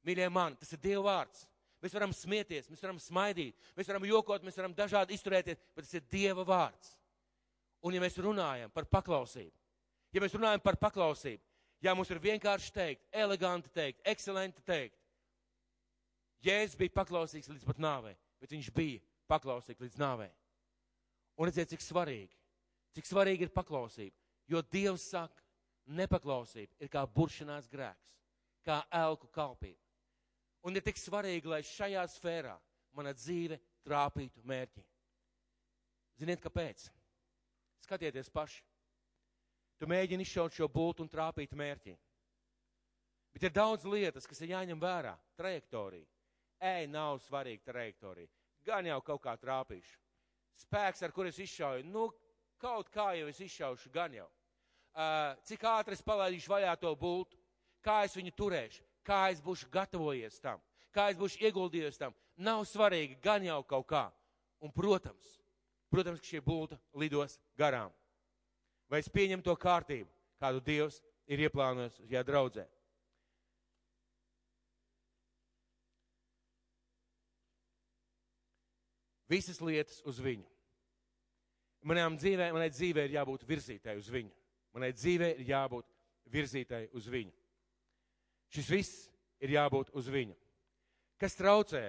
Mīļie 0.04 0.28
mani, 0.32 0.58
tas 0.60 0.72
ir 0.76 0.82
Dieva 0.82 1.04
vārds. 1.06 1.46
Mēs 1.84 1.92
varam 1.96 2.12
smieties, 2.16 2.68
mēs 2.72 2.80
varam 2.80 3.00
smaidīt, 3.00 3.56
mēs 3.76 3.88
varam 3.90 4.04
jokot, 4.08 4.44
mēs 4.44 4.56
varam 4.56 4.72
dažādi 4.76 5.16
izturēties, 5.16 5.58
bet 5.76 5.84
tas 5.84 5.96
ir 5.98 6.04
Dieva 6.12 6.44
vārds. 6.48 6.94
Un 7.84 7.96
ja 7.96 8.00
mēs 8.00 8.16
runājam 8.24 8.70
par 8.72 8.86
paklausību, 8.88 9.52
ja 10.16 10.22
mēs 10.24 10.36
runājam 10.36 10.62
par 10.64 10.78
paklausību, 10.80 11.42
ja 11.84 11.92
mums 11.92 12.08
ir 12.08 12.22
vienkārši 12.24 12.72
teikt, 12.72 13.04
eleganti 13.12 13.72
teikt, 13.74 14.00
ekscelenti 14.08 14.64
teikt, 14.64 14.96
Jēzus 16.44 16.76
bija 16.76 16.92
paklausīgs 16.92 17.48
līdz 17.48 17.64
pat 17.68 17.78
nāvei, 17.80 18.14
bet 18.40 18.52
viņš 18.52 18.70
bija 18.76 19.00
paklausīgs 19.32 19.80
līdz 19.80 20.00
nāvei. 20.00 20.30
Un 21.40 21.48
redziet, 21.48 21.70
cik 21.72 21.84
svarīgi, 21.84 22.36
cik 22.96 23.08
svarīgi 23.08 23.46
ir 23.46 23.52
paklausība, 23.52 24.16
jo 24.48 24.60
Dievs 24.72 25.06
saka, 25.12 25.43
nepaklausība 25.86 26.76
ir 26.80 26.90
kā 26.92 27.04
buršanās 27.06 27.68
grēks, 27.70 28.12
kā 28.64 28.80
elku 28.92 29.28
kalpība. 29.32 29.80
Un 30.64 30.76
ir 30.76 30.84
tik 30.84 30.96
svarīgi, 30.96 31.50
lai 31.50 31.60
šajā 31.66 32.04
sfērā 32.08 32.54
mana 32.96 33.12
dzīve 33.12 33.58
trāpītu 33.84 34.44
mērķi. 34.48 34.84
Ziniet, 36.20 36.40
kāpēc? 36.40 36.86
Skatieties 37.84 38.30
paši. 38.32 38.62
Tu 39.76 39.88
mēģini 39.90 40.24
izšaut 40.24 40.54
šo 40.54 40.68
bultu 40.70 41.04
un 41.04 41.10
trāpīt 41.10 41.52
mērķi. 41.58 41.96
Bet 43.34 43.48
ir 43.48 43.52
daudz 43.52 43.84
lietas, 43.84 44.28
kas 44.30 44.40
ir 44.40 44.54
jāņem 44.54 44.80
vērā. 44.80 45.16
Trajektorija. 45.36 46.06
Ej, 46.64 46.86
nav 46.88 47.18
svarīga 47.26 47.72
trajektorija. 47.72 48.30
Gan 48.64 48.86
jau 48.88 49.00
kaut 49.04 49.20
kā 49.26 49.34
trāpīšu. 49.36 49.98
Spēks, 50.62 51.02
ar 51.02 51.12
kur 51.12 51.26
es 51.26 51.40
izšauju, 51.42 51.84
nu, 51.90 52.06
kaut 52.62 52.88
kā 52.94 53.10
jau 53.18 53.26
es 53.28 53.40
izšaušu, 53.42 53.90
gan 53.92 54.14
jau. 54.14 54.28
Uh, 54.94 55.34
cik 55.42 55.64
ātri 55.66 55.96
es 55.96 56.04
palaidīšu 56.06 56.52
vaļā 56.52 56.76
to 56.78 56.92
bultu, 56.94 57.34
kā 57.82 58.04
es 58.06 58.14
viņu 58.14 58.30
turēšu, 58.38 58.84
kā 59.02 59.24
es 59.32 59.40
būšu 59.42 59.66
gatavojies 59.74 60.38
tam, 60.38 60.60
kā 60.94 61.08
es 61.10 61.18
būšu 61.18 61.40
ieguldījies 61.48 61.98
tam. 61.98 62.14
Nav 62.38 62.62
svarīgi, 62.70 63.18
gan 63.22 63.42
jau 63.42 63.58
kaut 63.66 63.88
kā. 63.90 64.04
Un, 64.62 64.70
protams, 64.70 65.34
protams, 65.90 66.22
ka 66.22 66.30
šie 66.30 66.40
būtu 66.42 66.78
lidos 66.94 67.40
garām. 67.58 67.90
vai 68.88 69.00
es 69.00 69.08
pieņemu 69.08 69.42
to 69.42 69.56
kārtību, 69.56 70.10
kādu 70.38 70.60
Dievs 70.62 71.00
ir 71.26 71.40
ieplānojis 71.42 71.96
šajā 72.04 72.22
draudzē. 72.22 72.66
Visas 79.26 79.58
lietas 79.58 80.02
uz 80.06 80.20
viņu. 80.22 80.46
Manām 81.84 82.14
dzīvē, 82.20 82.52
manai 82.54 82.70
dzīvē 82.70 83.08
ir 83.08 83.16
jābūt 83.18 83.42
virzītai 83.48 83.96
uz 83.98 84.06
viņu. 84.12 84.30
Manai 84.74 84.92
dzīvē 84.94 85.30
ir 85.38 85.50
jābūt 85.52 85.90
virzītai 86.34 86.88
uz 86.98 87.06
viņu. 87.10 87.32
Šis 88.54 88.70
viss 88.70 89.04
ir 89.42 89.54
jābūt 89.54 89.92
uz 89.94 90.08
viņu. 90.10 90.34
Kas 91.20 91.36
traucē? 91.38 91.88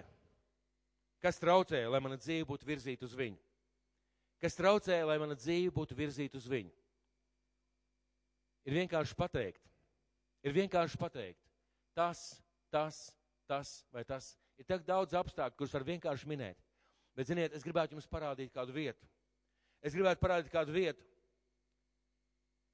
Kas 1.21 1.41
traucē, 1.41 1.81
lai 1.89 2.01
mana 2.03 2.17
dzīve 2.21 2.45
būtu 2.47 2.67
virzīta 2.67 3.07
uz 3.07 3.15
viņu? 3.17 3.39
Kas 4.41 4.57
traucē, 4.57 4.99
lai 5.07 5.17
mana 5.21 5.37
dzīve 5.37 5.73
būtu 5.73 5.97
virzīta 5.97 6.37
uz 6.37 6.45
viņu? 6.49 6.73
Ir 8.65 8.77
vienkārši 8.81 9.17
pateikt. 9.17 9.61
Ir 10.45 10.53
vienkārši 10.53 10.99
pateikt. 11.01 11.41
Tas, 11.97 12.21
tas, 12.73 13.07
tas 13.49 13.79
vai 13.93 14.03
tas. 14.05 14.33
Ir 14.59 14.67
tik 14.67 14.85
daudz 14.85 15.15
apstākļu, 15.17 15.57
kurus 15.57 15.73
var 15.73 15.85
vienkārši 15.87 16.29
minēt. 16.29 16.59
Bet, 17.15 17.29
ziniet, 17.29 17.53
es 17.55 17.63
gribētu 17.63 17.95
jums 17.95 18.09
parādīt 18.11 18.53
kādu 18.53 18.75
vietu. 18.75 19.07
Es 19.85 19.95
gribētu 19.95 20.21
parādīt 20.21 20.51
kādu 20.51 20.73
vietu, 20.75 21.05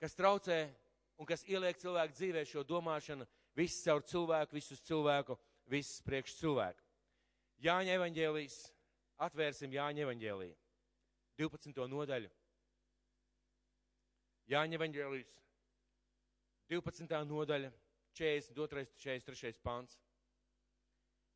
kas 0.02 0.18
traucē 0.18 0.58
un 1.22 1.28
kas 1.30 1.44
ieliek 1.46 1.78
cilvēku 1.78 2.18
dzīvē 2.18 2.42
šo 2.50 2.64
domāšanu, 2.66 3.28
viss 3.58 3.84
caur 3.86 4.02
cilvēku, 4.10 4.58
visus 4.58 4.82
cilvēku, 4.88 5.38
viss 5.70 6.02
priekš 6.06 6.40
cilvēku. 6.40 6.82
Jāņa 7.62 7.98
evaņģēlijas, 8.00 8.58
atvērsim 9.22 9.74
Jāņa 9.76 10.08
evaņģēliju, 10.08 10.56
12. 11.38 11.86
nodaļu. 11.92 12.32
Jāņa 14.50 14.80
evaņģēlijas, 14.80 15.36
12. 16.74 17.22
nodaļa, 17.30 17.70
42. 18.18 18.88
43. 18.98 19.62
pāns. 19.64 20.00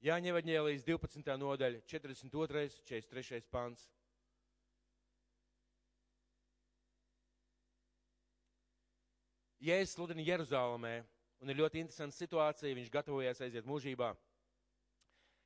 Jāņa 0.04 0.34
evaņģēlijas, 0.34 0.88
12. 0.90 1.38
nodaļa, 1.40 1.84
42. 1.94 2.82
43. 2.90 3.46
pāns. 3.54 3.86
Jēzus 9.66 9.96
sludina 9.96 10.22
Jeruzalemē, 10.22 11.00
un 11.42 11.52
ir 11.52 11.60
ļoti 11.60 11.82
interesanta 11.82 12.16
situācija. 12.18 12.76
Viņš 12.78 12.92
gatavojas 12.94 13.42
aiziet 13.42 13.66
mūžībā, 13.66 14.12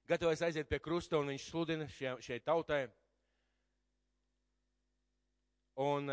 gatavojas 0.10 0.44
aiziet 0.48 0.70
pie 0.70 0.80
krusta, 0.84 1.20
un 1.22 1.32
viņš 1.32 1.46
sludina 1.52 1.88
šie, 1.94 2.16
šai 2.26 2.40
tautai. 2.44 2.84
Un 5.80 6.12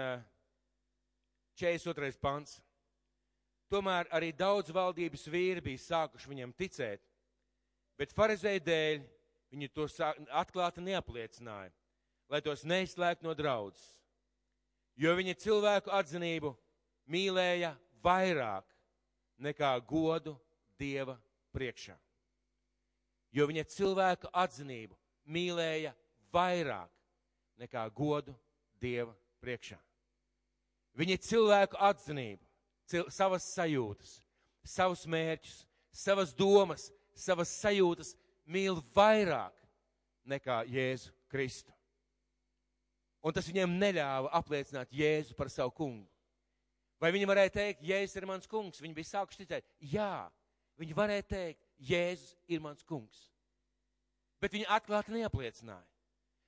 42. 1.59 2.15
pants. 2.23 2.61
Tomēr 3.73 4.07
arī 4.15 4.31
daudz 4.31 4.71
valdības 4.71 5.25
vīri 5.27 5.63
bija 5.65 5.83
sākuši 5.83 6.29
viņam 6.31 6.53
ticēt, 6.55 7.01
bet 7.99 8.13
farizēju 8.15 8.63
dēļ 8.63 9.01
viņi 9.51 9.69
to 9.75 9.87
atklāti 10.31 10.85
neapliecināja, 10.87 11.73
lai 12.31 12.41
tos 12.47 12.63
neizslēgtu 12.63 13.27
no 13.27 13.35
draudzes. 13.35 13.89
Jo 14.95 15.17
viņa 15.19 15.35
cilvēku 15.43 15.91
atzinību 15.91 16.53
mīlēja 17.11 17.73
vairāk 18.07 18.67
nekā 19.43 19.75
godu 19.89 20.37
Dieva 20.79 21.17
priekšā. 21.57 21.97
Jo 23.33 23.47
viņa 23.49 23.65
cilvēku 23.73 24.31
atzinību 24.33 24.97
mīlēja 25.33 25.93
vairāk 26.33 26.93
nekā 27.61 27.85
godu 27.97 28.35
Dieva 28.81 29.15
priekšā. 29.43 29.79
Viņa 30.97 31.17
cilvēku 31.21 31.77
atzinību, 31.81 32.45
cil, 32.89 33.09
savas 33.13 33.45
sajūtas, 33.53 34.19
savus 34.65 35.05
mērķus, 35.09 35.59
savas 35.93 36.33
domas, 36.37 36.89
savas 37.17 37.53
sajūtas 37.61 38.15
mīl 38.49 38.81
vairāk 38.97 39.55
nekā 40.29 40.63
Jēzu 40.71 41.13
Kristu. 41.33 41.73
Un 43.27 43.35
tas 43.35 43.49
viņiem 43.49 43.77
neļāva 43.81 44.31
apliecināt 44.39 44.93
Jēzu 44.95 45.35
par 45.37 45.51
savu 45.53 45.75
kungu. 45.75 46.07
Vai 47.01 47.13
viņi 47.13 47.29
varēja 47.29 47.53
teikt, 47.53 47.83
Jēzus 47.85 48.17
ir 48.17 48.27
mans 48.29 48.49
kungs? 48.49 48.81
Viņi 48.81 48.97
bija 48.97 49.11
sākuši 49.11 49.43
ticēt. 49.43 49.67
Jā, 49.93 50.29
viņi 50.81 50.97
varēja 50.97 51.27
teikt, 51.29 51.61
Jēzus 51.91 52.33
ir 52.49 52.63
mans 52.65 52.85
kungs. 52.89 53.27
Bet 54.41 54.55
viņi 54.57 54.69
atklāti 54.73 55.13
neapliecināja. 55.17 55.85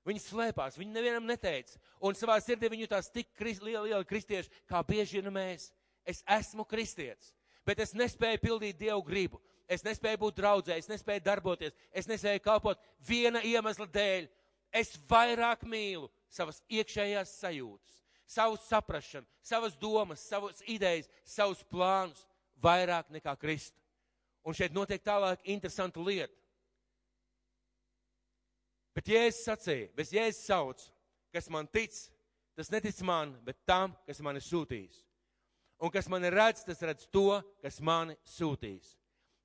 Viņi 0.08 0.22
slēpās, 0.24 0.78
viņi 0.80 0.94
nevienam 0.94 1.26
neteica. 1.28 1.76
Un 2.00 2.16
savā 2.16 2.38
sirdī 2.40 2.70
viņi 2.72 2.86
jutās 2.86 3.10
tik 3.12 3.28
krist, 3.36 3.60
lieli, 3.60 3.90
lieli 3.90 4.08
kristieši, 4.08 4.48
kā 4.70 4.80
bieži 4.86 5.20
vien 5.20 5.28
mēs. 5.34 5.68
Es 6.08 6.22
esmu 6.24 6.64
kristietis, 6.64 7.34
bet 7.68 7.82
es 7.84 7.92
nespēju 7.92 8.40
pildīt 8.40 8.78
Dievu 8.80 9.02
gribu. 9.04 9.42
Es 9.68 9.84
nespēju 9.84 10.22
būt 10.22 10.38
draudzē, 10.38 10.78
es 10.80 10.88
nespēju 10.88 11.26
darboties, 11.26 11.76
es 11.92 12.08
nespēju 12.08 12.40
kalpot 12.40 12.80
viena 13.04 13.42
iemesla 13.44 13.84
dēļ. 13.92 14.30
Es 14.72 14.94
vairāk 15.10 15.66
mīlu 15.68 16.08
savas 16.32 16.62
iekšējās 16.72 17.36
sajūtas 17.42 17.98
savu 18.28 18.58
saprašanu, 18.60 19.26
savas 19.42 19.76
domas, 19.80 20.20
savas 20.20 20.60
idejas, 20.68 21.08
savus 21.24 21.62
plānus 21.64 22.26
vairāk 22.62 23.08
nekā 23.14 23.34
Kristu. 23.40 23.78
Un 24.44 24.56
šeit 24.56 24.74
notiek 24.76 25.02
tālāk 25.04 25.40
interesanta 25.48 26.00
lieta. 26.04 26.34
Bet 28.96 29.08
Jēzus 29.08 29.44
sacīja, 29.46 29.90
bet 29.96 30.12
Jēzus 30.12 30.46
sauc, 30.48 30.84
kas 31.32 31.48
man 31.52 31.68
tic, 31.70 31.94
tas 32.58 32.70
netic 32.74 32.98
man, 33.06 33.36
bet 33.46 33.60
tam, 33.68 33.94
kas 34.08 34.20
mani 34.24 34.42
sūtīs. 34.42 35.04
Un 35.78 35.92
kas 35.94 36.08
mani 36.10 36.32
redz, 36.34 36.64
tas 36.66 36.80
redz 36.82 37.06
to, 37.14 37.38
kas 37.62 37.78
mani 37.84 38.16
sūtīs. 38.26 38.96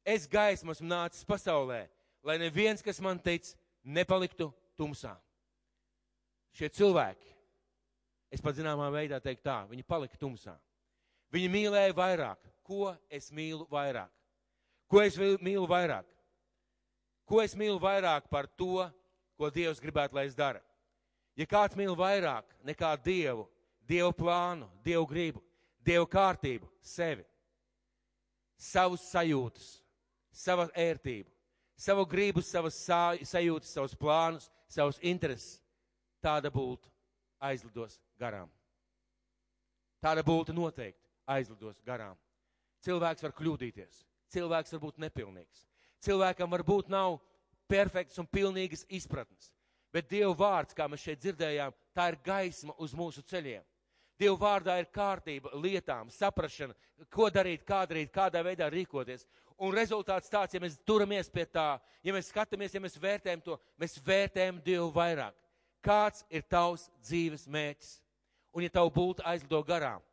Es 0.03 0.25
gaismu 0.27 0.73
esmu 0.73 0.89
nācis 0.89 1.27
pasaulē, 1.27 1.85
lai 2.25 2.39
neviens, 2.41 2.81
kas 2.83 2.99
man 3.03 3.21
tic, 3.21 3.45
nepaliktu 3.83 4.49
tumsā. 4.79 5.13
Šie 6.57 6.71
cilvēki, 6.73 7.32
es 8.33 8.41
pat 8.41 8.57
zināmā 8.57 8.89
veidā 8.93 9.19
teiktu 9.21 9.45
tā, 9.45 9.59
viņi 9.69 9.85
palika 9.85 10.17
tumsā. 10.17 10.55
Viņi 11.33 11.49
mīlēja 11.53 11.93
vairāk. 11.97 12.49
Ko 12.63 12.93
es 13.11 13.29
mīlu 13.35 13.67
vairāk? 13.71 14.09
Ko 14.89 15.01
es 15.03 15.17
mīlu 15.17 15.67
vairāk? 15.69 16.07
Ko 17.29 17.41
es 17.43 17.55
mīlu 17.57 17.79
vairāk 17.81 18.29
par 18.31 18.47
to, 18.59 18.85
ko 19.37 19.49
Dievs 19.53 19.81
gribētu, 19.81 20.15
lai 20.17 20.27
es 20.29 20.37
dara? 20.37 20.61
Ja 21.37 21.47
kāds 21.49 21.77
mīl 21.77 21.95
vairāk 21.97 22.45
nekā 22.65 22.93
Dievu, 23.03 23.47
Dievu 23.89 24.13
plānu, 24.15 24.69
Dievu 24.85 25.07
gribu, 25.09 25.41
Dievu 25.83 26.07
kārtību, 26.07 26.69
sevi, 26.81 27.25
savus 28.57 29.03
sajūtas, 29.09 29.69
savu 30.31 30.67
ērtību, 30.77 31.29
savu 31.75 32.05
gribu, 32.09 32.43
savas 32.45 32.77
sajūtas, 32.85 33.73
savus 33.73 33.97
plānus, 33.97 34.49
savus 34.69 35.01
intereses, 35.01 35.57
tāda 36.23 36.53
būtu 36.53 36.89
aizlidos 37.43 37.99
garām. 38.23 38.51
Tāda 40.03 40.23
būtu 40.25 40.55
noteikti 40.55 41.11
aizlidos 41.31 41.81
garām. 41.87 42.17
Cilvēks 42.83 43.23
var 43.23 43.35
kļūdīties, 43.37 44.01
cilvēks 44.35 44.73
var 44.75 44.81
būt 44.83 44.97
nepilnīgs, 45.05 45.67
cilvēkam 46.03 46.51
varbūt 46.51 46.89
nav 46.91 47.21
perfekts 47.71 48.19
un 48.19 48.27
pilnīgas 48.27 48.83
izpratnes, 48.91 49.53
bet 49.93 50.09
Dieva 50.11 50.33
vārds, 50.35 50.75
kā 50.75 50.89
mēs 50.91 51.05
šeit 51.05 51.21
dzirdējām, 51.23 51.75
tā 51.95 52.09
ir 52.11 52.19
gaisma 52.25 52.75
uz 52.83 52.95
mūsu 52.97 53.23
ceļiem. 53.29 53.63
Dieva 54.19 54.35
vārdā 54.37 54.75
ir 54.81 54.91
kārtība 54.93 55.53
lietām, 55.57 56.11
saprašana, 56.13 56.75
ko 57.11 57.29
darīt, 57.33 57.63
kā 57.65 57.81
darīt, 57.89 58.11
kādā 58.13 58.43
veidā 58.45 58.67
rīkoties. 58.69 59.25
Un 59.63 59.73
rezultāts 59.73 60.31
tāds, 60.33 60.53
ja 60.53 60.61
mēs 60.61 60.75
turamies 60.85 61.31
pie 61.31 61.45
tā, 61.47 61.77
ja 62.03 62.13
mēs 62.13 62.29
skatāmies, 62.33 62.75
ja 62.75 62.81
mēs 62.83 62.99
vērtējam 62.99 63.41
to, 63.45 63.57
mēs 63.79 63.97
vērtējam 64.05 64.59
Dievu 64.65 64.91
vairāk. 64.93 65.37
Kāds 65.83 66.25
ir 66.31 66.45
tavs 66.51 66.89
dzīves 67.03 67.47
mērķis? 67.51 68.02
Un 68.53 68.65
ja 68.65 68.69
tavu 68.73 68.91
būtu 68.93 69.25
aizlido 69.25 69.63
garām, 69.65 70.03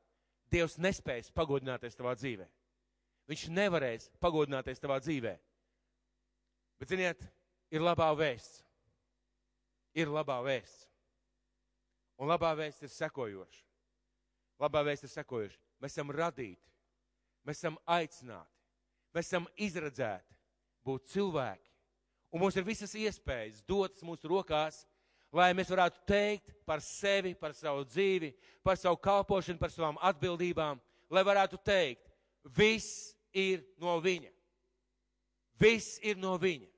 Dievs 0.51 0.81
nespēs 0.83 1.31
pagodināties 1.31 1.95
tavā 1.95 2.17
dzīvē. 2.19 2.47
Viņš 3.31 3.45
nevarēs 3.55 4.09
pagodināties 4.19 4.83
tavā 4.83 4.97
dzīvē. 4.99 5.37
Bet, 6.81 6.91
ziniet, 6.91 7.23
ir 7.71 7.85
labā 7.85 8.09
vēsts. 8.19 8.65
Ir 9.95 10.11
labā 10.11 10.41
vēsts. 10.43 10.89
Un 12.19 12.29
labā 12.29 12.51
vēsts 12.59 12.83
ir 12.85 12.91
sekojoša. 12.93 13.63
Labā 14.61 14.83
vēsts 14.89 15.07
ir 15.07 15.13
sekojoša. 15.15 15.61
Mēs 15.81 15.95
esam 15.95 16.11
radīti, 16.13 16.73
mēs 17.49 17.63
esam 17.63 17.79
aicināti, 17.89 18.59
mēs 19.17 19.31
esam 19.31 19.47
izredzēti 19.57 20.37
būt 20.85 21.07
cilvēki. 21.15 21.71
Un 22.31 22.43
mums 22.43 22.59
ir 22.61 22.67
visas 22.67 22.93
iespējas 22.99 23.63
dotas 23.67 24.05
mūsu 24.07 24.29
rokās, 24.29 24.83
lai 25.33 25.53
mēs 25.55 25.71
varētu 25.71 26.03
teikt 26.09 26.55
par 26.67 26.83
sevi, 26.85 27.35
par 27.39 27.55
savu 27.55 27.85
dzīvi, 27.87 28.33
par 28.67 28.79
savu 28.79 28.99
kalpošanu, 29.03 29.61
par 29.61 29.73
savām 29.73 29.99
atbildībām, 30.11 30.81
lai 31.11 31.25
varētu 31.27 31.61
teikt, 31.65 32.11
viss 32.57 33.15
ir 33.33 33.63
no 33.81 33.99
viņa. 34.03 34.31
Viss 35.61 35.99
ir 36.03 36.17
no 36.17 36.37
viņa. 36.41 36.69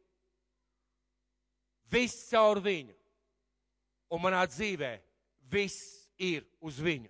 Viss 1.93 2.29
caur 2.31 2.61
viņu. 2.65 2.95
Un 4.13 4.21
manā 4.21 4.43
dzīvē 4.49 4.97
viss 5.53 6.09
ir 6.21 6.45
uz 6.61 6.81
viņu. 6.83 7.09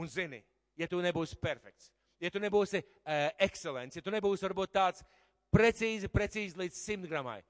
Un 0.00 0.08
zini, 0.08 0.40
ja 0.78 0.88
tu 0.88 1.00
nebūsi 1.02 1.36
perfekts, 1.40 1.90
ja 2.22 2.30
tu 2.32 2.40
nebūsi 2.40 2.80
uh, 2.80 3.28
ekscelents, 3.42 3.98
ja 3.98 4.04
tu 4.04 4.12
nebūsi 4.14 4.46
varbūt 4.46 4.72
tāds 4.72 5.04
precīzi, 5.52 6.08
precīzi 6.08 6.56
līdz 6.56 6.78
simt 6.78 7.08
gramai, 7.10 7.40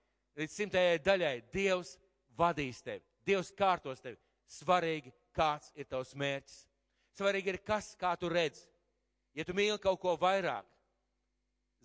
līdz 0.40 0.56
simtajai 0.56 0.98
daļai, 1.04 1.34
Dievs 1.52 1.92
vadīs 2.38 2.80
tevi, 2.82 3.04
Dievs 3.30 3.52
kārtos 3.56 4.02
tevi. 4.02 4.18
Svarīgi, 4.50 5.12
kāds 5.36 5.70
ir 5.78 5.86
tavs 5.90 6.12
mērķis. 6.18 6.64
Svarīgi 7.18 7.52
ir, 7.54 7.58
kas, 7.62 7.92
kā 7.98 8.12
tu 8.18 8.30
redz. 8.30 8.64
Ja 9.36 9.46
tu 9.46 9.54
mīli 9.54 9.78
kaut 9.78 10.00
ko 10.02 10.16
vairāk, 10.18 10.66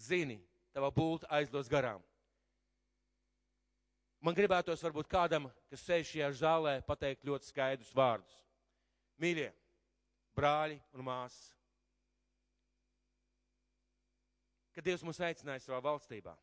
zini, 0.01 0.39
tava 0.73 0.89
būtne 0.93 1.29
aizdos 1.37 1.69
garām. 1.69 2.01
Man 4.25 4.33
gribētos 4.33 4.81
varbūt 4.81 5.11
kādam, 5.11 5.45
kas 5.69 5.83
sēž 5.85 6.09
šajā 6.09 6.31
zālē, 6.39 6.79
pateikt 6.87 7.27
ļoti 7.27 7.51
skaidrus 7.51 7.93
vārdus. 7.93 8.39
Mīļie, 9.21 9.51
brāļi 10.35 10.79
un 10.97 11.05
māsas, 11.05 11.51
kad 14.73 14.83
Dievs 14.83 15.05
mūs 15.05 15.21
aicināja 15.23 15.61
savā 15.63 15.77
valstībā, 15.85 16.33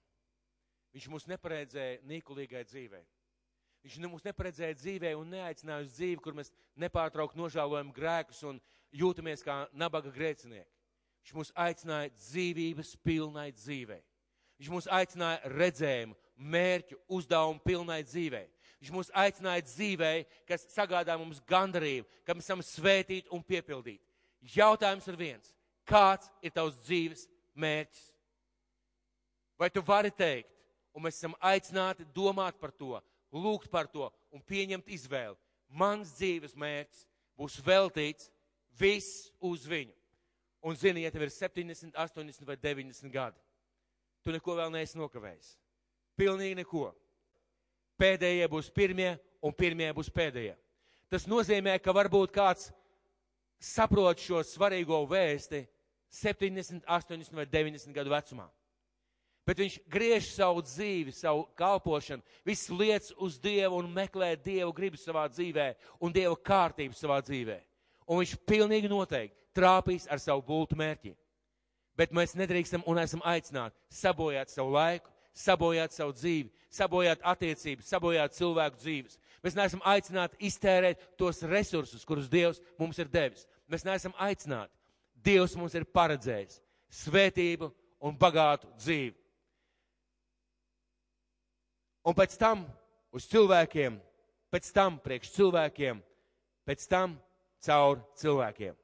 Viņš 0.92 1.08
mūs 1.08 1.24
neparedzēja 1.30 2.02
nīkulīgai 2.04 2.66
dzīvei. 2.68 3.04
Viņš 3.82 3.98
mūs 4.06 4.22
neparedzēja 4.26 4.76
dzīvē 4.78 5.10
un 5.18 5.32
neaicināja 5.34 5.82
uz 5.82 5.96
dzīvi, 5.96 6.20
kur 6.22 6.36
mēs 6.38 6.52
nepārtraukt 6.78 7.34
nožēlojam 7.38 7.90
grēkus 7.94 8.44
un 8.46 8.60
jūtamies 8.94 9.42
kā 9.42 9.64
nabaga 9.74 10.12
grēcinieki. 10.14 10.70
Viņš 11.22 11.34
mūs 11.38 11.50
aicināja 11.64 12.12
dzīvības 12.14 12.94
pilnai 13.02 13.48
dzīvei. 13.54 14.00
Viņš 14.60 14.70
mūs 14.70 14.86
aicināja 14.94 15.50
redzējumu, 15.50 16.14
mērķu, 16.54 16.98
uzdevumu 17.10 17.62
pilnai 17.66 18.00
dzīvei. 18.06 18.46
Viņš 18.82 18.94
mūs 18.94 19.10
aicināja 19.14 19.62
dzīvei, 19.66 20.24
kas 20.46 20.66
sagādā 20.70 21.16
mums 21.18 21.42
gandarību, 21.46 22.06
ka 22.26 22.34
mēs 22.34 22.46
esam 22.46 22.62
svētīti 22.66 23.30
un 23.34 23.42
piepildīti. 23.46 24.02
Jautājums 24.54 25.06
ir 25.10 25.18
viens. 25.18 25.52
Kāds 25.86 26.30
ir 26.42 26.54
tavs 26.54 26.78
dzīves 26.82 27.28
mērķis? 27.58 28.02
Vai 29.58 29.70
tu 29.70 29.82
vari 29.86 30.10
teikt, 30.10 30.50
un 30.94 31.06
mēs 31.06 31.18
esam 31.18 31.34
aicināti 31.38 32.06
domāt 32.14 32.58
par 32.58 32.70
to, 32.74 32.98
lūgt 33.32 33.70
par 33.72 33.88
to 33.90 34.10
un 34.32 34.42
pieņemt 34.44 34.88
izvēli. 34.92 35.38
Mans 35.72 36.12
dzīves 36.18 36.54
mērķis 36.58 37.06
būs 37.38 37.58
veltīts 37.64 38.28
viss 38.78 39.30
uz 39.40 39.64
viņu. 39.68 39.94
Un 40.62 40.76
zini, 40.78 41.02
ja 41.02 41.10
tev 41.10 41.24
ir 41.26 41.32
70, 41.34 41.96
80 41.98 42.46
vai 42.46 42.56
90 42.60 43.10
gadi, 43.10 43.38
tu 44.22 44.30
neko 44.30 44.54
vēl 44.60 44.70
neesi 44.70 44.98
nokavējis. 45.00 45.56
Pilnīgi 46.18 46.60
neko. 46.60 46.92
Pēdējie 47.98 48.46
būs 48.50 48.68
pirmie 48.74 49.16
un 49.42 49.54
pirmie 49.56 49.88
būs 49.94 50.10
pēdējie. 50.12 50.54
Tas 51.10 51.26
nozīmē, 51.28 51.74
ka 51.82 51.92
varbūt 51.92 52.32
kāds 52.34 52.70
saprot 53.62 54.22
šo 54.22 54.42
svarīgo 54.46 55.02
vēsti 55.10 55.64
70, 56.12 56.86
80 56.86 57.36
vai 57.36 57.46
90 57.46 57.96
gadu 57.96 58.12
vecumā. 58.12 58.46
Bet 59.46 59.58
viņš 59.58 59.80
griež 59.90 60.28
savu 60.36 60.62
dzīvi, 60.62 61.10
savu 61.14 61.48
kalpošanu, 61.58 62.22
visas 62.46 62.70
lietas 62.70 63.14
uz 63.18 63.40
Dievu 63.42 63.80
un 63.80 63.88
meklē 63.90 64.36
Dievu 64.38 64.70
gribu 64.72 65.00
savā 65.00 65.24
dzīvē 65.32 65.72
un 65.98 66.14
Dieva 66.14 66.36
kārtību 66.38 66.94
savā 66.94 67.18
dzīvē. 67.26 67.58
Un 68.06 68.20
viņš 68.22 68.36
pilnīgi 68.46 68.90
noteikti 68.90 69.42
trāpīs 69.56 70.06
ar 70.06 70.22
savu 70.22 70.44
būtu 70.46 70.78
mērķi. 70.78 71.16
Bet 71.98 72.14
mēs 72.14 72.36
nedrīkstam 72.38 72.84
un 72.86 73.00
esam 73.02 73.22
aicināti 73.26 73.76
sabojāt 73.92 74.52
savu 74.52 74.72
laiku, 74.76 75.10
sabojāt 75.34 75.92
savu 75.92 76.14
dzīvi, 76.14 76.50
sabojāt 76.72 77.24
attiecības, 77.26 77.88
sabojāt 77.88 78.36
cilvēku 78.36 78.78
dzīves. 78.78 79.18
Mēs 79.42 79.56
neesam 79.58 79.82
aicināti 79.84 80.38
iztērēt 80.46 81.02
tos 81.18 81.42
resursus, 81.42 82.04
kurus 82.06 82.30
Dievs 82.30 82.62
mums 82.78 83.00
ir 83.02 83.10
devis. 83.10 83.46
Mēs 83.66 83.82
neesam 83.88 84.14
aicināti. 84.22 84.70
Dievs 85.22 85.56
mums 85.58 85.74
ir 85.74 85.86
paredzējis 85.88 86.60
svētību 87.02 87.72
un 88.02 88.16
bagātu 88.18 88.70
dzīvi. 88.78 89.16
Un 92.02 92.16
pēc 92.18 92.34
tam 92.34 92.64
uz 93.14 93.28
cilvēkiem, 93.30 93.98
pēc 94.50 94.70
tam 94.74 94.98
priekš 95.02 95.30
cilvēkiem, 95.36 96.00
pēc 96.66 96.86
tam 96.90 97.14
caur 97.62 98.00
cilvēkiem. 98.18 98.74